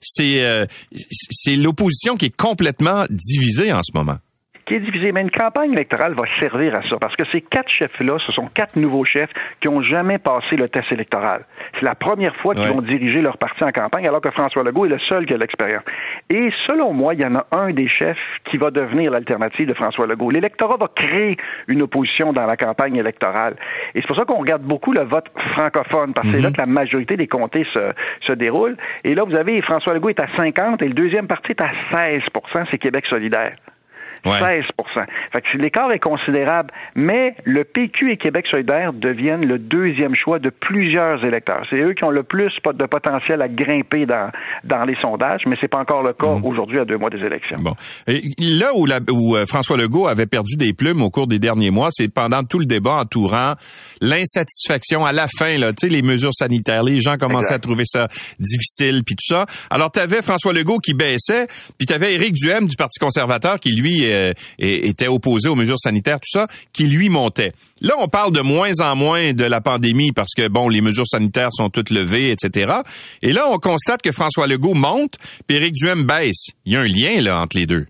c'est 0.00 0.42
euh, 0.42 0.66
c'est 1.30 1.56
l'opposition 1.56 2.16
qui 2.16 2.26
est 2.26 2.36
complètement 2.36 3.04
divisée 3.10 3.72
en 3.72 3.82
ce 3.82 3.92
moment 3.94 4.18
qui 4.66 4.74
est 4.74 4.80
divisé. 4.80 5.12
Mais 5.12 5.22
une 5.22 5.30
campagne 5.30 5.72
électorale 5.72 6.14
va 6.14 6.24
servir 6.40 6.74
à 6.74 6.82
ça, 6.88 6.96
parce 7.00 7.16
que 7.16 7.24
ces 7.32 7.40
quatre 7.40 7.70
chefs-là, 7.70 8.16
ce 8.26 8.32
sont 8.32 8.48
quatre 8.48 8.76
nouveaux 8.76 9.04
chefs 9.04 9.30
qui 9.60 9.68
ont 9.68 9.82
jamais 9.82 10.18
passé 10.18 10.56
le 10.56 10.68
test 10.68 10.90
électoral. 10.92 11.44
C'est 11.74 11.84
la 11.84 11.94
première 11.94 12.34
fois 12.36 12.54
qu'ils 12.54 12.68
vont 12.68 12.82
diriger 12.82 13.20
leur 13.20 13.38
parti 13.38 13.64
en 13.64 13.72
campagne, 13.72 14.06
alors 14.06 14.20
que 14.20 14.30
François 14.30 14.62
Legault 14.62 14.86
est 14.86 14.90
le 14.90 14.98
seul 15.08 15.26
qui 15.26 15.34
a 15.34 15.36
l'expérience. 15.36 15.82
Et 16.30 16.50
selon 16.66 16.92
moi, 16.92 17.14
il 17.14 17.20
y 17.20 17.26
en 17.26 17.34
a 17.34 17.46
un 17.52 17.70
des 17.70 17.88
chefs 17.88 18.16
qui 18.50 18.56
va 18.56 18.70
devenir 18.70 19.10
l'alternative 19.10 19.68
de 19.68 19.74
François 19.74 20.06
Legault. 20.06 20.30
L'électorat 20.30 20.76
va 20.78 20.88
créer 20.94 21.36
une 21.68 21.82
opposition 21.82 22.32
dans 22.32 22.46
la 22.46 22.56
campagne 22.56 22.96
électorale. 22.96 23.56
Et 23.94 24.00
c'est 24.00 24.06
pour 24.06 24.16
ça 24.16 24.24
qu'on 24.24 24.38
regarde 24.38 24.62
beaucoup 24.62 24.92
le 24.92 25.02
vote 25.02 25.26
francophone, 25.52 26.12
parce 26.14 26.26
que 26.26 26.34
c'est 26.34 26.42
là 26.42 26.48
mhm. 26.48 26.54
que 26.54 26.60
la 26.60 26.66
majorité 26.66 27.16
des 27.16 27.26
comtés 27.26 27.66
se, 27.72 27.90
se 28.26 28.32
déroule. 28.32 28.76
Et 29.04 29.14
là, 29.14 29.24
vous 29.24 29.36
avez 29.36 29.60
François 29.62 29.94
Legault 29.94 30.08
est 30.08 30.20
à 30.20 30.28
50 30.36 30.82
et 30.82 30.88
le 30.88 30.94
deuxième 30.94 31.26
parti 31.26 31.52
est 31.52 31.60
à 31.60 31.70
16% 31.92 32.64
c'est 32.70 32.78
Québec 32.78 33.04
solidaire. 33.06 33.56
16% 34.24 35.06
Fait 35.32 35.40
que 35.40 35.58
l'écart 35.58 35.92
est 35.92 35.98
considérable, 35.98 36.70
mais 36.94 37.34
le 37.44 37.64
PQ 37.64 38.12
et 38.12 38.16
Québec 38.16 38.46
solidaire 38.50 38.92
deviennent 38.92 39.46
le 39.46 39.58
deuxième 39.58 40.14
choix 40.14 40.38
de 40.38 40.50
plusieurs 40.50 41.24
électeurs. 41.24 41.66
C'est 41.70 41.80
eux 41.80 41.92
qui 41.92 42.04
ont 42.04 42.10
le 42.10 42.22
plus 42.22 42.52
de 42.72 42.86
potentiel 42.86 43.42
à 43.42 43.48
grimper 43.48 44.06
dans, 44.06 44.30
dans 44.64 44.84
les 44.84 44.96
sondages, 45.02 45.42
mais 45.46 45.56
c'est 45.60 45.68
pas 45.68 45.80
encore 45.80 46.02
le 46.02 46.12
cas 46.12 46.34
mhm. 46.34 46.44
aujourd'hui 46.44 46.78
à 46.78 46.84
deux 46.84 46.96
mois 46.96 47.10
des 47.10 47.18
élections. 47.18 47.58
Bon. 47.58 47.74
là 48.06 48.70
où, 48.74 48.86
la, 48.86 49.00
où 49.10 49.36
euh, 49.36 49.44
François 49.46 49.76
Legault 49.76 50.06
avait 50.06 50.26
perdu 50.26 50.56
des 50.56 50.72
plumes 50.72 51.02
au 51.02 51.10
cours 51.10 51.26
des 51.26 51.38
derniers 51.38 51.70
mois, 51.70 51.88
c'est 51.90 52.12
pendant 52.12 52.42
tout 52.44 52.58
le 52.58 52.66
débat 52.66 52.94
entourant 52.94 53.54
l'insatisfaction 54.00 55.04
à 55.04 55.12
la 55.12 55.26
fin, 55.38 55.56
là, 55.58 55.72
tu 55.72 55.86
sais, 55.86 55.92
les 55.92 56.02
mesures 56.02 56.34
sanitaires. 56.34 56.82
Les 56.82 57.00
gens 57.00 57.16
commençaient 57.16 57.54
à 57.54 57.58
trouver 57.58 57.84
ça 57.86 58.08
difficile, 58.38 59.02
puis 59.04 59.14
tout 59.16 59.34
ça. 59.34 59.46
Alors, 59.70 59.90
tu 59.90 60.00
avais 60.00 60.22
François 60.22 60.52
Legault 60.52 60.78
qui 60.78 60.94
baissait, 60.94 61.46
puis 61.78 61.86
tu 61.86 61.92
avais 61.92 62.14
Éric 62.14 62.34
Duhem 62.34 62.66
du 62.66 62.76
Parti 62.76 62.98
conservateur 62.98 63.58
qui, 63.60 63.74
lui, 63.74 64.04
euh, 64.14 64.32
était 64.58 65.08
opposé 65.08 65.48
aux 65.48 65.54
mesures 65.54 65.78
sanitaires, 65.78 66.20
tout 66.20 66.38
ça, 66.38 66.46
qui 66.72 66.84
lui 66.84 67.08
montait. 67.08 67.52
Là, 67.80 67.94
on 67.98 68.08
parle 68.08 68.32
de 68.32 68.40
moins 68.40 68.72
en 68.80 68.96
moins 68.96 69.32
de 69.32 69.44
la 69.44 69.60
pandémie 69.60 70.12
parce 70.12 70.32
que, 70.34 70.48
bon, 70.48 70.68
les 70.68 70.80
mesures 70.80 71.06
sanitaires 71.06 71.50
sont 71.52 71.70
toutes 71.70 71.90
levées, 71.90 72.30
etc. 72.30 72.72
Et 73.22 73.32
là, 73.32 73.48
on 73.50 73.58
constate 73.58 74.02
que 74.02 74.12
François 74.12 74.46
Legault 74.46 74.74
monte, 74.74 75.14
puis 75.46 75.56
Éric 75.56 75.74
Duhem 75.74 76.04
baisse. 76.04 76.46
Il 76.64 76.72
y 76.72 76.76
a 76.76 76.80
un 76.80 76.86
lien, 76.86 77.20
là, 77.20 77.40
entre 77.40 77.56
les 77.56 77.66
deux. 77.66 77.86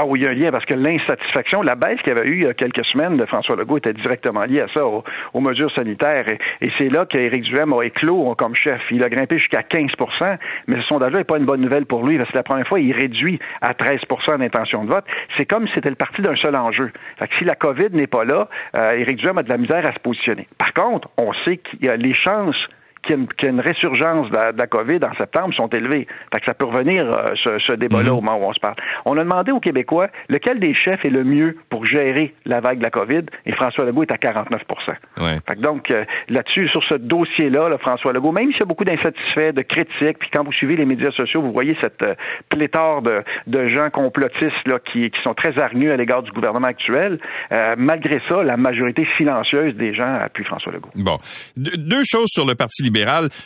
Ah 0.00 0.04
oui, 0.06 0.20
il 0.20 0.22
y 0.22 0.26
a 0.28 0.30
un 0.30 0.34
lien 0.34 0.52
parce 0.52 0.64
que 0.64 0.74
l'insatisfaction, 0.74 1.60
la 1.60 1.74
baisse 1.74 1.98
qu'il 2.04 2.14
y 2.14 2.16
avait 2.16 2.28
eu 2.28 2.36
il 2.36 2.44
y 2.44 2.46
a 2.46 2.54
quelques 2.54 2.84
semaines 2.84 3.16
de 3.16 3.26
François 3.26 3.56
Legault 3.56 3.78
était 3.78 3.92
directement 3.92 4.44
liée 4.44 4.60
à 4.60 4.68
ça, 4.72 4.86
aux, 4.86 5.40
mesures 5.40 5.74
sanitaires. 5.74 6.24
Et, 6.60 6.70
c'est 6.78 6.88
là 6.88 7.04
qu'Éric 7.04 7.42
Duhem 7.42 7.72
a 7.72 7.82
éclos 7.82 8.32
comme 8.36 8.54
chef. 8.54 8.80
Il 8.92 9.02
a 9.02 9.08
grimpé 9.08 9.38
jusqu'à 9.38 9.62
15% 9.62 10.36
mais 10.68 10.76
ce 10.76 10.82
sondage-là 10.82 11.18
n'est 11.18 11.24
pas 11.24 11.38
une 11.38 11.46
bonne 11.46 11.62
nouvelle 11.62 11.84
pour 11.84 12.06
lui 12.06 12.16
parce 12.16 12.30
que 12.30 12.36
la 12.36 12.44
première 12.44 12.68
fois, 12.68 12.78
il 12.78 12.92
réduit 12.92 13.40
à 13.60 13.72
13% 13.72 14.38
d'intention 14.38 14.84
de 14.84 14.90
vote. 14.90 15.04
C'est 15.36 15.46
comme 15.46 15.66
si 15.66 15.72
c'était 15.74 15.90
le 15.90 15.96
parti 15.96 16.22
d'un 16.22 16.36
seul 16.36 16.54
enjeu. 16.54 16.92
Fait 17.18 17.26
que 17.26 17.34
si 17.36 17.44
la 17.44 17.56
COVID 17.56 17.88
n'est 17.90 18.06
pas 18.06 18.24
là, 18.24 18.48
euh, 18.76 18.92
Éric 18.92 19.16
Duhem 19.16 19.38
a 19.38 19.42
de 19.42 19.48
la 19.48 19.58
misère 19.58 19.84
à 19.84 19.92
se 19.92 19.98
positionner. 19.98 20.46
Par 20.58 20.74
contre, 20.74 21.08
on 21.18 21.32
sait 21.44 21.56
qu'il 21.56 21.84
y 21.84 21.88
a 21.88 21.96
les 21.96 22.14
chances 22.14 22.68
qu'il 23.08 23.26
y, 23.42 23.46
a 23.46 23.50
une 23.50 23.60
résurgence 23.60 24.30
de 24.30 24.58
la, 24.58 24.66
COVID 24.66 25.00
en 25.02 25.14
septembre 25.18 25.54
sont 25.54 25.68
élevés. 25.68 26.06
Fait 26.32 26.40
que 26.40 26.46
ça 26.46 26.54
peut 26.54 26.66
revenir, 26.66 27.06
euh, 27.06 27.58
ce, 27.66 27.72
débat-là, 27.72 28.10
mhm. 28.10 28.18
au 28.18 28.20
moment 28.20 28.38
où 28.38 28.48
on 28.48 28.52
se 28.52 28.60
parle. 28.60 28.76
On 29.04 29.16
a 29.16 29.24
demandé 29.24 29.50
aux 29.50 29.60
Québécois 29.60 30.08
lequel 30.28 30.60
des 30.60 30.74
chefs 30.74 31.04
est 31.04 31.10
le 31.10 31.24
mieux 31.24 31.56
pour 31.70 31.86
gérer 31.86 32.34
la 32.44 32.60
vague 32.60 32.78
de 32.78 32.84
la 32.84 32.90
COVID, 32.90 33.22
et 33.46 33.52
François 33.52 33.84
Legault 33.84 34.02
est 34.02 34.12
à 34.12 34.18
49 34.18 34.62
fait 35.46 35.54
que 35.54 35.60
Donc, 35.60 35.90
euh, 35.90 36.04
là-dessus, 36.28 36.68
sur 36.68 36.82
ce 36.88 36.94
dossier-là, 36.94 37.76
François 37.78 38.12
Legault, 38.12 38.32
même 38.32 38.50
s'il 38.52 38.60
y 38.60 38.62
a 38.62 38.66
beaucoup 38.66 38.84
d'insatisfaits, 38.84 39.52
de 39.52 39.62
critiques, 39.62 40.18
puis 40.18 40.28
quand 40.32 40.44
vous 40.44 40.52
suivez 40.52 40.76
les 40.76 40.84
médias 40.84 41.10
sociaux, 41.12 41.40
vous 41.42 41.52
voyez 41.52 41.76
cette 41.80 42.02
euh, 42.02 42.14
pléthore 42.48 43.02
de, 43.02 43.22
de, 43.46 43.68
gens 43.68 43.90
complotistes 43.90 44.66
là, 44.66 44.78
qui, 44.92 45.10
qui 45.10 45.20
sont 45.24 45.34
très 45.34 45.60
hargneux 45.60 45.92
à 45.92 45.96
l'égard 45.96 46.22
du 46.22 46.30
gouvernement 46.30 46.68
actuel. 46.68 47.18
malgré 47.76 48.20
ça, 48.28 48.42
la 48.42 48.56
majorité 48.56 49.06
silencieuse 49.16 49.74
des 49.74 49.94
gens 49.94 50.14
appuie 50.20 50.44
François 50.44 50.72
Legault. 50.72 50.90
Bon. 50.94 51.18
deux 51.56 52.02
choses 52.04 52.28
sur 52.28 52.46
le 52.46 52.54
Parti 52.54 52.82
libéral 52.82 52.97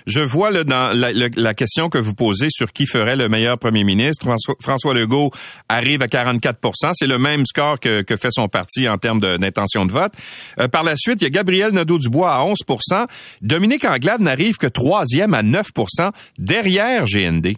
je 0.07 0.21
vois 0.21 0.51
là, 0.51 0.65
dans 0.65 0.93
la, 0.95 1.55
question 1.55 1.89
que 1.89 1.99
vous 1.99 2.15
posez 2.15 2.49
sur 2.51 2.73
qui 2.73 2.87
ferait 2.87 3.17
le 3.17 3.29
meilleur 3.29 3.59
premier 3.59 3.85
ministre. 3.85 4.27
François, 4.61 4.95
Legault 4.95 5.31
arrive 5.69 6.03
à 6.03 6.07
44% 6.07 6.93
C'est 6.95 7.07
le 7.07 7.19
même 7.19 7.45
score 7.47 7.79
que, 7.81 8.05
fait 8.21 8.31
son 8.31 8.49
parti 8.49 8.89
en 8.89 8.99
termes 8.99 9.21
d'intention 9.21 9.87
de, 9.87 9.93
vote. 9.93 10.13
Euh, 10.61 10.69
par 10.69 10.85
la 10.85 10.97
suite, 10.97 11.21
il 11.21 11.25
y 11.25 11.27
a 11.27 11.31
Gabriel 11.31 11.73
Nadeau-Dubois 11.73 12.33
à 12.33 12.45
11% 12.45 13.07
Dominique 13.41 13.85
Anglade 13.85 14.21
n'arrive 14.21 14.57
que 14.57 14.67
troisième 14.67 15.35
à 15.35 15.43
9% 15.43 16.11
derrière 16.39 17.05
GND. 17.05 17.57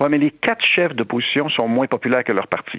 Oui, 0.00 0.06
mais 0.10 0.18
les 0.18 0.30
quatre 0.30 0.64
chefs 0.64 0.94
d'opposition 0.94 1.48
sont 1.50 1.68
moins 1.68 1.86
populaires 1.86 2.24
que 2.24 2.32
leur 2.32 2.48
parti. 2.48 2.78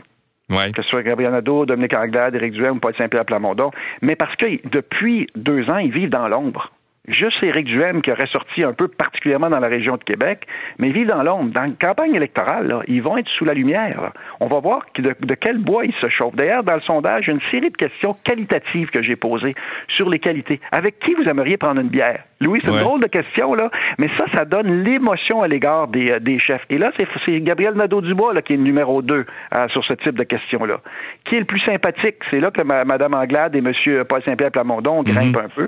Ouais. 0.49 0.71
Que 0.71 0.81
ce 0.81 0.89
soit 0.89 1.03
Gabriel 1.03 1.31
Nadeau, 1.33 1.65
Dominique 1.65 1.95
Anglade, 1.95 2.35
Éric 2.35 2.53
Duhem 2.53 2.77
ou 2.77 2.79
Paul 2.79 2.93
Saint-Pierre 2.97 3.25
Plamondon. 3.25 3.71
Mais 4.01 4.15
parce 4.15 4.35
que 4.35 4.45
depuis 4.69 5.27
deux 5.35 5.63
ans, 5.69 5.77
ils 5.77 5.91
vivent 5.91 6.09
dans 6.09 6.27
l'ombre 6.27 6.71
juste 7.07 7.43
Éric 7.43 7.65
Duhem 7.65 8.01
qui 8.01 8.11
aurait 8.11 8.27
sorti 8.27 8.63
un 8.63 8.73
peu 8.73 8.87
particulièrement 8.87 9.49
dans 9.49 9.59
la 9.59 9.67
région 9.67 9.95
de 9.95 10.03
Québec, 10.03 10.45
mais 10.77 10.89
vivent 10.89 11.07
dans 11.07 11.23
l'ombre. 11.23 11.51
Dans 11.51 11.63
une 11.63 11.75
campagne 11.75 12.13
électorale, 12.15 12.67
là, 12.67 12.81
ils 12.87 13.01
vont 13.01 13.17
être 13.17 13.29
sous 13.29 13.45
la 13.45 13.53
lumière. 13.53 14.11
On 14.39 14.47
va 14.47 14.59
voir 14.59 14.85
de, 14.97 15.35
quel 15.35 15.57
bois 15.57 15.85
ils 15.85 15.93
se 16.01 16.09
chauffent. 16.09 16.35
D'ailleurs, 16.35 16.63
dans 16.63 16.75
le 16.75 16.81
sondage, 16.81 17.23
il 17.25 17.29
y 17.29 17.31
a 17.31 17.35
une 17.35 17.51
série 17.51 17.69
de 17.69 17.77
questions 17.77 18.15
qualitatives 18.23 18.89
que 18.89 19.01
j'ai 19.01 19.15
posées 19.15 19.55
sur 19.95 20.09
les 20.09 20.19
qualités. 20.19 20.59
Avec 20.71 20.99
qui 20.99 21.13
vous 21.13 21.23
aimeriez 21.23 21.57
prendre 21.57 21.79
une 21.79 21.89
bière? 21.89 22.23
Louis, 22.39 22.59
c'est 22.63 22.69
une 22.69 22.79
drôle 22.79 23.01
de 23.01 23.07
question, 23.07 23.53
là, 23.53 23.71
mais 23.97 24.09
ça, 24.17 24.25
ça 24.35 24.45
donne 24.45 24.83
l'émotion 24.83 25.41
à 25.41 25.47
l'égard 25.47 25.87
des, 25.87 26.11
euh, 26.11 26.19
des, 26.19 26.37
chefs. 26.37 26.61
Et 26.69 26.77
là, 26.77 26.91
c'est 27.25 27.41
Gabriel 27.41 27.73
Nadeau-Dubois 27.73 28.33
là, 28.33 28.43
qui 28.43 28.53
est 28.53 28.57
le 28.57 28.63
numéro 28.63 29.01
deux 29.01 29.25
euh, 29.55 29.67
sur 29.69 29.83
ce 29.85 29.93
type 29.93 30.15
de 30.15 30.23
questions-là. 30.23 30.81
Qui 31.25 31.35
est 31.35 31.39
le 31.39 31.45
plus 31.45 31.61
sympathique? 31.61 32.17
C'est 32.29 32.39
là 32.39 32.51
que 32.51 32.61
Mme 32.61 33.13
Anglade 33.15 33.55
et 33.55 33.59
M. 33.59 33.71
Paul 34.07 34.21
Saint-Pierre 34.23 34.51
Plamondon 34.51 35.01
grimpent 35.01 35.35
mm-hmm. 35.35 35.45
un 35.45 35.49
peu. 35.49 35.67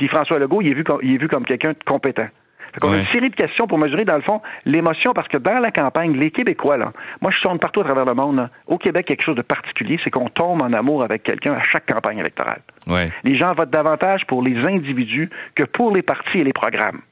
Puis 0.00 0.08
François 0.08 0.38
Legault, 0.38 0.62
il 0.62 0.70
est 0.70 0.74
vu 0.74 0.82
comme, 0.82 1.00
il 1.02 1.16
est 1.16 1.18
vu 1.18 1.28
comme 1.28 1.44
quelqu'un 1.44 1.72
de 1.72 1.78
compétent. 1.86 2.24
Fait 2.72 2.86
on 2.86 2.92
a 2.92 2.96
une 2.96 3.06
série 3.08 3.28
de 3.28 3.34
questions 3.34 3.66
pour 3.66 3.76
mesurer, 3.76 4.06
dans 4.06 4.16
le 4.16 4.22
fond, 4.22 4.40
l'émotion, 4.64 5.12
parce 5.12 5.28
que 5.28 5.36
dans 5.36 5.58
la 5.58 5.70
campagne, 5.70 6.16
les 6.16 6.30
Québécois, 6.30 6.78
là, 6.78 6.90
moi, 7.20 7.30
je 7.36 7.42
tourne 7.42 7.58
partout 7.58 7.82
à 7.82 7.84
travers 7.84 8.06
le 8.06 8.14
monde, 8.14 8.48
au 8.66 8.78
Québec, 8.78 9.04
quelque 9.04 9.22
chose 9.22 9.36
de 9.36 9.42
particulier, 9.42 10.00
c'est 10.02 10.08
qu'on 10.08 10.30
tombe 10.30 10.62
en 10.62 10.72
amour 10.72 11.04
avec 11.04 11.22
quelqu'un 11.22 11.52
à 11.52 11.62
chaque 11.62 11.84
campagne 11.84 12.16
électorale. 12.16 12.62
Les 13.24 13.38
gens 13.38 13.52
votent 13.52 13.68
davantage 13.68 14.24
pour 14.26 14.42
les 14.42 14.56
individus 14.66 15.28
que 15.54 15.64
pour 15.64 15.94
les 15.94 16.00
partis 16.00 16.38
et 16.38 16.44
les 16.44 16.54
programmes. 16.54 17.02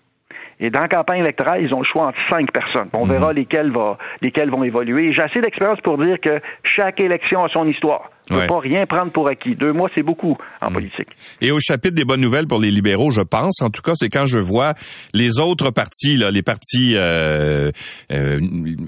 Et 0.59 0.70
dans 0.70 0.80
la 0.80 0.89
campagne 0.89 1.20
électorale, 1.20 1.62
ils 1.62 1.74
ont 1.74 1.80
le 1.80 1.84
choix 1.84 2.07
entre 2.07 2.18
cinq 2.30 2.51
personnes. 2.53 2.89
On 2.95 3.05
mhm. 3.05 3.12
verra 3.12 3.32
lesquelles, 3.34 3.70
va, 3.70 3.99
lesquelles 4.22 4.51
vont 4.51 4.64
évoluer. 4.64 5.12
J'ai 5.12 5.22
assez 5.22 5.43
d'expérience 5.43 5.80
pour 5.82 5.99
dire 5.99 6.18
que 6.22 6.41
chaque 6.62 7.01
élection 7.01 7.45
a 7.45 7.49
son 7.51 7.68
histoire. 7.68 8.11
On 8.31 8.35
ne 8.35 8.41
peut 8.41 8.47
pas 8.47 8.59
rien 8.61 8.87
prendre 8.87 9.11
pour 9.12 9.29
acquis. 9.29 9.55
Deux 9.55 9.72
mois, 9.72 9.89
c'est 9.95 10.03
beaucoup 10.03 10.37
en 10.61 10.70
mm. 10.70 10.74
politique. 10.74 11.09
Et 11.41 11.51
au 11.51 11.61
chapitre 11.61 11.95
des 11.95 12.05
bonnes 12.05 12.20
nouvelles 12.20 12.47
pour 12.47 12.59
les 12.59 12.70
libéraux, 12.70 13.11
je 13.11 13.22
pense, 13.22 13.62
en 13.62 13.70
tout 13.70 13.83
cas, 13.83 13.93
c'est 13.95 14.09
quand 14.09 14.26
je 14.26 14.39
vois 14.39 14.74
les 15.14 15.39
autres 15.39 15.70
partis, 15.70 16.16
là, 16.16 16.31
les 16.31 16.43
partis 16.43 16.95
euh, 16.97 17.70
euh, 18.12 18.41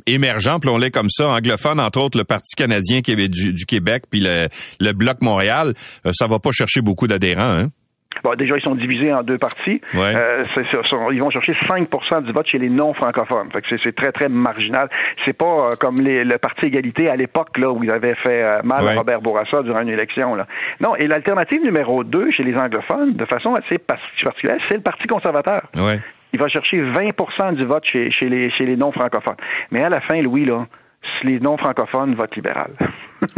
émergents, 0.06 0.56
appelons-les 0.56 0.90
comme 0.90 1.10
ça, 1.10 1.28
anglophones, 1.30 1.80
entre 1.80 2.00
autres 2.00 2.18
le 2.18 2.24
Parti 2.24 2.54
canadien 2.54 3.00
qui 3.02 3.16
du, 3.28 3.52
du 3.52 3.66
Québec, 3.66 4.04
puis 4.10 4.20
le, 4.20 4.48
le 4.80 4.92
Bloc 4.92 5.20
Montréal, 5.22 5.74
euh, 6.06 6.12
ça 6.14 6.26
va 6.26 6.38
pas 6.38 6.52
chercher 6.52 6.80
beaucoup 6.80 7.06
d'adhérents. 7.06 7.58
Hein? 7.58 7.70
Bon, 8.24 8.34
déjà, 8.34 8.56
ils 8.56 8.62
sont 8.62 8.74
divisés 8.74 9.12
en 9.12 9.22
deux 9.22 9.38
parties. 9.38 9.80
Euh, 9.94 10.44
ils 11.12 11.20
vont 11.20 11.30
chercher 11.30 11.52
5% 11.52 12.22
du 12.24 12.32
vote 12.32 12.46
chez 12.46 12.58
les 12.58 12.68
non-francophones. 12.68 13.48
C'est 13.82 13.94
très, 13.94 14.12
très 14.12 14.28
marginal. 14.28 14.88
C'est 15.24 15.32
pas 15.32 15.70
euh, 15.70 15.76
comme 15.76 15.96
les, 15.96 16.24
le 16.24 16.38
Parti 16.38 16.66
égalité 16.66 17.08
à 17.08 17.16
l'époque, 17.16 17.56
là, 17.56 17.70
où 17.70 17.82
ils 17.82 17.90
avaient 17.90 18.16
fait 18.16 18.42
euh, 18.42 18.60
mal 18.64 18.86
à 18.86 18.94
Robert 18.94 19.20
Bourassa 19.20 19.62
durant 19.62 19.80
une 19.80 19.88
élection. 19.88 20.34
Là. 20.34 20.46
Non, 20.80 20.96
et 20.96 21.06
l'alternative 21.06 21.62
numéro 21.62 22.04
deux 22.04 22.30
chez 22.30 22.42
les 22.42 22.56
anglophones, 22.56 23.14
de 23.14 23.24
façon 23.24 23.54
assez 23.54 23.78
particulière, 23.78 24.58
c'est 24.68 24.76
le 24.76 24.82
Parti 24.82 25.06
conservateur. 25.06 25.60
Ouais. 25.76 25.98
Il 26.32 26.40
va 26.40 26.48
chercher 26.48 26.82
20% 26.82 27.54
du 27.54 27.64
vote 27.64 27.84
chez, 27.84 28.10
chez 28.10 28.28
les, 28.28 28.50
chez 28.50 28.64
les 28.64 28.76
non-francophones. 28.76 29.36
Mais 29.70 29.82
à 29.82 29.88
la 29.88 30.00
fin, 30.00 30.20
Louis, 30.20 30.44
là, 30.44 30.66
si 31.20 31.26
les 31.26 31.40
non-francophones 31.40 32.14
votent 32.14 32.34
libéral. 32.36 32.70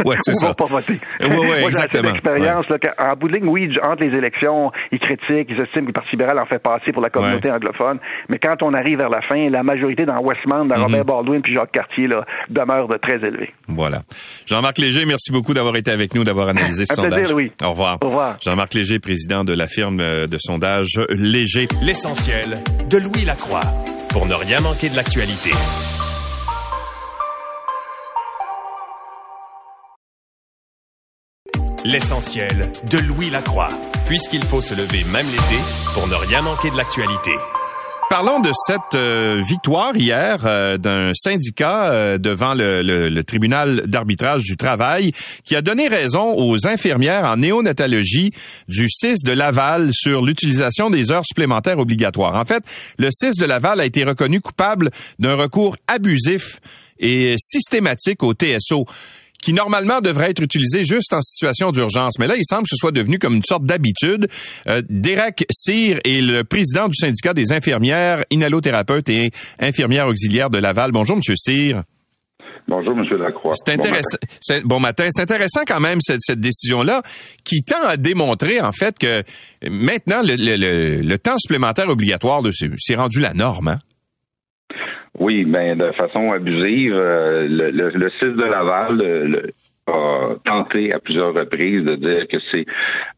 Ouais, 0.05 0.15
c'est 0.21 0.33
ça. 0.33 0.47
vont 0.47 0.53
pas 0.53 0.65
voter. 0.65 0.99
Ouais, 1.21 1.27
ouais, 1.29 1.45
Moi, 1.45 1.67
exactement. 1.67 2.03
J'ai 2.03 2.11
l'expérience, 2.13 2.65
là, 2.69 2.77
qu'en 2.79 3.15
bout 3.15 3.27
de 3.27 3.33
ligne, 3.35 3.49
oui, 3.49 3.69
entre 3.83 4.03
les 4.03 4.17
élections, 4.17 4.71
ils 4.91 4.99
critiquent, 4.99 5.47
ils 5.49 5.61
estiment 5.61 5.81
que 5.83 5.87
le 5.87 5.93
Parti 5.93 6.11
libéral 6.11 6.39
en 6.39 6.45
fait 6.45 6.59
passer 6.59 6.91
pour 6.91 7.01
la 7.01 7.09
communauté 7.09 7.49
anglophone, 7.51 7.99
mais 8.29 8.37
quand 8.39 8.61
on 8.63 8.73
arrive 8.73 8.97
vers 8.99 9.09
la 9.09 9.21
fin, 9.21 9.49
la 9.49 9.63
majorité 9.63 10.05
dans 10.05 10.19
Westmount, 10.21 10.65
dans 10.65 10.75
Mhm. 10.77 10.83
Robert 10.83 11.05
Baldwin 11.05 11.41
puis 11.41 11.53
Jacques 11.53 11.71
Cartier, 11.71 12.07
là, 12.07 12.25
demeure 12.49 12.87
de 12.87 12.97
très 12.97 13.15
élevée. 13.15 13.53
Voilà. 13.67 14.01
Jean-Marc 14.45 14.77
Léger, 14.77 15.05
merci 15.05 15.31
beaucoup 15.31 15.53
d'avoir 15.53 15.75
été 15.75 15.91
avec 15.91 16.13
nous, 16.15 16.23
d'avoir 16.23 16.49
analysé 16.49 16.85
ce 16.85 16.93
Un 16.93 16.95
plaisir, 17.03 17.11
sondage. 17.27 17.31
Louis. 17.33 17.51
Au 17.63 17.69
revoir. 17.71 17.97
Au 18.01 18.07
revoir. 18.07 18.35
Jean-Marc 18.41 18.73
Léger, 18.73 18.99
président 18.99 19.43
de 19.43 19.53
la 19.53 19.67
firme 19.67 19.99
euh, 19.99 20.27
de 20.27 20.37
sondage 20.39 20.99
Léger. 21.09 21.67
L'essentiel 21.81 22.55
de 22.89 22.97
Louis 22.97 23.25
Lacroix 23.25 23.61
pour 24.11 24.25
ne 24.27 24.33
rien 24.33 24.59
manquer 24.61 24.89
de 24.89 24.95
l'actualité. 24.95 25.51
L'essentiel 31.85 32.71
de 32.89 32.97
Louis 32.99 33.29
Lacroix, 33.29 33.67
puisqu'il 34.07 34.43
faut 34.43 34.61
se 34.61 34.73
lever 34.73 35.03
même 35.11 35.25
l'été 35.25 35.59
pour 35.93 36.07
ne 36.07 36.15
rien 36.15 36.41
manquer 36.41 36.69
de 36.71 36.77
l'actualité. 36.77 37.31
Parlons 38.09 38.39
de 38.39 38.51
cette 38.67 38.95
euh, 38.95 39.41
victoire 39.45 39.95
hier 39.95 40.43
euh, 40.45 40.77
d'un 40.77 41.11
syndicat 41.15 41.91
euh, 41.91 42.17
devant 42.17 42.53
le, 42.53 42.81
le- 42.83 43.09
le 43.09 43.23
tribunal 43.23 43.83
d'arbitrage 43.87 44.43
du 44.43 44.55
travail 44.55 45.11
qui 45.43 45.55
a 45.55 45.61
donné 45.61 45.87
raison 45.87 46.33
aux 46.37 46.67
infirmières 46.67 47.25
en 47.25 47.37
néonatologie 47.37 48.31
du 48.69 48.87
6 48.89 49.23
de 49.23 49.31
Laval 49.33 49.89
sur 49.93 50.21
l'utilisation 50.23 50.89
des 50.89 51.11
heures 51.11 51.25
supplémentaires 51.25 51.79
obligatoires. 51.79 52.35
En 52.35 52.45
fait, 52.45 52.63
le 52.97 53.09
6 53.11 53.35
de 53.37 53.45
Laval 53.45 53.79
a 53.81 53.85
été 53.85 54.03
reconnu 54.03 54.41
coupable 54.41 54.89
d'un 55.19 55.35
recours 55.35 55.75
abusif 55.87 56.59
et 56.99 57.35
systématique 57.37 58.21
au 58.23 58.33
TSO 58.33 58.85
qui 59.43 59.51
normalement 59.53 59.99
devrait 59.99 60.29
être 60.31 60.41
utilisé 60.41 60.83
juste 60.85 61.13
en 61.13 61.19
situation 61.21 61.71
d'urgence. 61.71 62.17
Mais 62.17 62.27
là, 62.27 62.35
il 62.37 62.45
semble 62.45 62.63
que 62.63 62.69
ce 62.69 62.77
soit 62.77 62.91
devenu 62.91 63.19
comme 63.19 63.35
une 63.35 63.43
sorte 63.43 63.65
d'habitude. 63.65 64.27
Euh, 64.69 64.81
Derek 64.89 65.45
Cyr 65.51 65.99
est 66.05 66.21
le 66.21 66.43
président 66.45 66.87
du 66.87 66.95
syndicat 66.95 67.33
des 67.33 67.51
infirmières, 67.51 68.23
inhalothérapeutes 68.31 69.09
et 69.09 69.31
infirmières 69.59 70.07
auxiliaires 70.07 70.49
de 70.49 70.59
Laval. 70.59 70.91
Bonjour, 70.93 71.17
Monsieur 71.17 71.35
Cyr. 71.35 71.83
Bonjour, 72.69 72.95
Monsieur 72.95 73.17
Lacroix. 73.17 73.53
C'est 73.55 73.73
intéressant. 73.73 74.17
Bon 74.63 74.79
matin. 74.79 75.05
C'est 75.11 75.21
intéressant 75.23 75.61
quand 75.67 75.81
même 75.81 75.99
cette, 76.01 76.21
cette 76.21 76.39
décision-là 76.39 77.01
qui 77.43 77.61
tend 77.63 77.83
à 77.83 77.97
démontrer 77.97 78.61
en 78.61 78.71
fait 78.71 78.97
que 78.97 79.23
maintenant 79.69 80.21
le, 80.23 80.35
le- 80.35 80.55
le- 80.55 81.01
le 81.01 81.17
temps 81.19 81.37
supplémentaire 81.37 81.89
obligatoire 81.89 82.41
c'est 82.77 82.95
rendu 82.95 83.19
la 83.19 83.33
norme. 83.33 83.67
Hein? 83.67 83.79
Oui, 85.23 85.45
ben 85.45 85.77
de 85.77 85.89
façon 85.93 86.27
abusive, 86.33 86.95
euh, 86.95 87.47
le, 87.47 87.71
le, 87.71 87.89
le 87.91 88.09
6 88.19 88.25
de 88.35 88.43
Laval 88.43 88.97
le- 88.97 89.27
le- 89.27 89.49
a 89.87 90.35
tenté 90.43 90.93
à 90.93 90.99
plusieurs 90.99 91.33
reprises 91.33 91.83
de 91.85 91.95
dire 91.95 92.27
que 92.27 92.37
c'est 92.51 92.65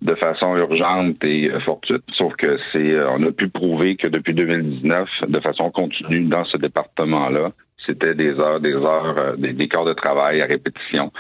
de 0.03 0.13
façon 0.15 0.55
urgente 0.55 1.23
et 1.23 1.51
euh, 1.51 1.59
fortuite, 1.61 2.03
sauf 2.13 2.35
que 2.35 2.57
c'est 2.71 2.93
euh, 2.93 3.09
on 3.09 3.23
a 3.23 3.31
pu 3.31 3.49
prouver 3.49 3.95
que 3.95 4.07
depuis 4.07 4.35
2019, 4.35 5.09
de 5.29 5.39
façon 5.39 5.71
continue 5.71 6.25
dans 6.25 6.45
ce 6.45 6.57
département-là, 6.57 7.49
c'était 7.87 8.13
des 8.13 8.33
heures, 8.39 8.59
des 8.59 8.73
heures, 8.73 9.15
euh, 9.17 9.35
des, 9.35 9.53
des 9.53 9.65
de 9.65 9.93
travail 9.93 10.41
à 10.43 10.45
répétition 10.45 11.11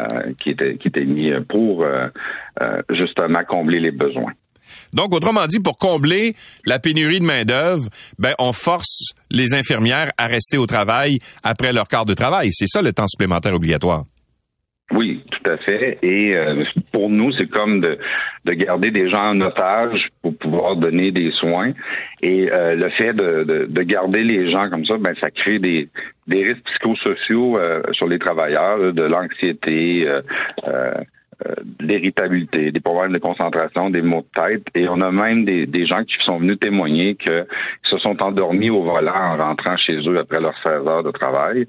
euh, 0.00 0.32
qui 0.40 0.50
étaient 0.50 0.76
qui 0.78 0.88
étaient 0.88 1.04
mis 1.04 1.32
pour 1.48 1.84
euh, 1.84 2.08
euh, 2.60 2.82
justement 2.90 3.44
combler 3.46 3.78
les 3.78 3.92
besoins. 3.92 4.32
Donc, 4.92 5.14
autrement 5.14 5.46
dit, 5.46 5.60
pour 5.60 5.78
combler 5.78 6.34
la 6.66 6.78
pénurie 6.78 7.20
de 7.20 7.24
main-d'œuvre, 7.24 7.88
ben, 8.18 8.34
on 8.38 8.52
force 8.52 9.14
les 9.30 9.54
infirmières 9.54 10.10
à 10.18 10.26
rester 10.26 10.58
au 10.58 10.66
travail 10.66 11.18
après 11.42 11.72
leur 11.72 11.88
quart 11.88 12.06
de 12.06 12.14
travail. 12.14 12.48
C'est 12.52 12.68
ça 12.68 12.82
le 12.82 12.92
temps 12.92 13.08
supplémentaire 13.08 13.54
obligatoire. 13.54 14.04
Oui, 14.92 15.20
tout 15.30 15.50
à 15.50 15.56
fait. 15.56 15.98
Et 16.02 16.36
euh, 16.36 16.62
pour 16.92 17.08
nous, 17.08 17.32
c'est 17.32 17.48
comme 17.50 17.80
de, 17.80 17.98
de 18.44 18.52
garder 18.52 18.90
des 18.90 19.08
gens 19.08 19.30
en 19.30 19.40
otage 19.40 20.08
pour 20.22 20.36
pouvoir 20.36 20.76
donner 20.76 21.10
des 21.10 21.32
soins. 21.32 21.72
Et 22.20 22.52
euh, 22.52 22.74
le 22.74 22.90
fait 22.90 23.14
de, 23.14 23.44
de, 23.44 23.66
de 23.66 23.82
garder 23.82 24.22
les 24.22 24.52
gens 24.52 24.68
comme 24.68 24.84
ça, 24.84 24.98
ben 24.98 25.14
ça 25.20 25.30
crée 25.30 25.58
des, 25.58 25.88
risques 26.28 26.62
psychosociaux 26.66 27.56
euh, 27.56 27.80
sur 27.92 28.08
les 28.08 28.18
travailleurs, 28.18 28.92
de 28.92 29.02
l'anxiété, 29.02 30.06
euh, 31.46 31.50
euh, 31.50 31.54
de 31.64 31.86
l'irritabilité, 31.86 32.72
des 32.72 32.80
problèmes 32.80 33.12
de 33.12 33.18
concentration, 33.18 33.90
des 33.90 34.02
maux 34.02 34.24
de 34.34 34.42
tête. 34.42 34.66
Et 34.74 34.88
on 34.88 35.00
a 35.00 35.10
même 35.10 35.44
des, 35.44 35.66
des 35.66 35.86
gens 35.86 36.04
qui 36.04 36.14
sont 36.24 36.38
venus 36.38 36.58
témoigner 36.58 37.14
qu'ils 37.16 37.46
se 37.84 37.98
sont 37.98 38.22
endormis 38.22 38.70
au 38.70 38.82
volant 38.82 39.14
en 39.14 39.36
rentrant 39.36 39.76
chez 39.76 39.96
eux 39.96 40.18
après 40.18 40.40
leurs 40.40 40.56
16 40.64 40.86
heures 40.88 41.02
de 41.02 41.10
travail 41.10 41.66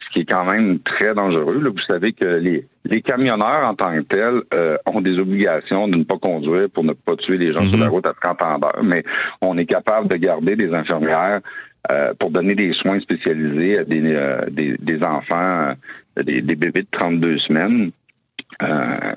ce 0.00 0.12
qui 0.14 0.20
est 0.20 0.24
quand 0.24 0.44
même 0.44 0.78
très 0.80 1.14
dangereux. 1.14 1.60
Là. 1.60 1.70
Vous 1.70 1.92
savez 1.92 2.12
que 2.12 2.26
les, 2.26 2.66
les 2.84 3.02
camionneurs 3.02 3.68
en 3.68 3.74
tant 3.74 3.94
que 3.94 4.00
tels 4.00 4.42
euh, 4.54 4.76
ont 4.86 5.00
des 5.00 5.18
obligations 5.18 5.88
de 5.88 5.96
ne 5.96 6.04
pas 6.04 6.16
conduire 6.16 6.70
pour 6.72 6.84
ne 6.84 6.92
pas 6.92 7.16
tuer 7.16 7.36
les 7.36 7.52
gens 7.52 7.66
sur 7.68 7.78
la 7.78 7.88
route 7.88 8.06
à 8.06 8.14
30 8.20 8.42
ans 8.42 8.58
d'heure, 8.58 8.82
mais 8.82 9.04
on 9.42 9.58
est 9.58 9.66
capable 9.66 10.08
de 10.08 10.16
garder 10.16 10.56
des 10.56 10.72
infirmières 10.72 11.40
euh, 11.90 12.12
pour 12.18 12.30
donner 12.30 12.54
des 12.54 12.72
soins 12.74 13.00
spécialisés 13.00 13.78
à 13.78 13.84
des, 13.84 14.02
euh, 14.14 14.38
des, 14.50 14.76
des 14.78 15.02
enfants, 15.02 15.74
euh, 16.18 16.22
des, 16.22 16.42
des 16.42 16.56
bébés 16.56 16.82
de 16.82 16.88
32 16.90 17.38
semaines. 17.38 17.90
Euh, 18.62 19.14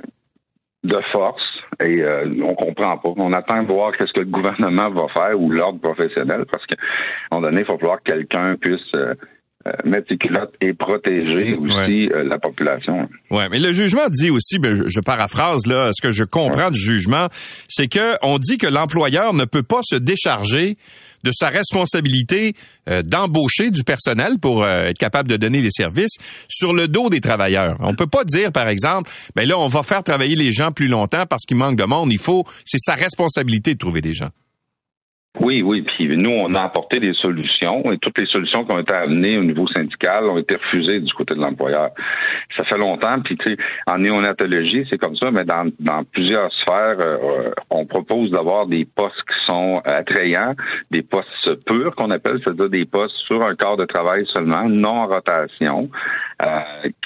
de 0.84 0.98
force 1.12 1.44
et 1.84 2.02
euh, 2.02 2.26
on 2.44 2.56
comprend 2.56 2.98
pas. 2.98 3.10
On 3.18 3.34
attend 3.34 3.64
de 3.64 3.68
voir 3.68 3.92
qu'est-ce 3.96 4.14
que 4.14 4.22
le 4.22 4.32
gouvernement 4.32 4.90
va 4.90 5.08
faire 5.14 5.40
ou 5.40 5.50
l'ordre 5.52 5.80
professionnel 5.80 6.46
parce 6.52 6.66
qu'à 6.66 6.76
un 7.32 7.36
moment 7.36 7.50
donné, 7.50 7.62
il 7.62 7.68
va 7.72 7.78
falloir 7.78 8.02
que 8.04 8.12
quelqu'un 8.12 8.56
puisse 8.56 8.80
euh, 8.96 9.14
euh, 9.68 9.72
mettre 9.86 10.08
ses 10.10 10.18
culottes 10.18 10.56
et 10.60 10.74
protéger 10.74 11.54
aussi 11.54 12.10
euh, 12.12 12.24
la 12.24 12.40
population. 12.40 13.08
Ouais, 13.30 13.48
mais 13.52 13.60
le 13.60 13.72
jugement 13.72 14.10
dit 14.10 14.32
aussi, 14.32 14.58
ben, 14.58 14.74
je, 14.74 14.86
je 14.88 15.00
paraphrase 15.02 15.68
là, 15.68 15.92
ce 15.94 16.02
que 16.02 16.12
je 16.12 16.24
comprends 16.24 16.72
du 16.72 16.80
jugement, 16.80 17.28
c'est 17.68 17.88
que 17.88 18.16
on 18.24 18.40
dit 18.40 18.58
que 18.58 18.66
l'employeur 18.66 19.36
ne 19.36 19.46
peut 19.46 19.62
pas 19.62 19.82
se 19.84 19.98
décharger 19.98 20.74
de 21.24 21.32
sa 21.34 21.50
responsabilité 21.50 22.56
euh, 22.90 23.02
d'embaucher 23.02 23.72
du 23.72 23.84
personnel 23.84 24.40
pour 24.40 24.64
euh, 24.64 24.86
être 24.86 24.98
capable 24.98 25.30
de 25.30 25.38
donner 25.38 25.62
des 25.62 25.72
services 25.72 26.18
sur 26.50 26.74
le 26.74 26.88
dos 26.88 27.10
des 27.10 27.22
travailleurs. 27.22 27.78
On 27.80 27.96
peut 27.96 28.08
pas 28.08 28.24
dire, 28.24 28.52
par 28.52 28.68
exemple, 28.68 29.10
ben 29.36 29.48
là, 29.48 29.58
on 29.58 29.68
va 29.68 29.84
faire 29.84 30.04
travailler 30.04 30.36
les 30.36 30.52
gens 30.52 30.72
plus 30.72 30.88
longtemps 30.88 31.26
parce 31.26 31.46
qu'il 31.46 31.58
manque 31.58 31.78
de 31.78 31.86
monde. 31.86 32.12
Il 32.12 32.20
faut, 32.20 32.46
c'est 32.66 32.80
sa 32.80 32.96
responsabilité 32.96 33.74
de 33.74 33.80
trouver 33.80 34.02
des 34.02 34.14
gens. 34.14 34.30
Oui, 35.40 35.62
oui. 35.64 35.82
Puis 35.84 36.08
nous, 36.18 36.30
on 36.30 36.54
a 36.56 36.62
apporté 36.64 37.00
des 37.00 37.14
solutions 37.14 37.90
et 37.92 37.98
toutes 38.00 38.18
les 38.18 38.26
solutions 38.26 38.66
qui 38.66 38.72
ont 38.74 38.80
été 38.80 38.94
amenées 38.94 39.38
au 39.38 39.44
niveau 39.44 39.66
syndical 39.68 40.26
ont 40.26 40.38
été 40.38 40.56
refusées 40.56 41.00
du 41.00 41.12
côté 41.14 41.36
de 41.36 41.40
l'employeur. 41.40 41.92
Ça 42.58 42.66
fait 42.66 42.78
longtemps. 42.78 43.20
Puis 43.22 43.38
tu 43.38 43.52
sais, 43.52 43.58
en 43.88 43.98
néonatologie, 43.98 44.86
c'est 44.92 44.98
comme 44.98 45.16
ça, 45.16 45.32
mais 45.32 45.46
dans, 45.46 45.72
dans 45.80 46.04
plusieurs 46.04 46.52
sphères, 46.52 46.98
euh, 47.00 47.46
on 47.70 47.86
propose 47.86 48.30
d'avoir 48.30 48.68
des 48.68 48.84
postes 48.84 49.22
qui 49.22 49.46
sont 49.52 49.82
attrayants, 49.86 50.54
des 50.92 51.02
postes 51.02 51.56
purs 51.66 51.96
qu'on 51.96 52.12
appelle, 52.12 52.40
c'est-à-dire 52.44 52.70
des 52.70 52.86
postes 52.86 53.16
sur 53.26 53.44
un 53.46 53.56
corps 53.56 53.78
de 53.78 53.86
travail 53.86 54.26
seulement, 54.34 54.68
non 54.68 54.90
en 55.00 55.08
rotation, 55.08 55.90
euh, 56.46 56.60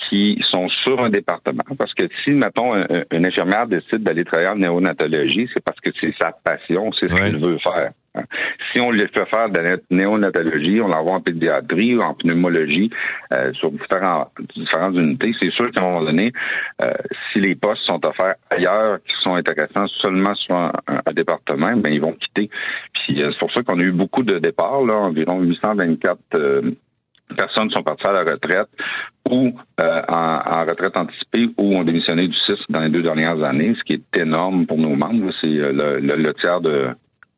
qui 0.10 0.42
sont 0.50 0.68
sur 0.84 1.00
un 1.00 1.10
département. 1.12 1.64
Parce 1.78 1.94
que 1.94 2.06
si, 2.24 2.32
mettons, 2.32 2.74
un- 2.74 2.82
un- 2.82 3.04
une 3.12 3.26
infirmière 3.28 3.68
décide 3.68 4.02
d'aller 4.02 4.26
travailler 4.26 4.50
en 4.50 4.56
néonatologie, 4.56 5.48
c'est 5.54 5.64
parce 5.64 5.80
que 5.80 5.92
c'est 6.02 6.14
sa 6.20 6.32
passion, 6.32 6.90
c'est 7.00 7.08
ce 7.08 7.14
Ouais. 7.14 7.20
qu'elle 7.20 7.40
veut 7.40 7.60
faire. 7.60 7.92
Si 8.74 8.82
on 8.82 8.92
lui 8.92 9.08
fait 9.08 9.26
faire 9.34 9.50
de 9.50 9.60
la 9.60 9.78
néonatologie, 9.90 10.82
on 10.82 10.88
l'envoie 10.90 11.14
en 11.16 11.22
pédiatrie 11.22 11.96
ou 11.96 12.02
en 12.02 12.14
pneumologie 12.14 12.90
euh, 13.34 13.54
sur 13.54 13.72
différents, 13.72 14.30
différentes 14.56 14.96
unités, 14.96 15.32
c'est 15.40 15.52
sûr 15.52 15.72
qu'à 15.72 15.82
un 15.82 15.88
moment 15.90 16.04
donné, 16.04 16.34
euh, 16.82 16.92
si 17.32 17.40
les 17.40 17.56
postes 17.56 17.84
sont 17.86 18.06
offerts 18.06 18.36
ailleurs 18.50 19.00
qui 19.04 19.14
sont 19.22 19.36
intéressants 19.36 19.88
seulement 20.02 20.36
sur 20.36 20.56
un 20.58 20.72
département, 21.14 21.76
ben 21.78 21.94
ils 21.94 22.02
vont 22.02 22.14
quitter. 22.14 22.50
Puis 22.94 23.22
euh, 23.24 23.32
c'est 23.32 23.40
pour 23.40 23.52
ça 23.54 23.64
qu'on 23.64 23.80
a 23.80 23.84
eu 23.84 23.92
beaucoup 23.94 24.24
de 24.24 24.40
départs, 24.40 24.86
là, 24.86 24.96
environ 24.96 25.40
824 25.42 26.18
euh, 26.36 26.72
personnes 27.38 27.70
sont 27.72 27.82
parties 27.84 28.08
à 28.08 28.12
la 28.14 28.24
retraite 28.24 28.68
ou 29.30 29.52
euh, 29.82 30.02
en, 30.10 30.60
en 30.60 30.66
retraite 30.66 30.96
anticipée 30.98 31.48
ou 31.58 31.76
ont 31.76 31.84
démissionné 31.84 32.28
du 32.28 32.36
CIS 32.46 32.60
dans 32.70 32.82
les 32.82 32.90
deux 32.90 33.02
dernières 33.02 33.44
années, 33.44 33.74
ce 33.78 33.84
qui 33.84 33.94
est 33.94 34.20
énorme 34.22 34.66
pour 34.68 34.78
nos 34.78 34.96
membres. 34.96 35.32
C'est 35.42 35.50
euh, 35.50 35.72
le, 35.72 36.00
le- 36.00 36.22
le 36.22 36.34
tiers 36.36 36.62
de, 36.62 36.90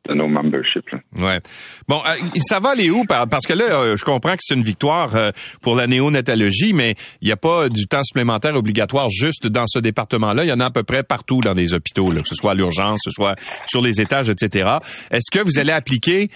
de 0.08 0.14
nos 0.14 0.26
memberships. 0.28 0.90
là. 0.92 0.98
Ouais. 1.18 1.40
Bon, 1.88 2.00
euh, 2.06 2.38
ça 2.40 2.60
va 2.60 2.70
aller 2.70 2.90
où? 2.90 3.04
Par- 3.04 3.28
Parce 3.28 3.46
que 3.46 3.52
là, 3.52 3.64
euh, 3.70 3.96
je 3.96 4.04
comprends 4.04 4.32
que 4.32 4.40
c'est 4.40 4.54
une 4.54 4.62
victoire 4.62 5.14
euh, 5.14 5.30
pour 5.62 5.76
la 5.76 5.86
néonatologie, 5.86 6.72
mais 6.72 6.94
il 7.20 7.26
n'y 7.26 7.32
a 7.32 7.36
pas 7.36 7.68
du 7.68 7.86
temps 7.86 8.02
supplémentaire 8.04 8.54
obligatoire 8.54 9.10
juste 9.10 9.46
dans 9.46 9.66
ce 9.66 9.78
département-là. 9.78 10.44
Il 10.44 10.48
y 10.48 10.52
en 10.52 10.60
a 10.60 10.66
à 10.66 10.70
peu 10.70 10.82
près 10.82 11.02
partout 11.02 11.40
dans 11.40 11.54
des 11.54 11.74
hôpitaux, 11.74 12.10
là, 12.10 12.22
que 12.22 12.28
ce 12.28 12.34
soit 12.34 12.52
à 12.52 12.54
l'urgence, 12.54 13.00
que 13.04 13.10
ce 13.10 13.14
soit 13.14 13.36
sur 13.66 13.82
les 13.82 14.00
étages, 14.00 14.30
etc. 14.30 14.68
Est-ce 15.10 15.30
que 15.30 15.42
vous 15.44 15.58
allez 15.58 15.72
appliquer 15.72 16.30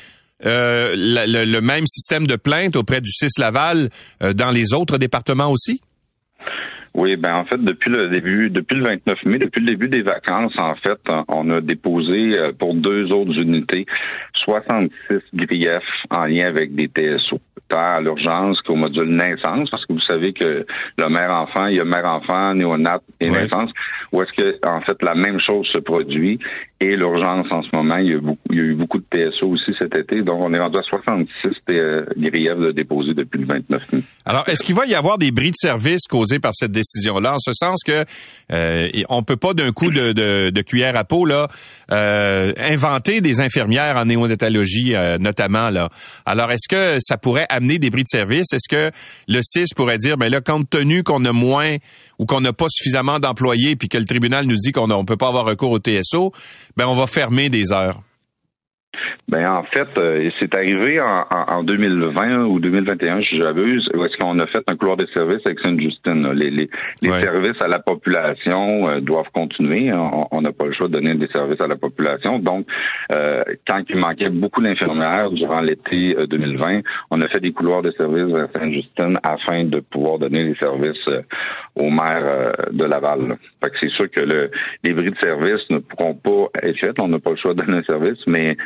le, 0.44 1.44
le 1.44 1.60
même 1.60 1.86
système 1.86 2.26
de 2.26 2.36
plainte 2.36 2.76
auprès 2.76 3.00
du 3.00 3.10
6 3.12 3.38
Laval 3.38 3.90
dans 4.20 4.50
les 4.50 4.72
autres 4.72 4.98
départements 4.98 5.50
aussi? 5.50 5.80
Oui, 6.95 7.16
ben 7.16 7.34
en 7.36 7.45
fait, 7.45 7.62
depuis 7.62 7.90
le 7.90 8.09
début, 8.09 8.51
depuis 8.51 8.76
le 8.76 8.84
29 8.84 9.24
mai, 9.24 9.38
depuis 9.38 9.61
le 9.61 9.66
début 9.66 9.88
des 9.88 10.03
vacances, 10.03 10.53
en 10.59 10.74
fait, 10.74 11.01
on 11.28 11.49
a 11.51 11.61
déposé 11.62 12.38
euh, 12.38 12.53
pour 12.53 12.74
deux 12.74 13.11
autres 13.12 13.40
unités 13.40 13.86
66 14.45 15.20
griefs 15.34 15.82
en 16.11 16.26
lien 16.26 16.47
avec 16.47 16.74
des 16.74 16.88
TSO. 16.88 17.40
tant 17.68 17.78
à 17.78 18.01
l'urgence 18.01 18.61
qu'au 18.62 18.74
module 18.74 19.09
naissance, 19.09 19.70
parce 19.70 19.86
que 19.86 19.95
vous 19.95 20.01
savez 20.01 20.32
que 20.34 20.66
le 20.99 21.09
mère-enfant, 21.09 21.66
il 21.66 21.76
y 21.76 21.80
a 21.80 21.84
mère-enfant, 21.84 22.55
néonat 22.55 23.01
et 23.20 23.30
naissance, 23.30 23.70
ou 24.12 24.20
est-ce 24.20 24.32
que 24.32 24.59
en 24.66 24.80
fait 24.82 25.01
la 25.03 25.14
même 25.14 25.40
chose 25.40 25.66
se 25.72 25.78
produit 25.78 26.38
et 26.82 26.97
l'urgence 26.97 27.47
en 27.51 27.62
ce 27.62 27.68
moment, 27.72 27.97
il 27.99 28.12
y, 28.12 28.14
a 28.14 28.18
beaucoup, 28.18 28.40
il 28.51 28.59
y 28.59 28.61
a 28.61 28.64
eu 28.64 28.74
beaucoup 28.74 28.99
de 28.99 29.05
TSO 29.05 29.47
aussi 29.47 29.72
cet 29.78 29.97
été, 29.97 30.22
donc 30.22 30.45
on 30.45 30.53
est 30.53 30.59
rendu 30.59 30.78
à 30.78 30.82
66 30.82 31.49
griefs 32.16 32.59
de 32.59 32.72
déposés 32.72 33.14
depuis 33.14 33.38
le 33.38 33.47
29 33.47 33.93
mai. 33.93 34.03
Alors, 34.24 34.49
est-ce 34.49 34.64
qu'il 34.64 34.74
va 34.74 34.84
y 34.86 34.95
avoir 34.95 35.16
des 35.16 35.30
bris 35.30 35.51
de 35.51 35.57
service 35.57 36.09
causés 36.09 36.40
par 36.40 36.53
cette 36.55 36.72
décision-là, 36.83 37.35
en 37.35 37.39
ce 37.39 37.53
sens 37.53 37.80
que 37.85 38.05
euh, 38.53 38.89
on 39.09 39.22
peut 39.22 39.37
pas 39.37 39.55
d'un 39.55 39.72
coup 39.72 39.91
de, 39.91 40.12
de, 40.12 40.51
de, 40.51 40.62
cuillère 40.62 40.97
à 40.97 41.05
peau 41.05 41.24
là 41.24 41.49
euh, 41.91 42.53
inventer 42.59 43.20
des 43.20 43.41
infirmières 43.41 43.97
en 43.97 44.05
néonatologie 44.05 44.95
euh, 44.95 45.18
notamment 45.18 45.70
là. 45.70 45.89
Alors, 46.26 46.51
est-ce 46.51 46.68
que 46.68 46.99
ça 47.01 47.16
pourrait 47.16 47.47
amener 47.49 47.78
des 47.78 47.91
bris 47.91 48.05
de 48.05 48.09
service? 48.09 48.53
Est-ce 48.53 48.68
que 48.68 48.91
le 49.28 49.41
CIS 49.43 49.74
pourrait 49.74 49.99
dire, 49.99 50.16
ben 50.16 50.30
là, 50.30 50.41
compte 50.41 50.68
tenu 50.70 51.03
qu'on 51.03 51.24
a 51.24 51.33
moins 51.33 51.76
ou 52.18 52.26
qu'on 52.26 52.41
n'a 52.41 52.53
pas 52.53 52.66
suffisamment 52.70 53.18
d'employés, 53.18 53.76
puis 53.76 53.89
que 53.89 53.99
le 53.99 54.05
tribunal 54.05 54.47
nous 54.47 54.57
dit 54.57 54.72
qu'on 54.72 54.87
ne 54.87 55.03
peut 55.05 55.16
pas 55.16 55.28
avoir 55.28 55.45
recours 55.45 55.70
au 55.70 55.78
TSO, 55.78 56.33
ben 56.76 56.87
on 56.87 56.95
va 56.95 57.07
fermer 57.07 57.49
des 57.49 57.72
heures? 57.72 58.01
Ben 59.28 59.49
en 59.49 59.62
fait, 59.64 59.88
euh, 59.99 60.30
c'est 60.38 60.55
arrivé 60.55 61.01
en, 61.01 61.24
en, 61.30 61.62
2020 61.62 62.45
ou 62.45 62.61
2021, 62.61 63.22
si 63.22 63.40
j'abuse, 63.40 63.88
où 63.97 64.05
est-ce 64.05 64.16
qu'on 64.18 64.38
a 64.38 64.47
fait 64.47 64.62
un 64.66 64.76
couloir 64.76 64.97
de 64.97 65.07
service 65.14 65.40
avec 65.47 65.61
Sainte-Justine. 65.61 66.28
Les, 66.34 66.51
les, 66.51 66.68
les 67.01 67.09
services 67.09 67.61
à 67.61 67.68
la 67.68 67.78
population 67.78 68.88
euh, 68.88 69.01
doivent 69.01 69.30
continuer. 69.32 69.90
On 69.93 70.40
n'a 70.43 70.53
pas 70.53 70.66
le 70.66 70.72
choix 70.72 70.88
de 70.88 70.93
donner 70.93 71.14
des 71.14 71.28
services 71.28 71.61
à 71.61 71.66
la 71.66 71.76
population. 71.76 72.38
Donc, 72.38 72.66
euh, 73.12 73.43
quand 73.66 73.82
il 73.88 73.97
manquait 73.97 74.28
beaucoup 74.28 74.61
d'infirmières 74.61 75.30
durant 75.30 75.61
l'été 75.61 76.14
2020, 76.28 76.80
on 77.11 77.20
a 77.22 77.28
fait 77.28 77.40
des 77.40 77.53
couloirs 77.53 77.82
de 77.82 77.93
service 77.93 78.36
à 78.36 78.59
Sainte-Justine 78.59 79.18
afin 79.22 79.64
de 79.64 79.80
pouvoir 79.80 80.18
donner 80.18 80.45
les 80.45 80.55
services 80.57 81.09
aux 81.74 81.90
maires 81.90 82.52
de 82.70 82.84
Laval. 82.84 83.36
Fait 83.62 83.70
que 83.70 83.76
c'est 83.80 83.90
sûr 83.90 84.10
que 84.10 84.20
le, 84.20 84.50
les 84.84 84.92
bris 84.92 85.10
de 85.10 85.16
service 85.22 85.62
ne 85.70 85.78
pourront 85.78 86.14
pas 86.14 86.48
être 86.62 86.78
faits. 86.78 87.00
On 87.00 87.08
n'a 87.08 87.18
pas 87.18 87.30
le 87.30 87.36
choix 87.36 87.54
de 87.54 87.62
donner 87.62 87.78
un 87.78 87.82
service, 87.84 88.20
mais 88.26 88.56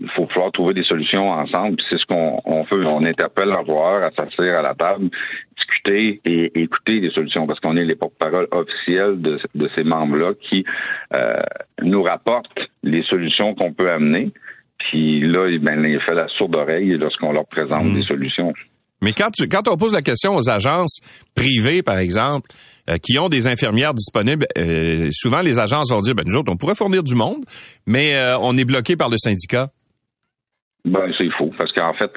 il 0.00 0.10
faut 0.10 0.26
pouvoir 0.26 0.50
trouver 0.50 0.74
des 0.74 0.82
solutions 0.82 1.28
ensemble. 1.28 1.76
C'est 1.88 1.98
ce 1.98 2.06
qu'on 2.06 2.64
fait. 2.64 2.76
On 2.84 3.04
interpelle 3.04 3.52
voir, 3.62 4.02
à 4.02 4.10
s'asseoir 4.10 4.58
à 4.58 4.62
la 4.62 4.74
table, 4.74 5.08
discuter 5.56 6.20
et 6.24 6.60
écouter 6.60 7.00
des 7.00 7.10
solutions 7.10 7.46
parce 7.46 7.60
qu'on 7.60 7.76
est 7.76 7.84
les 7.84 7.94
porte-parole 7.94 8.48
officiels 8.52 9.20
de, 9.20 9.38
ces 9.76 9.84
membres-là 9.84 10.32
qui 10.40 10.64
euh, 11.14 11.42
nous 11.82 12.02
rapportent 12.02 12.58
les 12.82 13.02
solutions 13.04 13.54
qu'on 13.54 13.72
peut 13.72 13.90
amener. 13.90 14.32
Puis 14.78 15.20
là, 15.20 15.48
ben, 15.60 15.84
il 15.84 16.00
fait 16.00 16.14
la 16.14 16.28
sourde 16.28 16.56
oreille 16.56 16.96
lorsqu'on 16.98 17.32
leur 17.32 17.46
présente 17.46 17.84
mmh. 17.84 17.94
des 17.94 18.02
solutions. 18.02 18.52
Mais 19.00 19.12
quand, 19.12 19.68
on 19.68 19.76
pose 19.76 19.92
la 19.92 20.02
question 20.02 20.34
aux 20.34 20.48
agences 20.48 20.98
privées, 21.34 21.82
par 21.82 21.98
exemple, 21.98 22.50
euh, 22.88 22.96
qui 22.98 23.18
ont 23.18 23.28
des 23.28 23.46
infirmières 23.46 23.94
disponibles, 23.94 24.46
euh, 24.56 25.08
souvent 25.12 25.40
les 25.40 25.58
agences 25.58 25.90
vont 25.90 26.00
dire, 26.00 26.14
ben, 26.14 26.24
nous 26.26 26.36
autres, 26.36 26.50
on 26.52 26.56
pourrait 26.56 26.74
fournir 26.74 27.02
du 27.02 27.14
monde, 27.14 27.44
mais 27.86 28.16
euh, 28.16 28.38
on 28.40 28.56
est 28.56 28.64
bloqué 28.64 28.96
par 28.96 29.08
le 29.08 29.18
syndicat. 29.18 29.70
Ben, 30.88 31.12
c'est 31.16 31.30
faux. 31.30 31.50
Parce 31.56 31.72
qu'en 31.72 31.92
fait, 31.94 32.10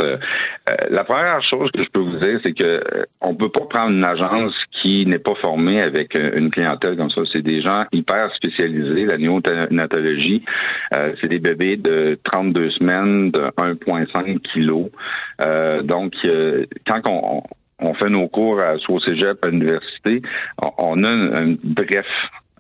la 0.89 1.03
première 1.03 1.41
chose 1.43 1.69
que 1.71 1.83
je 1.83 1.89
peux 1.89 2.01
vous 2.01 2.17
dire, 2.17 2.39
c'est 2.43 2.53
que 2.53 2.83
on 3.21 3.35
peut 3.35 3.49
pas 3.49 3.65
prendre 3.69 3.91
une 3.91 4.05
agence 4.05 4.53
qui 4.81 5.05
n'est 5.05 5.19
pas 5.19 5.35
formée 5.35 5.81
avec 5.81 6.15
une 6.15 6.49
clientèle 6.49 6.97
comme 6.97 7.09
ça. 7.09 7.21
C'est 7.31 7.41
des 7.41 7.61
gens 7.61 7.85
hyper 7.91 8.33
spécialisés. 8.35 9.05
La 9.05 9.17
néonatologie, 9.17 10.43
c'est 10.91 11.27
des 11.27 11.39
bébés 11.39 11.77
de 11.77 12.19
32 12.23 12.71
semaines, 12.71 13.31
de 13.31 13.41
1,5 13.57 14.39
kilos. 14.39 14.89
donc, 15.83 16.13
quand 16.87 17.01
on, 17.07 17.43
on 17.81 17.93
fait 17.95 18.09
nos 18.09 18.27
cours 18.27 18.61
à, 18.61 18.77
soit 18.77 18.95
au 18.95 18.99
cégep, 18.99 19.43
à 19.43 19.49
l'université, 19.49 20.21
on, 20.77 21.03
a 21.03 21.09
un, 21.09 21.55
bref 21.63 22.05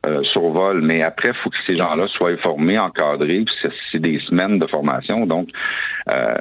euh, 0.07 0.23
survol, 0.23 0.81
mais 0.81 1.03
après, 1.03 1.29
il 1.29 1.35
faut 1.43 1.49
que 1.49 1.57
ces 1.67 1.77
gens-là 1.77 2.07
soient 2.07 2.37
formés, 2.37 2.79
encadrés, 2.79 3.45
c'est 3.91 3.99
des 3.99 4.19
semaines 4.27 4.57
de 4.59 4.67
formation, 4.67 5.25
donc 5.25 5.49
euh, 6.09 6.33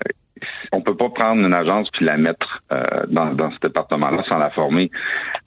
on 0.73 0.81
peut 0.81 0.97
pas 0.97 1.09
prendre 1.11 1.45
une 1.45 1.55
agence 1.55 1.89
puis 1.93 2.05
la 2.05 2.17
mettre 2.17 2.63
euh, 2.73 2.83
dans, 3.09 3.35
dans, 3.35 3.51
ce 3.51 3.59
département-là 3.63 4.23
sans 4.29 4.39
la 4.39 4.51
former. 4.51 4.91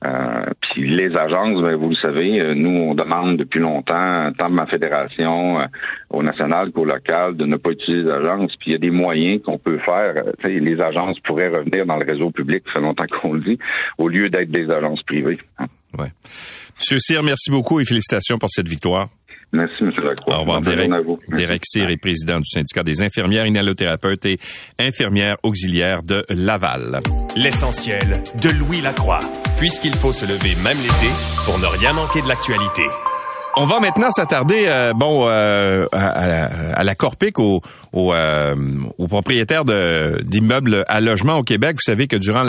Euh, 0.06 0.46
puis 0.62 0.88
les 0.90 1.16
agences, 1.16 1.62
ben, 1.62 1.76
vous 1.76 1.90
le 1.90 1.96
savez, 1.96 2.42
euh, 2.42 2.54
nous 2.54 2.78
on 2.82 2.94
demande 2.94 3.38
depuis 3.38 3.60
longtemps, 3.60 4.32
tant 4.38 4.50
de 4.50 4.56
ma 4.56 4.66
fédération 4.68 5.60
au 6.10 6.24
national 6.24 6.72
qu'au 6.72 6.86
local, 6.86 7.36
de 7.36 7.46
ne 7.46 7.56
pas 7.56 7.72
utiliser 7.72 8.04
d'agences. 8.04 8.56
Puis 8.58 8.72
il 8.72 8.74
y 8.74 8.76
a 8.76 8.80
des 8.80 8.92
moyens 8.92 9.42
qu'on 9.44 9.58
peut 9.58 9.80
faire. 9.80 10.14
les 10.44 10.82
agences 10.82 11.20
pourraient 11.22 11.50
revenir 11.50 11.86
dans 11.86 11.98
le 11.98 12.06
réseau 12.06 12.32
public, 12.32 12.64
ça 12.68 12.74
fait 12.74 12.86
longtemps 12.86 13.06
qu'on 13.22 13.34
le 13.34 13.42
dit, 13.42 13.58
au 13.98 14.08
lieu 14.08 14.30
d'être 14.30 14.52
des 14.52 14.70
agences 14.70 15.02
privées. 15.04 15.40
Ouais. 15.98 16.12
Monsieur 16.80 17.00
Cyr, 17.00 17.24
merci 17.24 17.52
beaucoup 17.52 17.80
et 17.80 17.86
félicitations 17.86 18.38
pour 18.38 18.50
cette 18.50 18.68
victoire. 18.68 19.10
Merci, 19.54 19.76
M. 19.82 19.92
Lacroix. 20.04 20.36
Au 20.36 20.40
revoir, 20.40 20.62
Derek. 20.62 20.90
Derek 21.30 21.62
Cyr 21.64 21.90
est 21.90 21.98
président 21.98 22.40
du 22.40 22.46
syndicat 22.46 22.82
des 22.82 23.04
infirmières 23.04 23.46
inhalothérapeutes 23.46 24.26
et 24.26 24.40
infirmières 24.80 25.38
auxiliaires 25.44 26.02
de 26.02 26.26
Laval. 26.30 27.02
L'essentiel 27.36 28.24
de 28.42 28.50
Louis 28.50 28.82
Lacroix, 28.82 29.20
puisqu'il 29.60 29.94
faut 29.94 30.12
se 30.12 30.26
lever 30.26 30.56
même 30.64 30.78
l'été 30.78 31.12
pour 31.46 31.60
ne 31.60 31.68
rien 31.68 31.94
manquer 31.94 32.24
de 32.24 32.28
l'actualité. 32.28 32.84
On 33.56 33.66
va 33.66 33.80
maintenant 33.80 34.10
s'attarder, 34.10 34.66
euh, 34.66 34.94
bon, 34.94 35.28
euh, 35.28 35.86
à, 35.92 36.84
la 36.84 36.96
Corpic, 36.96 37.38
aux 37.38 37.62
au, 37.92 38.12
euh, 38.12 38.56
propriétaires 39.08 39.64
d'immeubles 40.24 40.84
à 40.88 41.00
logement 41.02 41.38
au 41.38 41.44
Québec. 41.44 41.76
Vous 41.76 41.86
savez 41.86 42.08
que 42.08 42.16
durant 42.16 42.44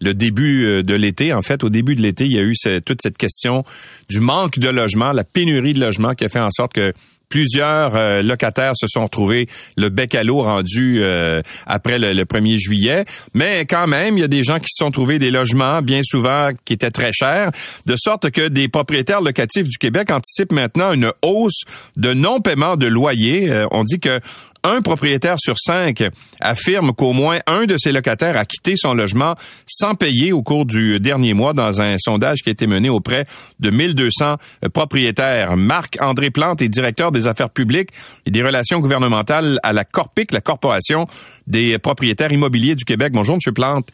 le 0.00 0.12
début 0.12 0.82
de 0.82 0.94
l'été, 0.94 1.32
en 1.32 1.42
fait, 1.42 1.62
au 1.62 1.68
début 1.68 1.94
de 1.94 2.02
l'été, 2.02 2.24
il 2.24 2.32
y 2.32 2.38
a 2.38 2.42
eu 2.42 2.54
toute 2.84 2.98
cette 3.00 3.16
question 3.16 3.62
du 4.08 4.18
manque 4.18 4.58
de 4.58 4.68
logement, 4.68 5.12
la 5.12 5.22
pénurie 5.22 5.72
de 5.72 5.80
logement 5.80 6.14
qui 6.14 6.24
a 6.24 6.28
fait 6.28 6.40
en 6.40 6.50
sorte 6.50 6.72
que 6.72 6.92
Plusieurs 7.30 7.94
euh, 7.94 8.22
locataires 8.22 8.72
se 8.74 8.88
sont 8.88 9.04
retrouvés 9.04 9.46
le 9.76 9.88
bec 9.88 10.16
à 10.16 10.24
l'eau 10.24 10.42
rendu 10.42 10.98
euh, 10.98 11.42
après 11.64 12.00
le, 12.00 12.24
1er 12.24 12.58
juillet. 12.58 13.04
Mais 13.34 13.66
quand 13.66 13.86
même, 13.86 14.18
il 14.18 14.20
y 14.20 14.24
a 14.24 14.28
des 14.28 14.42
gens 14.42 14.58
qui 14.58 14.66
se 14.68 14.84
sont 14.84 14.90
trouvés 14.90 15.20
des 15.20 15.30
logements, 15.30 15.80
bien 15.80 16.00
souvent, 16.02 16.50
qui 16.64 16.72
étaient 16.72 16.90
très 16.90 17.12
chers, 17.12 17.52
de 17.86 17.94
sorte 17.96 18.32
que 18.32 18.48
des 18.48 18.66
propriétaires 18.66 19.20
locatifs 19.20 19.68
du 19.68 19.78
Québec 19.78 20.10
anticipent 20.10 20.50
maintenant 20.50 20.92
une 20.92 21.12
hausse 21.22 21.62
de 21.96 22.12
non-paiement 22.12 22.76
de 22.76 22.88
loyer. 22.88 23.48
Euh, 23.48 23.66
on 23.70 23.84
dit 23.84 24.00
que 24.00 24.18
un 24.62 24.82
propriétaire 24.82 25.36
sur 25.38 25.58
cinq 25.58 26.02
affirme 26.40 26.92
qu'au 26.92 27.12
moins 27.12 27.38
un 27.46 27.66
de 27.66 27.76
ses 27.78 27.92
locataires 27.92 28.36
a 28.36 28.44
quitté 28.44 28.74
son 28.76 28.94
logement 28.94 29.34
sans 29.66 29.94
payer 29.94 30.32
au 30.32 30.42
cours 30.42 30.66
du 30.66 31.00
dernier 31.00 31.34
mois 31.34 31.52
dans 31.52 31.80
un 31.80 31.96
sondage 31.98 32.38
qui 32.42 32.50
a 32.50 32.52
été 32.52 32.66
mené 32.66 32.88
auprès 32.88 33.24
de 33.58 33.70
1200 33.70 34.36
propriétaires. 34.72 35.56
Marc-André 35.56 36.30
Plante 36.30 36.62
est 36.62 36.68
directeur 36.68 37.12
des 37.12 37.26
affaires 37.26 37.50
publiques 37.50 37.90
et 38.26 38.30
des 38.30 38.42
relations 38.42 38.80
gouvernementales 38.80 39.58
à 39.62 39.72
la 39.72 39.84
Corpic, 39.84 40.32
la 40.32 40.40
Corporation 40.40 41.06
des 41.46 41.78
propriétaires 41.78 42.32
immobiliers 42.32 42.74
du 42.74 42.84
Québec. 42.84 43.12
Bonjour, 43.12 43.36
Monsieur 43.36 43.52
Plante. 43.52 43.88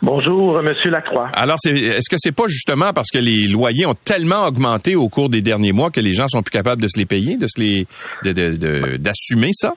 Bonjour, 0.00 0.62
Monsieur 0.62 0.90
Lacroix. 0.90 1.28
Alors, 1.34 1.58
est-ce 1.66 2.08
que 2.08 2.16
c'est 2.18 2.32
pas 2.32 2.46
justement 2.46 2.92
parce 2.92 3.10
que 3.10 3.18
les 3.18 3.48
loyers 3.48 3.84
ont 3.86 3.94
tellement 3.94 4.46
augmenté 4.46 4.94
au 4.94 5.08
cours 5.08 5.28
des 5.28 5.42
derniers 5.42 5.72
mois 5.72 5.90
que 5.90 6.00
les 6.00 6.14
gens 6.14 6.28
sont 6.28 6.42
plus 6.42 6.52
capables 6.52 6.80
de 6.80 6.88
se 6.88 6.98
les 6.98 7.06
payer, 7.06 7.36
de 7.36 7.48
se 7.48 7.60
les, 7.60 7.86
d'assumer 8.98 9.50
ça? 9.52 9.74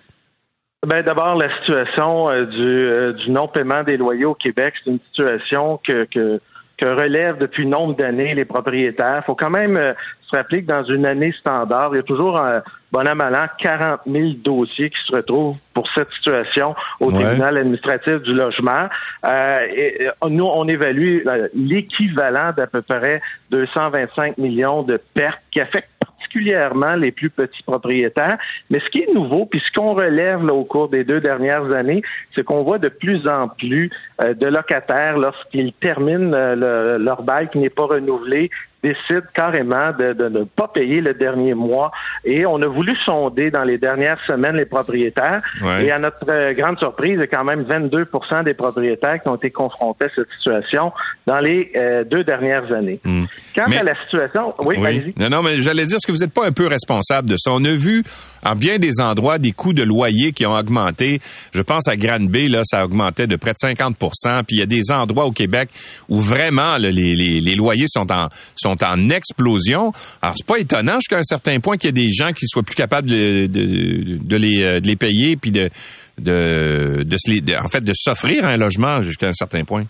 Ben 0.88 1.04
d'abord 1.04 1.36
la 1.36 1.56
situation 1.60 2.32
euh, 2.32 2.46
du, 2.46 2.60
euh, 2.60 3.14
du 3.14 3.30
non-paiement 3.30 3.84
des 3.84 3.98
loyers 3.98 4.26
au 4.26 4.34
Québec, 4.34 4.74
c'est 4.84 4.90
une 4.90 5.00
situation 5.12 5.80
que, 5.86 6.06
que, 6.06 6.42
que 6.76 6.86
relèvent 6.88 7.38
depuis 7.38 7.68
nombre 7.68 7.96
d'années 7.96 8.34
les 8.34 8.46
propriétaires. 8.46 9.22
Il 9.22 9.26
faut 9.28 9.36
quand 9.36 9.52
même 9.52 9.78
euh, 9.78 9.94
se 10.24 10.36
rappeler 10.36 10.64
que 10.64 10.68
dans 10.68 10.84
une 10.86 11.06
année 11.06 11.36
standard, 11.40 11.92
il 11.94 11.98
y 11.98 12.00
a 12.00 12.04
toujours 12.04 12.42
un 12.42 12.64
bon 12.92 13.08
an, 13.08 13.14
mal 13.14 13.52
40 13.60 14.00
000 14.08 14.30
dossiers 14.44 14.90
qui 14.90 14.98
se 15.06 15.16
retrouvent 15.16 15.58
pour 15.72 15.88
cette 15.94 16.10
situation 16.14 16.74
au 17.00 17.12
tribunal 17.12 17.58
administratif 17.58 18.16
du 18.24 18.34
logement. 18.34 18.90
et, 19.24 20.10
nous, 20.28 20.46
on 20.46 20.68
évalue 20.68 21.20
l'équivalent 21.54 22.54
d'à 22.58 22.66
peu 22.66 22.82
près 22.82 23.22
225 23.52 24.40
millions 24.40 24.82
de 24.82 25.00
pertes 25.14 25.42
qui 25.52 25.62
affectent 25.62 26.01
particulièrement 26.32 26.96
les 26.96 27.12
plus 27.12 27.30
petits 27.30 27.64
propriétaires. 27.64 28.38
Mais 28.70 28.80
ce 28.80 28.90
qui 28.90 29.02
est 29.02 29.14
nouveau, 29.14 29.46
puis 29.46 29.62
ce 29.66 29.72
qu'on 29.80 29.94
relève 29.94 30.44
au 30.46 30.64
cours 30.64 30.90
des 30.90 31.04
deux 31.04 31.20
dernières 31.20 31.74
années, 31.76 32.02
c'est 32.36 32.44
qu'on 32.44 32.64
voit 32.64 32.80
de 32.80 32.90
plus 32.90 33.28
en 33.28 33.48
plus 33.48 33.90
euh, 34.22 34.34
de 34.34 34.48
locataires 34.48 35.18
lorsqu'ils 35.18 35.74
terminent 35.74 36.32
euh, 36.34 36.98
leur 36.98 37.24
bail 37.24 37.50
qui 37.50 37.60
n'est 37.60 37.70
pas 37.70 37.86
renouvelé 37.86 38.50
décident 38.84 39.28
carrément 39.34 39.92
de, 39.98 40.14
de, 40.14 40.30
ne 40.30 40.44
pas 40.44 40.68
payer 40.68 41.02
le 41.02 41.14
dernier 41.14 41.54
mois. 41.54 41.92
Et 42.26 42.46
on 42.46 42.62
a 42.62 42.68
voulu 42.68 42.96
sonder 43.06 43.52
dans 43.52 43.64
les 43.64 43.78
dernières 43.78 44.20
semaines 44.26 44.56
les 44.56 44.66
propriétaires. 44.66 45.42
Et 45.82 45.92
à 45.92 46.00
notre 46.00 46.18
euh, 46.30 46.54
grande 46.54 46.78
surprise, 46.80 47.14
il 47.16 47.20
y 47.20 47.24
a 47.24 47.28
quand 47.28 47.44
même 47.44 47.64
22 47.64 48.08
des 48.46 48.54
propriétaires 48.54 49.22
qui 49.22 49.30
ont 49.30 49.36
été 49.36 49.52
confrontés 49.52 50.06
à 50.06 50.10
cette 50.16 50.30
situation 50.38 50.92
dans 51.28 51.40
les 51.40 51.72
euh, 51.76 52.04
deux 52.04 52.24
dernières 52.24 52.72
années. 52.72 53.00
Hmm. 53.04 53.26
Quant 53.56 53.66
à 53.66 53.84
la 53.84 53.96
situation, 54.04 54.54
oui, 54.60 54.76
oui. 54.80 55.14
Non, 55.18 55.30
non, 55.30 55.44
mais 55.44 55.60
j'allais 55.60 55.86
dire, 55.86 55.98
est-ce 55.98 56.08
que 56.08 56.12
vous 56.12 56.24
n'êtes 56.24 56.34
pas 56.34 56.48
un 56.48 56.52
peu 56.52 56.68
responsable 56.68 57.30
de 57.30 57.36
ça? 57.38 57.52
On 57.52 57.64
a 57.66 57.74
vu 57.74 58.04
en 58.44 58.56
bien 58.56 58.80
des 58.80 59.00
endroits 59.00 59.38
des 59.38 59.52
coûts 59.52 59.74
de 59.74 59.84
loyer 59.84 60.32
qui 60.32 60.46
ont 60.46 60.56
augmenté. 60.56 61.20
Je 61.54 61.62
pense 61.62 61.88
à 61.88 61.98
Granby, 61.98 62.48
là, 62.48 62.62
ça 62.64 62.84
augmentait 62.86 63.28
de 63.28 63.36
près 63.36 63.52
de 63.52 63.68
50% 63.68 64.44
Puis 64.46 64.58
il 64.58 64.60
y 64.60 64.64
a 64.64 64.66
des 64.66 64.92
endroits 64.92 65.26
au 65.26 65.32
Québec 65.32 65.70
où 66.10 66.20
vraiment 66.20 66.78
les, 66.78 66.92
les, 66.92 67.16
les, 67.16 67.56
loyers 67.56 67.88
sont 67.88 68.12
en 68.12 68.30
sont 68.56 68.71
en 68.84 69.10
explosion. 69.10 69.92
Alors 70.22 70.36
c'est 70.38 70.48
pas 70.48 70.58
étonnant 70.60 70.96
jusqu'à 70.96 71.18
un 71.18 71.24
certain 71.24 71.60
point 71.60 71.78
qu'il 71.78 71.88
y 71.88 71.90
ait 71.90 72.06
des 72.06 72.12
gens 72.12 72.32
qui 72.32 72.48
soient 72.48 72.64
plus 72.64 72.76
capables 72.76 73.10
de, 73.10 73.48
de, 73.48 74.18
de 74.18 74.36
les, 74.36 74.64
euh, 74.64 74.80
de 74.80 74.88
les 74.88 74.96
payer 74.96 75.36
puis 75.36 75.52
de 75.52 75.70
de, 76.18 77.04
de, 77.04 77.64
en 77.64 77.68
fait 77.68 77.84
de 77.84 77.94
s'offrir 77.96 78.46
un 78.46 78.58
logement 78.58 79.02
jusqu'à 79.02 79.28
un 79.28 79.34
certain 79.34 79.64
point. 79.64 79.84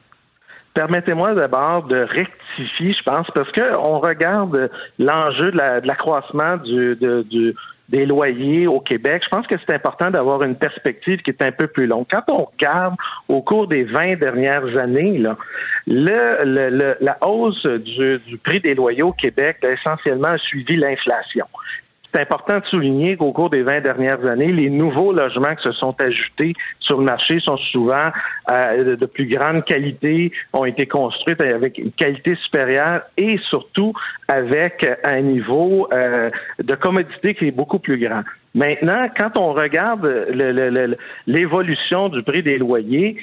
Permettez-moi 0.73 1.33
d'abord 1.33 1.83
de 1.83 1.97
rectifier, 1.97 2.93
je 2.93 3.03
pense, 3.03 3.27
parce 3.35 3.51
que 3.51 3.77
on 3.77 3.99
regarde 3.99 4.69
l'enjeu 4.99 5.51
de 5.51 5.85
l'accroissement 5.85 6.55
du, 6.57 6.95
du, 7.29 7.53
des 7.91 8.05
loyers 8.05 8.67
au 8.67 8.79
Québec. 8.79 9.21
Je 9.25 9.29
pense 9.29 9.45
que 9.45 9.55
c'est 9.65 9.73
important 9.73 10.09
d'avoir 10.09 10.41
une 10.43 10.55
perspective 10.55 11.21
qui 11.21 11.31
est 11.31 11.43
un 11.43 11.51
peu 11.51 11.67
plus 11.67 11.87
longue. 11.87 12.05
Quand 12.09 12.23
on 12.31 12.45
regarde 12.45 12.95
au 13.27 13.41
cours 13.41 13.67
des 13.67 13.83
20 13.83 14.15
dernières 14.15 14.77
années, 14.79 15.17
là, 15.17 15.35
le, 15.87 16.95
la 17.01 17.17
hausse 17.21 17.65
du, 17.65 18.19
du, 18.19 18.37
prix 18.37 18.59
des 18.59 18.75
loyers 18.75 19.03
au 19.03 19.11
Québec 19.11 19.57
a 19.63 19.71
essentiellement 19.71 20.33
suivi 20.37 20.77
l'inflation 20.77 21.45
c'est 22.13 22.21
important 22.21 22.59
de 22.59 22.65
souligner 22.65 23.15
qu'au 23.17 23.31
cours 23.31 23.49
des 23.49 23.63
20 23.63 23.81
dernières 23.81 24.25
années, 24.25 24.51
les 24.51 24.69
nouveaux 24.69 25.13
logements 25.13 25.55
qui 25.55 25.63
se 25.63 25.71
sont 25.73 25.95
ajoutés 25.99 26.53
sur 26.79 26.97
le 26.97 27.05
marché 27.05 27.39
sont 27.39 27.57
souvent 27.57 28.11
euh, 28.49 28.95
de 28.95 29.05
plus 29.05 29.27
grande 29.27 29.63
qualité, 29.65 30.31
ont 30.53 30.65
été 30.65 30.87
construits 30.87 31.35
avec 31.39 31.77
une 31.77 31.91
qualité 31.91 32.35
supérieure 32.35 33.01
et 33.17 33.37
surtout 33.49 33.93
avec 34.27 34.85
un 35.03 35.21
niveau 35.21 35.87
euh, 35.93 36.27
de 36.61 36.75
commodité 36.75 37.33
qui 37.35 37.47
est 37.47 37.51
beaucoup 37.51 37.79
plus 37.79 37.97
grand. 37.97 38.23
Maintenant, 38.53 39.07
quand 39.17 39.37
on 39.37 39.53
regarde 39.53 40.05
l'évolution 41.25 42.09
du 42.09 42.21
prix 42.23 42.43
des 42.43 42.57
loyers, 42.57 43.17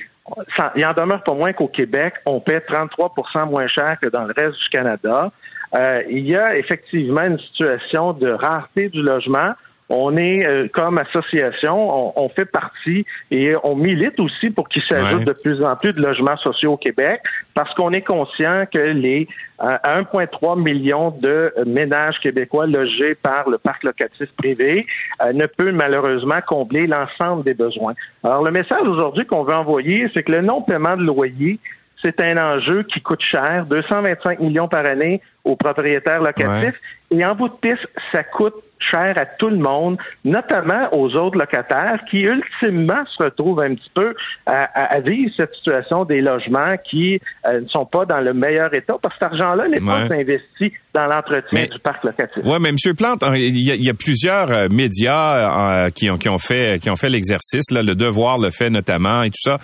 il 0.77 0.87
en 0.87 0.93
demeure 0.93 1.23
pas 1.23 1.35
moins 1.35 1.53
qu'au 1.53 1.69
Québec, 1.69 2.15
on 2.27 2.41
paie 2.41 2.59
33% 2.59 3.51
moins 3.51 3.67
cher 3.69 3.97
que 4.01 4.09
dans 4.09 4.25
le 4.25 4.35
reste 4.37 4.59
du 4.59 4.69
Canada. 4.71 5.31
Euh, 5.75 6.03
il 6.09 6.29
y 6.29 6.37
a 6.37 6.57
effectivement 6.57 7.23
une 7.23 7.39
situation 7.39 8.13
de 8.13 8.31
rareté 8.31 8.89
du 8.89 9.03
logement. 9.03 9.53
On 9.91 10.19
est 10.19 10.47
euh, 10.47 10.69
comme 10.71 10.99
association, 10.99 12.19
on, 12.19 12.29
fait 12.29 12.45
partie 12.45 13.07
et 13.31 13.55
on 13.65 13.75
milite 13.75 14.21
aussi 14.21 14.51
pour 14.51 14.69
qu'il 14.69 14.83
s'ajoute 14.83 15.25
de 15.25 15.33
plus 15.33 15.65
en 15.65 15.77
plus 15.77 15.95
de 15.95 16.03
logements 16.03 16.37
sociaux 16.37 16.73
au 16.73 16.77
Québec 16.77 17.23
parce 17.55 17.73
qu'on 17.75 17.95
est 17.95 18.03
conscient 18.03 18.67
que 18.71 18.79
les 18.79 19.27
1,3 19.59 20.29
euh, 20.53 20.57
million 20.57 21.11
de 21.11 21.55
ménages 21.67 22.21
québécois 22.21 22.67
logés 22.67 23.15
par 23.15 23.49
le 23.49 23.57
parc 23.57 23.83
locatif 23.83 24.29
privé 24.37 24.87
ne 25.33 25.47
peut 25.47 25.73
malheureusement 25.73 26.41
combler 26.47 26.87
l'ensemble 26.87 27.45
des 27.45 27.55
besoins. 27.55 27.95
Alors 28.23 28.45
le 28.45 28.51
message 28.51 28.87
aujourd'hui 28.87 29.25
qu'on 29.25 29.45
veut 29.45 29.55
envoyer, 29.55 30.07
c'est 30.13 30.23
que 30.23 30.33
le 30.33 30.43
non-paiement 30.43 30.99
de 30.99 31.05
loyer 31.05 31.59
c'est 32.03 32.21
un 32.21 32.37
enjeu 32.37 32.85
qui 32.85 33.01
coûte 33.01 33.23
cher, 33.23 33.67
225 33.67 34.41
millions 34.41 34.69
par 34.69 34.87
année 34.87 35.21
aux 35.49 35.57
propriétaires 35.57 36.21
locatifs. 36.23 36.79
Et 37.11 37.25
en 37.25 37.35
bout 37.35 37.49
de 37.49 37.55
piste, 37.55 37.89
ça 38.13 38.23
coûte 38.23 38.55
cher 38.81 39.15
à 39.17 39.27
tout 39.27 39.49
le 39.49 39.59
monde, 39.59 39.99
notamment 40.25 40.89
aux 40.93 41.15
autres 41.15 41.39
locataires 41.39 42.01
qui 42.11 42.19
ultimement 42.19 43.05
se 43.17 43.25
retrouvent 43.25 43.63
un 43.63 43.75
petit 43.75 43.91
peu 43.95 44.15
à, 44.47 45.01
vivre 45.01 45.31
cette 45.37 45.55
situation 45.55 46.05
des 46.05 46.21
logements 46.21 46.75
qui 46.85 47.21
euh, 47.47 47.61
ne 47.61 47.69
sont 47.69 47.85
pas 47.85 48.05
dans 48.05 48.21
le 48.21 48.33
meilleur 48.33 48.73
état 48.75 48.95
parce 49.01 49.15
que 49.19 49.25
cet 49.25 49.33
argent-là 49.33 49.69
n'est 49.69 49.81
pas 49.81 50.15
investi 50.15 50.73
dans 50.95 51.07
l'entretien 51.07 51.65
du 51.65 51.79
parc 51.79 52.05
locatif. 52.05 52.43
Oui, 52.45 52.57
mais 52.61 52.71
M. 52.71 52.77
Plante, 52.97 53.25
il 53.37 53.59
y, 53.59 53.91
a, 53.91 53.95
plusieurs 53.95 54.51
euh, 54.51 54.69
médias 54.69 55.85
euh, 55.87 55.91
qui, 55.91 56.11
ont, 56.11 56.19
qui 56.19 56.29
ont 56.29 56.39
fait 56.39 56.81
qui 56.81 56.91
ont 56.91 56.97
fait 56.97 57.11
l'exercice, 57.11 57.71
là, 57.71 57.83
le 57.83 57.95
devoir 57.95 58.39
le 58.39 58.51
fait 58.51 58.71
notamment 58.71 59.23
et 59.23 59.31
tout 59.31 59.41
ça. 59.41 59.59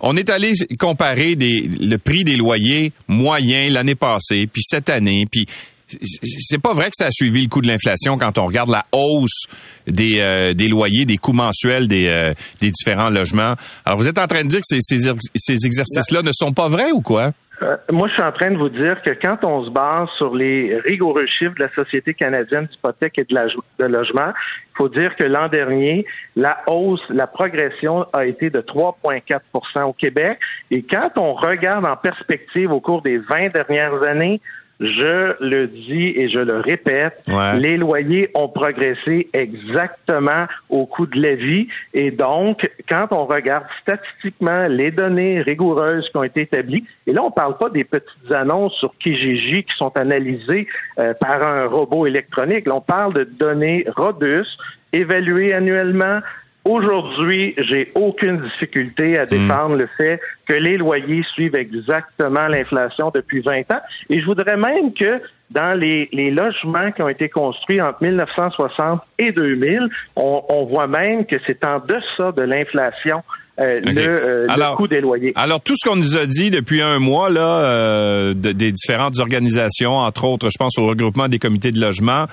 On 0.00 0.16
est 0.16 0.30
allé 0.30 0.52
comparer 0.78 1.36
des, 1.36 1.62
le 1.80 1.96
prix 1.96 2.24
des 2.24 2.36
loyers 2.36 2.92
moyens 3.08 3.72
l'année 3.72 3.94
passée, 3.94 4.46
puis 4.46 4.62
cette 4.62 4.88
année, 4.88 5.26
puis 5.30 5.46
c'est 5.88 6.60
pas 6.60 6.74
vrai 6.74 6.86
que 6.86 6.96
ça 6.96 7.06
a 7.06 7.10
suivi 7.10 7.42
le 7.42 7.48
coût 7.48 7.60
de 7.60 7.68
l'inflation 7.68 8.18
quand 8.18 8.38
on 8.38 8.46
regarde 8.46 8.70
la 8.70 8.82
hausse 8.92 9.46
des, 9.86 10.20
euh, 10.20 10.54
des 10.54 10.68
loyers, 10.68 11.04
des 11.04 11.16
coûts 11.16 11.32
mensuels 11.32 11.88
des, 11.88 12.08
euh, 12.08 12.34
des 12.60 12.70
différents 12.70 13.10
logements. 13.10 13.54
Alors, 13.84 13.98
vous 13.98 14.08
êtes 14.08 14.18
en 14.18 14.26
train 14.26 14.42
de 14.42 14.48
dire 14.48 14.60
que 14.60 14.66
ces, 14.66 14.80
ces, 14.80 15.66
exercices-là 15.66 16.22
ne 16.22 16.32
sont 16.32 16.52
pas 16.52 16.68
vrais 16.68 16.92
ou 16.92 17.00
quoi? 17.00 17.32
Euh, 17.60 17.76
moi, 17.90 18.06
je 18.08 18.12
suis 18.12 18.22
en 18.22 18.30
train 18.30 18.52
de 18.52 18.56
vous 18.56 18.68
dire 18.68 19.02
que 19.02 19.10
quand 19.10 19.44
on 19.44 19.64
se 19.64 19.70
base 19.70 20.08
sur 20.16 20.34
les 20.34 20.78
rigoureux 20.84 21.26
chiffres 21.26 21.54
de 21.58 21.64
la 21.64 21.70
Société 21.74 22.14
canadienne 22.14 22.66
d'hypothèque 22.66 23.18
et 23.18 23.24
de, 23.24 23.34
de 23.80 23.84
logement, 23.86 24.32
il 24.32 24.76
faut 24.76 24.88
dire 24.88 25.16
que 25.16 25.24
l'an 25.24 25.48
dernier, 25.48 26.06
la 26.36 26.58
hausse, 26.68 27.02
la 27.10 27.26
progression 27.26 28.06
a 28.12 28.26
été 28.26 28.50
de 28.50 28.60
3,4% 28.60 29.82
au 29.82 29.92
Québec. 29.92 30.38
Et 30.70 30.82
quand 30.82 31.10
on 31.16 31.34
regarde 31.34 31.84
en 31.84 31.96
perspective 31.96 32.70
au 32.70 32.80
cours 32.80 33.02
des 33.02 33.18
20 33.18 33.48
dernières 33.52 34.04
années, 34.04 34.40
je 34.80 35.34
le 35.40 35.66
dis 35.66 36.12
et 36.16 36.28
je 36.28 36.38
le 36.38 36.58
répète, 36.60 37.20
les 37.56 37.76
loyers 37.76 38.30
ont 38.34 38.48
progressé 38.48 39.28
exactement 39.32 40.46
au 40.68 40.86
coût 40.86 41.06
de 41.06 41.20
la 41.20 41.34
vie. 41.34 41.66
Et 41.94 42.12
donc, 42.12 42.70
quand 42.88 43.08
on 43.10 43.26
regarde 43.26 43.64
statistiquement 43.82 44.68
les 44.68 44.92
données 44.92 45.40
rigoureuses 45.42 46.08
qui 46.10 46.16
ont 46.16 46.22
été 46.22 46.42
établies, 46.42 46.84
et 47.06 47.12
là, 47.12 47.22
on 47.22 47.30
ne 47.30 47.32
parle 47.32 47.58
pas 47.58 47.70
des 47.70 47.84
petites 47.84 48.32
annonces 48.32 48.74
sur 48.74 48.96
Kijiji 48.98 49.64
qui 49.64 49.76
sont 49.76 49.96
analysées 49.96 50.68
euh, 51.00 51.12
par 51.14 51.46
un 51.46 51.66
robot 51.66 52.06
électronique. 52.06 52.66
Là, 52.66 52.76
on 52.76 52.80
parle 52.80 53.14
de 53.14 53.24
données 53.24 53.84
robustes, 53.96 54.58
évaluées 54.92 55.52
annuellement, 55.52 56.20
Aujourd'hui, 56.64 57.54
j'ai 57.56 57.90
aucune 57.94 58.42
difficulté 58.42 59.18
à 59.18 59.24
hmm. 59.24 59.28
défendre 59.28 59.76
le 59.76 59.88
fait 59.96 60.20
que 60.46 60.54
les 60.54 60.76
loyers 60.76 61.22
suivent 61.34 61.54
exactement 61.54 62.46
l'inflation 62.48 63.10
depuis 63.14 63.40
20 63.40 63.70
ans. 63.72 63.80
Et 64.10 64.20
je 64.20 64.26
voudrais 64.26 64.56
même 64.56 64.92
que 64.92 65.20
dans 65.50 65.78
les, 65.78 66.08
logements 66.30 66.92
qui 66.92 67.02
ont 67.02 67.08
été 67.08 67.28
construits 67.28 67.80
entre 67.80 68.02
1960 68.02 69.00
et 69.18 69.32
2000, 69.32 69.88
on, 70.16 70.64
voit 70.64 70.86
même 70.86 71.24
que 71.24 71.36
c'est 71.46 71.64
en 71.64 71.78
deçà 71.78 72.32
de 72.32 72.42
l'inflation 72.42 73.22
euh, 73.58 73.80
euh, 73.86 74.46
le, 74.46 74.76
coût 74.76 74.86
des 74.86 75.00
loyers. 75.00 75.32
Alors 75.34 75.60
tout 75.60 75.74
ce 75.76 75.88
qu'on 75.88 75.96
nous 75.96 76.16
a 76.16 76.26
dit 76.26 76.50
depuis 76.50 76.80
un 76.80 76.98
mois 76.98 77.28
là, 77.28 77.64
euh, 77.64 78.34
des 78.34 78.72
différentes 78.72 79.18
organisations, 79.18 79.96
entre 79.96 80.24
autres, 80.24 80.48
je 80.50 80.58
pense 80.58 80.78
au 80.78 80.86
regroupement 80.86 81.28
des 81.28 81.38
comités 81.38 81.72
de 81.72 81.80
logement, 81.80 82.26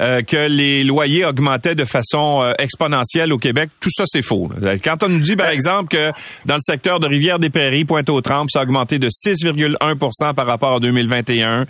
euh, 0.00 0.22
que 0.22 0.48
les 0.48 0.84
loyers 0.84 1.24
augmentaient 1.24 1.74
de 1.74 1.84
façon 1.84 2.40
euh, 2.42 2.52
exponentielle 2.58 3.32
au 3.32 3.38
Québec. 3.38 3.70
Tout 3.80 3.90
ça, 3.90 4.04
c'est 4.06 4.22
faux. 4.22 4.50
Quand 4.82 5.02
on 5.02 5.08
nous 5.08 5.20
dit, 5.20 5.36
par 5.36 5.50
exemple, 5.50 5.88
que 5.88 6.10
dans 6.46 6.54
le 6.54 6.62
secteur 6.62 7.00
de 7.00 7.06
Rivière-des-Prairies, 7.06 7.84
Pointe-aux-Trembles, 7.84 8.50
ça 8.50 8.60
a 8.60 8.62
augmenté 8.62 8.98
de 8.98 9.08
6,1% 9.08 10.34
par 10.34 10.46
rapport 10.46 10.76
à 10.76 10.80
2021, 10.80 11.66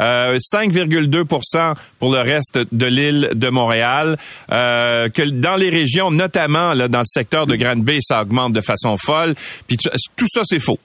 euh, 0.00 0.38
5,2% 0.38 1.74
pour 1.98 2.12
le 2.12 2.20
reste 2.20 2.58
de 2.70 2.86
l'île 2.86 3.30
de 3.34 3.48
Montréal, 3.48 4.16
euh, 4.50 5.08
que 5.08 5.22
dans 5.22 5.56
les 5.56 5.70
régions, 5.70 6.10
notamment 6.10 6.74
là, 6.74 6.88
dans 6.88 7.00
le 7.00 7.04
secteur 7.06 7.46
de 7.46 7.56
Grande-Bay, 7.56 7.98
ça 8.00 8.22
augmente 8.22 8.52
de 8.52 8.60
façon 8.60 8.96
folle. 8.96 9.34
Puis 9.66 9.76
tout 9.76 10.26
ça, 10.28 10.42
c'est 10.44 10.60
faux. 10.60 10.78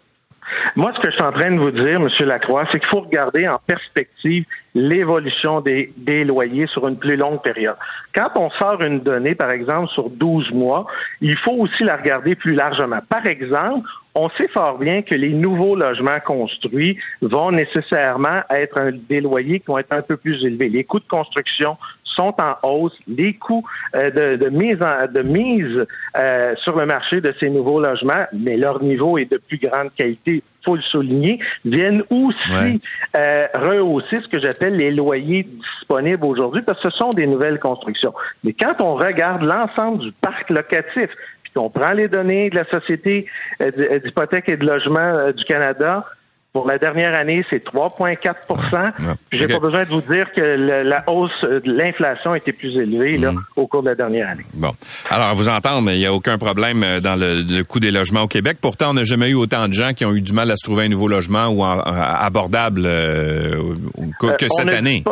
Moi, 0.76 0.92
ce 0.96 1.00
que 1.00 1.10
je 1.10 1.16
suis 1.16 1.24
en 1.24 1.32
train 1.32 1.52
de 1.52 1.60
vous 1.60 1.72
dire, 1.72 1.96
M. 1.96 2.10
Lacroix, 2.28 2.66
c'est 2.72 2.80
qu'il 2.80 2.90
faut 2.90 3.02
regarder 3.02 3.48
en 3.48 3.60
perspective 3.66 4.46
l'évolution 4.76 5.62
des, 5.62 5.92
des, 5.98 6.24
loyers 6.24 6.68
sur 6.68 6.88
une 6.88 6.98
plus 6.98 7.16
longue 7.16 7.42
période. 7.42 7.76
Quand 8.14 8.30
on 8.36 8.50
sort 8.52 8.82
une 8.82 9.00
donnée, 9.00 9.36
par 9.36 9.52
exemple, 9.52 9.90
sur 9.90 10.10
12 10.10 10.52
mois, 10.52 10.86
il 11.22 11.38
faut 11.38 11.54
aussi 11.54 11.84
la 11.84 11.98
regarder 11.98 12.36
plus 12.36 12.54
largement. 12.54 13.00
Par 13.10 13.26
exemple, 13.26 13.88
on 14.14 14.30
sait 14.30 14.48
fort 14.50 14.78
bien 14.80 15.04
que 15.04 15.16
les 15.16 15.30
nouveaux 15.30 15.76
logements 15.76 16.20
construits 16.26 16.98
vont 17.22 17.52
nécessairement 17.52 18.42
être 18.50 18.92
des 19.10 19.22
loyers 19.22 19.60
qui 19.60 19.68
vont 19.68 19.78
être 19.78 19.94
un 19.94 20.02
peu 20.02 20.18
plus 20.18 20.44
élevés. 20.44 20.70
Les 20.70 20.84
coûts 20.84 21.00
de 21.00 21.08
construction 21.08 21.78
sont 22.18 22.34
en 22.42 22.56
hausse. 22.68 22.98
Les 23.08 23.34
coûts 23.36 23.64
euh, 23.96 24.38
de, 24.38 24.50
mise, 24.50 24.78
de 24.78 25.22
mise 25.22 25.86
euh, 26.18 26.56
sur 26.64 26.76
le 26.78 26.86
marché 26.86 27.22
de 27.22 27.34
ces 27.40 27.50
nouveaux 27.50 27.80
logements, 27.80 28.26
mais 28.34 28.58
leur 28.58 28.82
niveau 28.84 29.18
est 29.18 29.32
de 29.32 29.38
plus 29.38 29.60
grande 29.60 29.94
qualité, 29.96 30.44
faut 30.68 30.76
le 30.76 30.82
souligner, 30.82 31.40
viennent 31.64 32.04
aussi 32.10 32.82
euh, 33.16 33.48
rehausser 33.56 34.20
ce 34.20 34.28
que 34.28 34.38
j'appelle 34.38 34.76
les 34.76 34.92
loyers 34.92 35.44
disponibles 35.44 36.26
aujourd'hui, 36.26 36.62
parce 36.62 36.82
que 36.82 36.90
ce 36.90 36.98
sont 36.98 37.10
des 37.10 37.26
nouvelles 37.26 37.60
constructions. 37.60 38.14
Mais 38.44 38.54
quand 38.54 38.76
on 38.82 38.96
regarde 38.96 39.44
l'ensemble 39.44 40.00
du 40.00 40.12
parc 40.12 40.50
locatif, 40.50 41.10
puis 41.44 41.52
qu'on 41.56 41.70
prend 41.70 41.94
les 41.94 42.10
données 42.10 42.50
de 42.50 42.56
la 42.56 42.66
Société 42.66 43.28
d'hypothèque 43.60 44.50
et 44.50 44.58
de 44.58 44.66
logement 44.66 45.32
du 45.32 45.44
Canada, 45.46 46.06
Pour 46.54 46.68
la 46.68 46.78
dernière 46.80 47.14
année, 47.14 47.46
c'est 47.50 47.64
3,4% 47.64 48.92
J'ai 49.32 49.48
pas 49.48 49.60
besoin 49.60 49.84
de 49.84 49.90
vous 49.90 50.02
dire 50.02 50.26
que 50.36 50.42
la 50.42 51.04
hausse 51.08 51.42
de 51.44 51.62
l'inflation 51.72 52.34
était 52.36 52.54
plus 52.54 52.76
élevée 52.78 53.18
là, 53.18 53.32
mm. 53.32 53.44
au 53.58 53.68
cours 53.68 53.84
de 53.84 53.90
la 53.90 53.96
dernière 53.96 54.30
année. 54.30 54.46
Bon. 54.54 54.72
Alors, 55.10 55.28
à 55.28 55.34
vous 55.34 55.50
entendre, 55.50 55.92
il 55.92 56.00
n'y 56.00 56.06
a 56.06 56.14
aucun 56.14 56.38
problème 56.38 56.84
euh, 56.84 57.00
dans 57.00 57.16
le, 57.16 57.64
coût 57.64 57.80
des 57.80 57.92
logements 57.92 58.24
au 58.24 58.28
Québec. 58.28 58.58
Pourtant, 58.62 58.92
on 58.92 58.94
n'a 58.94 59.04
jamais 59.04 59.30
eu 59.30 59.36
autant 59.36 59.68
de 59.68 59.74
gens 59.74 59.94
qui 59.94 60.06
ont 60.06 60.14
eu 60.14 60.22
du 60.22 60.34
mal 60.34 60.50
à 60.50 60.56
se 60.56 60.64
trouver 60.64 60.86
un 60.86 60.90
nouveau 60.90 61.08
logement 61.08 61.48
ou 61.48 61.64
abordable 61.64 62.84
euh, 62.86 63.76
que, 64.20 64.28
euh, 64.28 64.48
cette 64.50 64.74
année. 64.74 65.04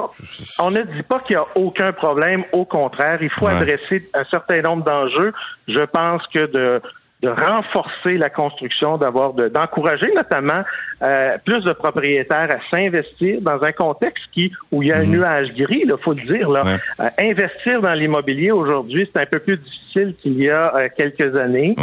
on 0.59 0.71
ne 0.71 0.81
dit 0.81 1.03
pas 1.03 1.19
qu'il 1.19 1.36
n'y 1.36 1.41
a 1.41 1.45
aucun 1.55 1.93
problème. 1.93 2.43
Au 2.53 2.65
contraire, 2.65 3.19
il 3.21 3.29
faut 3.29 3.47
adresser 3.47 4.09
un 4.13 4.25
certain 4.25 4.61
nombre 4.61 4.83
d'enjeux. 4.83 5.33
Je 5.67 5.83
pense 5.86 6.21
que 6.33 6.51
de 6.51 6.81
de 7.22 7.30
renforcer 7.30 8.18
la 8.18 8.30
construction, 8.30 8.97
d'avoir 8.97 9.34
d'encourager 9.34 10.11
notamment 10.16 10.63
euh, 11.01 11.38
plus 11.43 11.63
de 11.63 11.72
propriétaires 11.72 12.49
à 12.51 12.59
s'investir 12.70 13.41
dans 13.41 13.63
un 13.63 13.72
contexte 13.72 14.24
qui 14.34 14.51
où 14.72 14.84
il 14.84 14.89
y 14.89 14.91
a 14.91 14.97
un 14.97 15.03
mhm. 15.05 15.11
nuage 15.11 15.53
gris, 15.55 15.84
il 15.86 15.93
faut 16.01 16.13
le 16.13 16.22
dire. 16.22 16.49
Là. 16.49 16.63
Euh, 16.99 17.09
investir 17.20 17.82
dans 17.82 17.93
l'immobilier 17.93 18.51
aujourd'hui, 18.51 19.09
c'est 19.13 19.22
un 19.22 19.26
peu 19.26 19.39
plus 19.39 19.57
difficile 19.57 20.13
qu'il 20.22 20.41
y 20.41 20.49
a 20.49 20.76
euh, 20.76 20.88
quelques 20.95 21.39
années. 21.39 21.76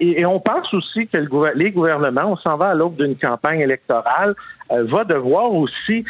Et, 0.00 0.24
on 0.24 0.40
pense 0.40 0.72
aussi 0.74 1.06
que 1.08 1.18
le, 1.18 1.28
les 1.54 1.70
gouvernements, 1.70 2.32
on 2.32 2.36
s'en 2.36 2.56
va 2.56 2.68
à 2.68 2.74
l'aube 2.74 2.96
d'une 2.96 3.16
campagne 3.16 3.60
électorale, 3.60 4.34
va 4.70 5.04
devoir 5.04 5.52
aussi 5.52 6.04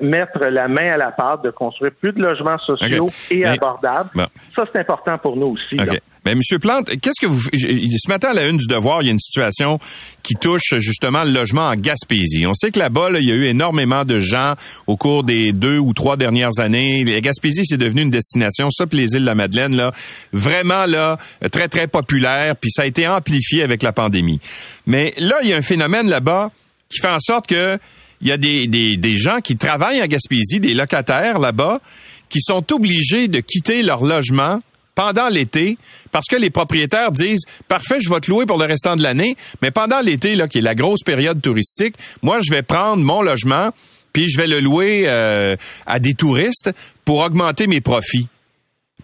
mettre 0.00 0.46
la 0.46 0.68
main 0.68 0.92
à 0.92 0.96
la 0.96 1.12
pâte 1.12 1.44
de 1.44 1.50
construire 1.50 1.92
plus 2.00 2.12
de 2.12 2.22
logements 2.22 2.58
sociaux 2.58 3.06
et 3.30 3.44
abordables. 3.44 4.10
Ça, 4.54 4.64
c'est 4.72 4.80
important 4.80 5.18
pour 5.18 5.36
nous 5.36 5.48
aussi. 5.48 5.76
Mais 6.24 6.36
Monsieur 6.36 6.60
Plante, 6.60 6.88
qu'est-ce 7.00 7.20
que 7.20 7.26
vous 7.26 7.40
ce 7.52 8.08
matin 8.08 8.28
à 8.28 8.32
la 8.32 8.46
une 8.46 8.56
du 8.56 8.68
devoir, 8.68 9.02
il 9.02 9.06
y 9.06 9.08
a 9.08 9.12
une 9.12 9.18
situation 9.18 9.80
qui 10.22 10.34
touche 10.34 10.74
justement 10.78 11.24
le 11.24 11.32
logement 11.32 11.62
en 11.62 11.74
Gaspésie. 11.74 12.46
On 12.46 12.54
sait 12.54 12.70
que 12.70 12.78
là-bas, 12.78 13.08
il 13.18 13.28
y 13.28 13.32
a 13.32 13.34
eu 13.34 13.46
énormément 13.46 14.04
de 14.04 14.20
gens 14.20 14.54
au 14.86 14.96
cours 14.96 15.24
des 15.24 15.52
deux 15.52 15.78
ou 15.78 15.92
trois 15.92 16.16
dernières 16.16 16.60
années. 16.60 17.02
La 17.04 17.20
Gaspésie, 17.20 17.64
c'est 17.64 17.76
devenu 17.76 18.02
une 18.02 18.10
destination, 18.10 18.70
ça, 18.70 18.84
les 18.92 19.14
îles 19.14 19.22
de 19.22 19.26
la 19.26 19.34
Madeleine, 19.34 19.74
là, 19.74 19.90
vraiment 20.32 20.86
là, 20.86 21.16
très 21.50 21.66
très 21.66 21.88
populaire. 21.88 22.54
Puis 22.54 22.70
ça 22.70 22.82
a 22.82 22.86
été 22.86 23.08
amplifié 23.08 23.64
avec 23.64 23.82
la 23.82 23.92
pandémie. 23.92 24.40
Mais 24.86 25.14
là, 25.18 25.36
il 25.42 25.48
y 25.48 25.52
a 25.52 25.56
un 25.56 25.62
phénomène 25.62 26.08
là-bas 26.08 26.52
qui 26.88 27.00
fait 27.00 27.10
en 27.10 27.18
sorte 27.18 27.48
que 27.48 27.78
il 28.22 28.28
y 28.28 28.32
a 28.32 28.36
des, 28.36 28.66
des, 28.68 28.96
des 28.96 29.16
gens 29.16 29.40
qui 29.40 29.56
travaillent 29.56 30.00
à 30.00 30.08
Gaspésie, 30.08 30.60
des 30.60 30.74
locataires 30.74 31.38
là-bas, 31.38 31.80
qui 32.28 32.40
sont 32.40 32.72
obligés 32.72 33.28
de 33.28 33.40
quitter 33.40 33.82
leur 33.82 34.02
logement 34.02 34.62
pendant 34.94 35.28
l'été 35.28 35.78
parce 36.10 36.26
que 36.26 36.36
les 36.36 36.50
propriétaires 36.50 37.12
disent 37.12 37.44
parfait, 37.68 37.98
je 38.00 38.08
vais 38.08 38.20
te 38.20 38.30
louer 38.30 38.46
pour 38.46 38.58
le 38.58 38.66
restant 38.66 38.96
de 38.96 39.02
l'année, 39.02 39.36
mais 39.60 39.70
pendant 39.70 40.00
l'été 40.00 40.34
là 40.34 40.48
qui 40.48 40.58
est 40.58 40.62
la 40.62 40.74
grosse 40.74 41.02
période 41.02 41.40
touristique, 41.40 41.94
moi 42.22 42.38
je 42.42 42.50
vais 42.50 42.62
prendre 42.62 43.02
mon 43.02 43.22
logement 43.22 43.70
puis 44.12 44.28
je 44.28 44.36
vais 44.36 44.46
le 44.46 44.60
louer 44.60 45.04
euh, 45.06 45.56
à 45.86 45.98
des 45.98 46.14
touristes 46.14 46.70
pour 47.04 47.20
augmenter 47.20 47.66
mes 47.66 47.80
profits. 47.80 48.28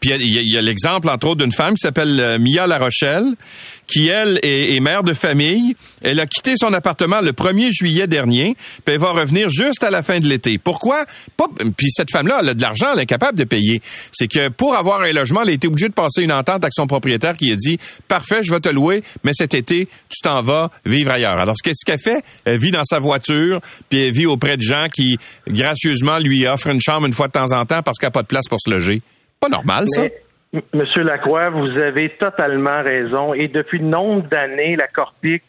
Puis 0.01 0.11
il 0.11 0.53
y 0.53 0.57
a, 0.57 0.63
l'exemple, 0.63 1.09
entre 1.09 1.29
autres, 1.29 1.43
d'une 1.43 1.53
femme 1.53 1.75
qui 1.75 1.81
s'appelle 1.81 2.21
euh, 2.21 2.39
Mia 2.39 2.67
La 2.67 2.79
Rochelle, 2.79 3.25
qui, 3.89 4.09
elle, 4.09 4.39
est, 4.43 4.79
mère 4.81 5.03
de 5.03 5.15
famille. 5.15 5.75
Elle 6.03 6.21
a 6.21 6.27
quitté 6.27 6.55
son 6.57 6.73
appartement 6.73 7.21
le 7.21 7.33
1er 7.33 7.73
juillet 7.73 8.07
dernier, 8.07 8.57
puis 8.85 8.95
elle 8.95 9.01
va 9.01 9.11
revenir 9.11 9.49
juste 9.51 9.83
à 9.83 9.91
la 9.91 10.03
fin 10.03 10.21
de 10.21 10.29
l'été. 10.29 10.59
Pourquoi? 10.59 11.05
puis 11.77 11.91
cette 11.91 12.11
femme-là, 12.11 12.39
elle 12.43 12.51
a 12.51 12.55
de 12.55 12.63
l'argent, 12.63 12.89
elle 12.93 13.01
est 13.01 13.07
capable 13.07 13.39
de 13.39 13.45
payer. 13.45 13.81
C'est 14.13 14.29
que 14.29 14.49
pour 14.49 14.77
avoir 14.77 15.03
un 15.03 15.13
logement, 15.13 15.43
elle 15.43 15.51
a 15.51 15.53
été 15.53 15.67
obligée 15.67 15.89
de 15.89 15.95
passer 15.95 16.23
une 16.23 16.33
entente 16.33 16.63
avec 16.65 16.75
son 16.75 16.87
propriétaire 16.87 17.37
qui 17.37 17.51
a 17.51 17.57
dit, 17.57 17.79
parfait, 18.07 18.43
je 18.43 18.53
vais 18.53 18.61
te 18.61 18.69
louer, 18.69 19.03
mais 19.25 19.33
cet 19.35 19.55
été, 19.55 19.89
tu 20.09 20.21
t'en 20.23 20.43
vas 20.43 20.71
vivre 20.85 21.11
ailleurs. 21.11 21.39
Alors, 21.39 21.57
qu'est-ce 21.63 21.85
qu'elle 21.85 21.99
fait? 21.99 22.23
Elle 22.45 22.59
vit 22.59 22.71
dans 22.71 22.85
sa 22.85 22.99
voiture, 22.99 23.61
puis 23.89 24.01
elle 24.01 24.13
vit 24.13 24.27
auprès 24.27 24.57
de 24.57 24.63
gens 24.63 24.87
qui, 24.93 25.19
gracieusement, 25.49 26.19
lui 26.19 26.47
offrent 26.47 26.69
une 26.69 26.81
chambre 26.81 27.07
une 27.07 27.13
fois 27.13 27.29
de 27.29 27.33
temps 27.33 27.53
en 27.53 27.65
temps 27.65 27.83
parce 27.83 27.99
qu'elle 27.99 28.09
n'a 28.09 28.13
pas 28.13 28.23
de 28.23 28.29
place 28.29 28.49
pour 28.49 28.61
se 28.61 28.71
loger. 28.71 29.03
Pas 29.41 29.49
normal, 29.49 29.87
ça. 29.89 30.03
Monsieur 30.53 31.03
Lacroix, 31.03 31.51
vous 31.51 31.79
avez 31.79 32.11
totalement 32.11 32.83
raison. 32.83 33.35
Et 33.35 33.49
depuis 33.49 33.81
nombre 33.81 34.27
d'années, 34.29 34.77
la 34.77 34.87
Corpic 34.87 35.43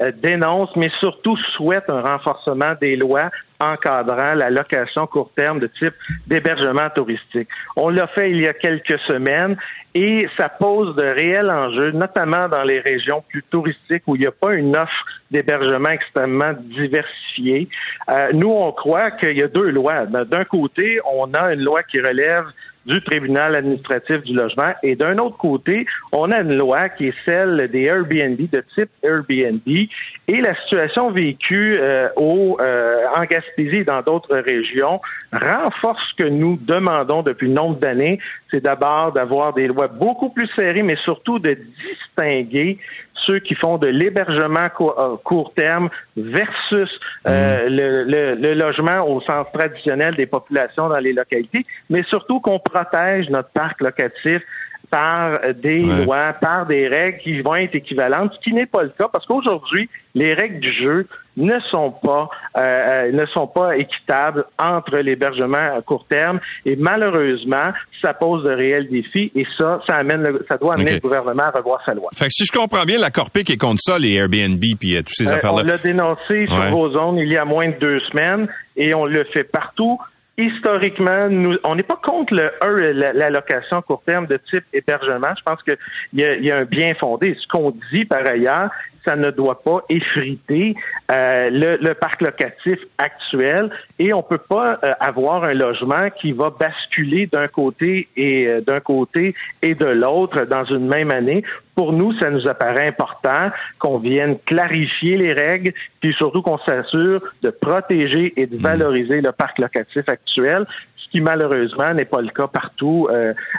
euh, 0.00 0.10
dénonce, 0.10 0.74
mais 0.76 0.90
surtout 0.98 1.36
souhaite 1.56 1.88
un 1.88 2.00
renforcement 2.00 2.74
des 2.80 2.96
lois 2.96 3.30
encadrant 3.60 4.34
la 4.34 4.50
location 4.50 5.06
court 5.06 5.30
terme 5.36 5.60
de 5.60 5.66
type 5.66 5.94
d'hébergement 6.26 6.88
touristique. 6.90 7.48
On 7.76 7.90
l'a 7.90 8.06
fait 8.06 8.30
il 8.30 8.40
y 8.40 8.48
a 8.48 8.54
quelques 8.54 8.98
semaines 9.00 9.56
et 9.94 10.26
ça 10.36 10.48
pose 10.48 10.96
de 10.96 11.04
réels 11.04 11.50
enjeux, 11.50 11.90
notamment 11.90 12.48
dans 12.48 12.62
les 12.62 12.80
régions 12.80 13.22
plus 13.28 13.42
touristiques 13.50 14.04
où 14.06 14.16
il 14.16 14.22
n'y 14.22 14.26
a 14.26 14.32
pas 14.32 14.54
une 14.54 14.74
offre 14.76 15.04
d'hébergement 15.30 15.90
extrêmement 15.90 16.54
diversifiée. 16.54 17.68
Euh, 18.08 18.30
nous, 18.32 18.50
on 18.50 18.72
croit 18.72 19.10
qu'il 19.10 19.36
y 19.36 19.42
a 19.42 19.48
deux 19.48 19.70
lois. 19.70 20.06
D'un 20.06 20.44
côté, 20.44 20.98
on 21.04 21.34
a 21.34 21.52
une 21.52 21.62
loi 21.62 21.82
qui 21.82 22.00
relève 22.00 22.46
du 22.86 23.02
tribunal 23.02 23.54
administratif 23.54 24.22
du 24.22 24.34
logement. 24.34 24.72
Et 24.82 24.96
d'un 24.96 25.18
autre 25.18 25.36
côté, 25.36 25.86
on 26.12 26.30
a 26.30 26.40
une 26.40 26.56
loi 26.56 26.88
qui 26.88 27.08
est 27.08 27.14
celle 27.24 27.68
des 27.70 27.84
Airbnb, 27.84 28.38
de 28.38 28.64
type 28.74 28.90
Airbnb. 29.02 29.60
Et 29.66 30.40
la 30.40 30.54
situation 30.62 31.10
vécue 31.10 31.78
euh, 31.78 32.08
au, 32.16 32.58
euh, 32.60 33.04
en 33.14 33.24
Gaspésie 33.24 33.78
et 33.78 33.84
dans 33.84 34.02
d'autres 34.02 34.36
régions 34.36 35.00
renforce 35.32 36.02
ce 36.10 36.24
que 36.24 36.28
nous 36.28 36.56
demandons 36.56 37.22
depuis 37.22 37.48
nombre 37.48 37.78
d'années. 37.78 38.18
C'est 38.50 38.62
d'abord 38.62 39.12
d'avoir 39.12 39.52
des 39.52 39.66
lois 39.66 39.88
beaucoup 39.88 40.30
plus 40.30 40.48
serrées, 40.56 40.82
mais 40.82 40.96
surtout 40.96 41.38
de 41.38 41.56
distinguer 41.56 42.78
ceux 43.26 43.38
qui 43.38 43.54
font 43.54 43.78
de 43.78 43.86
l'hébergement 43.88 44.68
euh, 44.80 45.16
court, 45.24 45.52
terme 45.54 45.88
versus 46.16 46.90
euh, 47.26 47.68
mmh. 47.68 47.74
le, 47.74 48.34
le, 48.34 48.54
logement 48.54 49.06
au 49.06 49.20
sens 49.22 49.46
traditionnel 49.52 50.14
des 50.16 50.26
populations 50.26 50.88
dans 50.88 50.98
les 50.98 51.12
localités, 51.12 51.66
mais 51.88 52.02
surtout 52.04 52.40
qu'on 52.40 52.58
protège 52.58 53.28
notre 53.30 53.50
parc 53.50 53.80
locatif 53.80 54.42
par 54.90 55.38
des 55.54 55.80
lois, 55.80 56.32
par 56.40 56.66
des 56.66 56.88
règles 56.88 57.18
qui 57.18 57.40
vont 57.40 57.54
être 57.54 57.74
équivalentes, 57.74 58.32
ce 58.34 58.40
qui 58.40 58.52
n'est 58.52 58.66
pas 58.66 58.82
le 58.82 58.90
cas 58.90 59.08
parce 59.12 59.24
qu'aujourd'hui, 59.26 59.88
les 60.14 60.34
règles 60.34 60.60
du 60.60 60.72
jeu 60.72 61.06
ne 61.36 61.58
sont 61.70 61.92
pas 61.92 62.28
euh, 62.56 62.60
euh, 62.60 63.12
ne 63.12 63.24
sont 63.26 63.46
pas 63.46 63.76
équitables 63.76 64.44
entre 64.58 64.98
l'hébergement 64.98 65.76
à 65.76 65.80
court 65.80 66.04
terme 66.08 66.40
et 66.66 66.74
malheureusement 66.76 67.72
ça 68.02 68.14
pose 68.14 68.42
de 68.44 68.52
réels 68.52 68.88
défis 68.88 69.30
et 69.34 69.46
ça 69.58 69.80
ça 69.88 69.96
amène 69.96 70.26
ça 70.48 70.56
doit 70.56 70.74
amener 70.74 70.94
le 70.94 71.00
gouvernement 71.00 71.44
à 71.44 71.50
revoir 71.50 71.80
sa 71.86 71.94
loi. 71.94 72.10
Fait 72.14 72.26
que 72.26 72.32
si 72.32 72.44
je 72.44 72.52
comprends 72.52 72.84
bien 72.84 72.98
la 72.98 73.10
Corpic 73.10 73.48
est 73.48 73.56
contre 73.56 73.80
ça 73.80 73.98
les 73.98 74.14
Airbnb 74.14 74.60
puis 74.78 74.96
euh, 74.96 74.98
toutes 74.98 75.14
ces 75.14 75.28
affaires 75.28 75.52
là. 75.52 75.62
On 75.62 75.66
l'a 75.66 75.78
dénoncé 75.78 76.46
sur 76.46 76.70
vos 76.70 76.90
zones 76.90 77.18
il 77.18 77.32
y 77.32 77.36
a 77.36 77.44
moins 77.44 77.68
de 77.68 77.78
deux 77.78 78.00
semaines 78.10 78.48
et 78.76 78.94
on 78.94 79.06
le 79.06 79.24
fait 79.32 79.44
partout 79.44 80.00
historiquement, 80.36 81.28
nous, 81.28 81.58
on 81.64 81.74
n'est 81.74 81.82
pas 81.82 82.00
contre 82.02 82.34
le 82.34 82.50
la, 82.92 83.30
location 83.30 83.82
court 83.82 84.02
terme 84.04 84.26
de 84.26 84.38
type 84.50 84.64
hébergement. 84.72 85.34
Je 85.36 85.42
pense 85.44 85.62
qu'il 85.62 85.76
y, 86.14 86.22
y 86.22 86.50
a 86.50 86.58
un 86.58 86.64
bien 86.64 86.94
fondé. 86.94 87.36
Ce 87.40 87.46
qu'on 87.48 87.74
dit 87.92 88.04
par 88.04 88.26
ailleurs, 88.26 88.70
ça 89.04 89.16
ne 89.16 89.30
doit 89.30 89.62
pas 89.62 89.82
effriter 89.88 90.74
euh, 91.10 91.50
le, 91.50 91.92
parc 91.94 92.22
locatif 92.22 92.78
actuel 92.98 93.70
et 93.98 94.12
on 94.14 94.22
peut 94.22 94.38
pas 94.38 94.78
euh, 94.84 94.92
avoir 95.00 95.44
un 95.44 95.54
logement 95.54 96.08
qui 96.10 96.32
va 96.32 96.50
basculer 96.50 97.26
d'un 97.26 97.48
côté 97.48 98.08
et 98.16 98.46
euh, 98.46 98.60
d'un 98.60 98.80
côté 98.80 99.34
et 99.62 99.74
de 99.74 99.86
l'autre 99.86 100.44
dans 100.44 100.64
une 100.64 100.86
même 100.86 101.10
année. 101.10 101.42
Pour 101.74 101.92
nous, 101.92 102.12
ça 102.18 102.30
nous 102.30 102.46
apparaît 102.48 102.88
important 102.88 103.50
qu'on 103.78 103.98
vienne 103.98 104.38
clarifier 104.44 105.16
les 105.16 105.32
règles, 105.32 105.72
puis 106.00 106.12
surtout 106.14 106.42
qu'on 106.42 106.58
s'assure 106.58 107.22
de 107.42 107.50
protéger 107.50 108.34
et 108.36 108.46
de 108.46 108.56
mmh. 108.56 108.60
valoriser 108.60 109.20
le 109.20 109.32
parc 109.32 109.58
locatif 109.58 110.08
actuel 110.08 110.66
ce 110.96 111.10
qui 111.10 111.20
malheureusement 111.22 111.92
n'est 111.94 112.04
pas 112.04 112.20
le 112.20 112.28
cas 112.28 112.46
partout. 112.46 113.08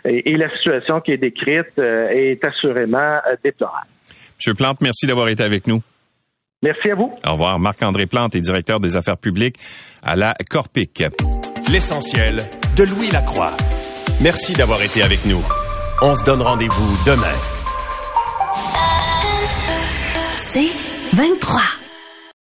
et, 0.06 0.38
la 0.38 0.50
situation 0.56 1.02
qui 1.02 1.12
est 1.12 1.18
décrite 1.18 1.78
est 1.80 2.46
assurément 2.46 3.20
déplorable. 3.44 3.88
Monsieur 4.42 4.56
Plante, 4.56 4.82
merci 4.82 5.06
d'avoir 5.06 5.28
été 5.28 5.44
avec 5.44 5.68
nous. 5.68 5.84
Merci 6.64 6.90
à 6.90 6.96
vous. 6.96 7.14
Au 7.24 7.34
revoir. 7.34 7.60
Marc-André 7.60 8.08
Plante 8.08 8.36
est 8.36 8.42
directeur 8.42 8.80
des 8.80 8.98
affaires 8.98 9.18
publiques 9.18 9.58
à 10.02 10.16
la 10.16 10.34
Corpic. 10.50 11.04
L'essentiel 11.72 12.42
de 12.76 12.84
Louis 12.84 13.12
Lacroix. 13.12 13.52
Merci 14.20 14.54
d'avoir 14.54 14.82
été 14.82 15.04
avec 15.04 15.26
nous. 15.28 15.44
On 16.02 16.16
se 16.16 16.26
donne 16.26 16.42
rendez-vous 16.42 16.98
demain. 17.06 17.38
C'est 20.40 20.72
23. 21.14 21.81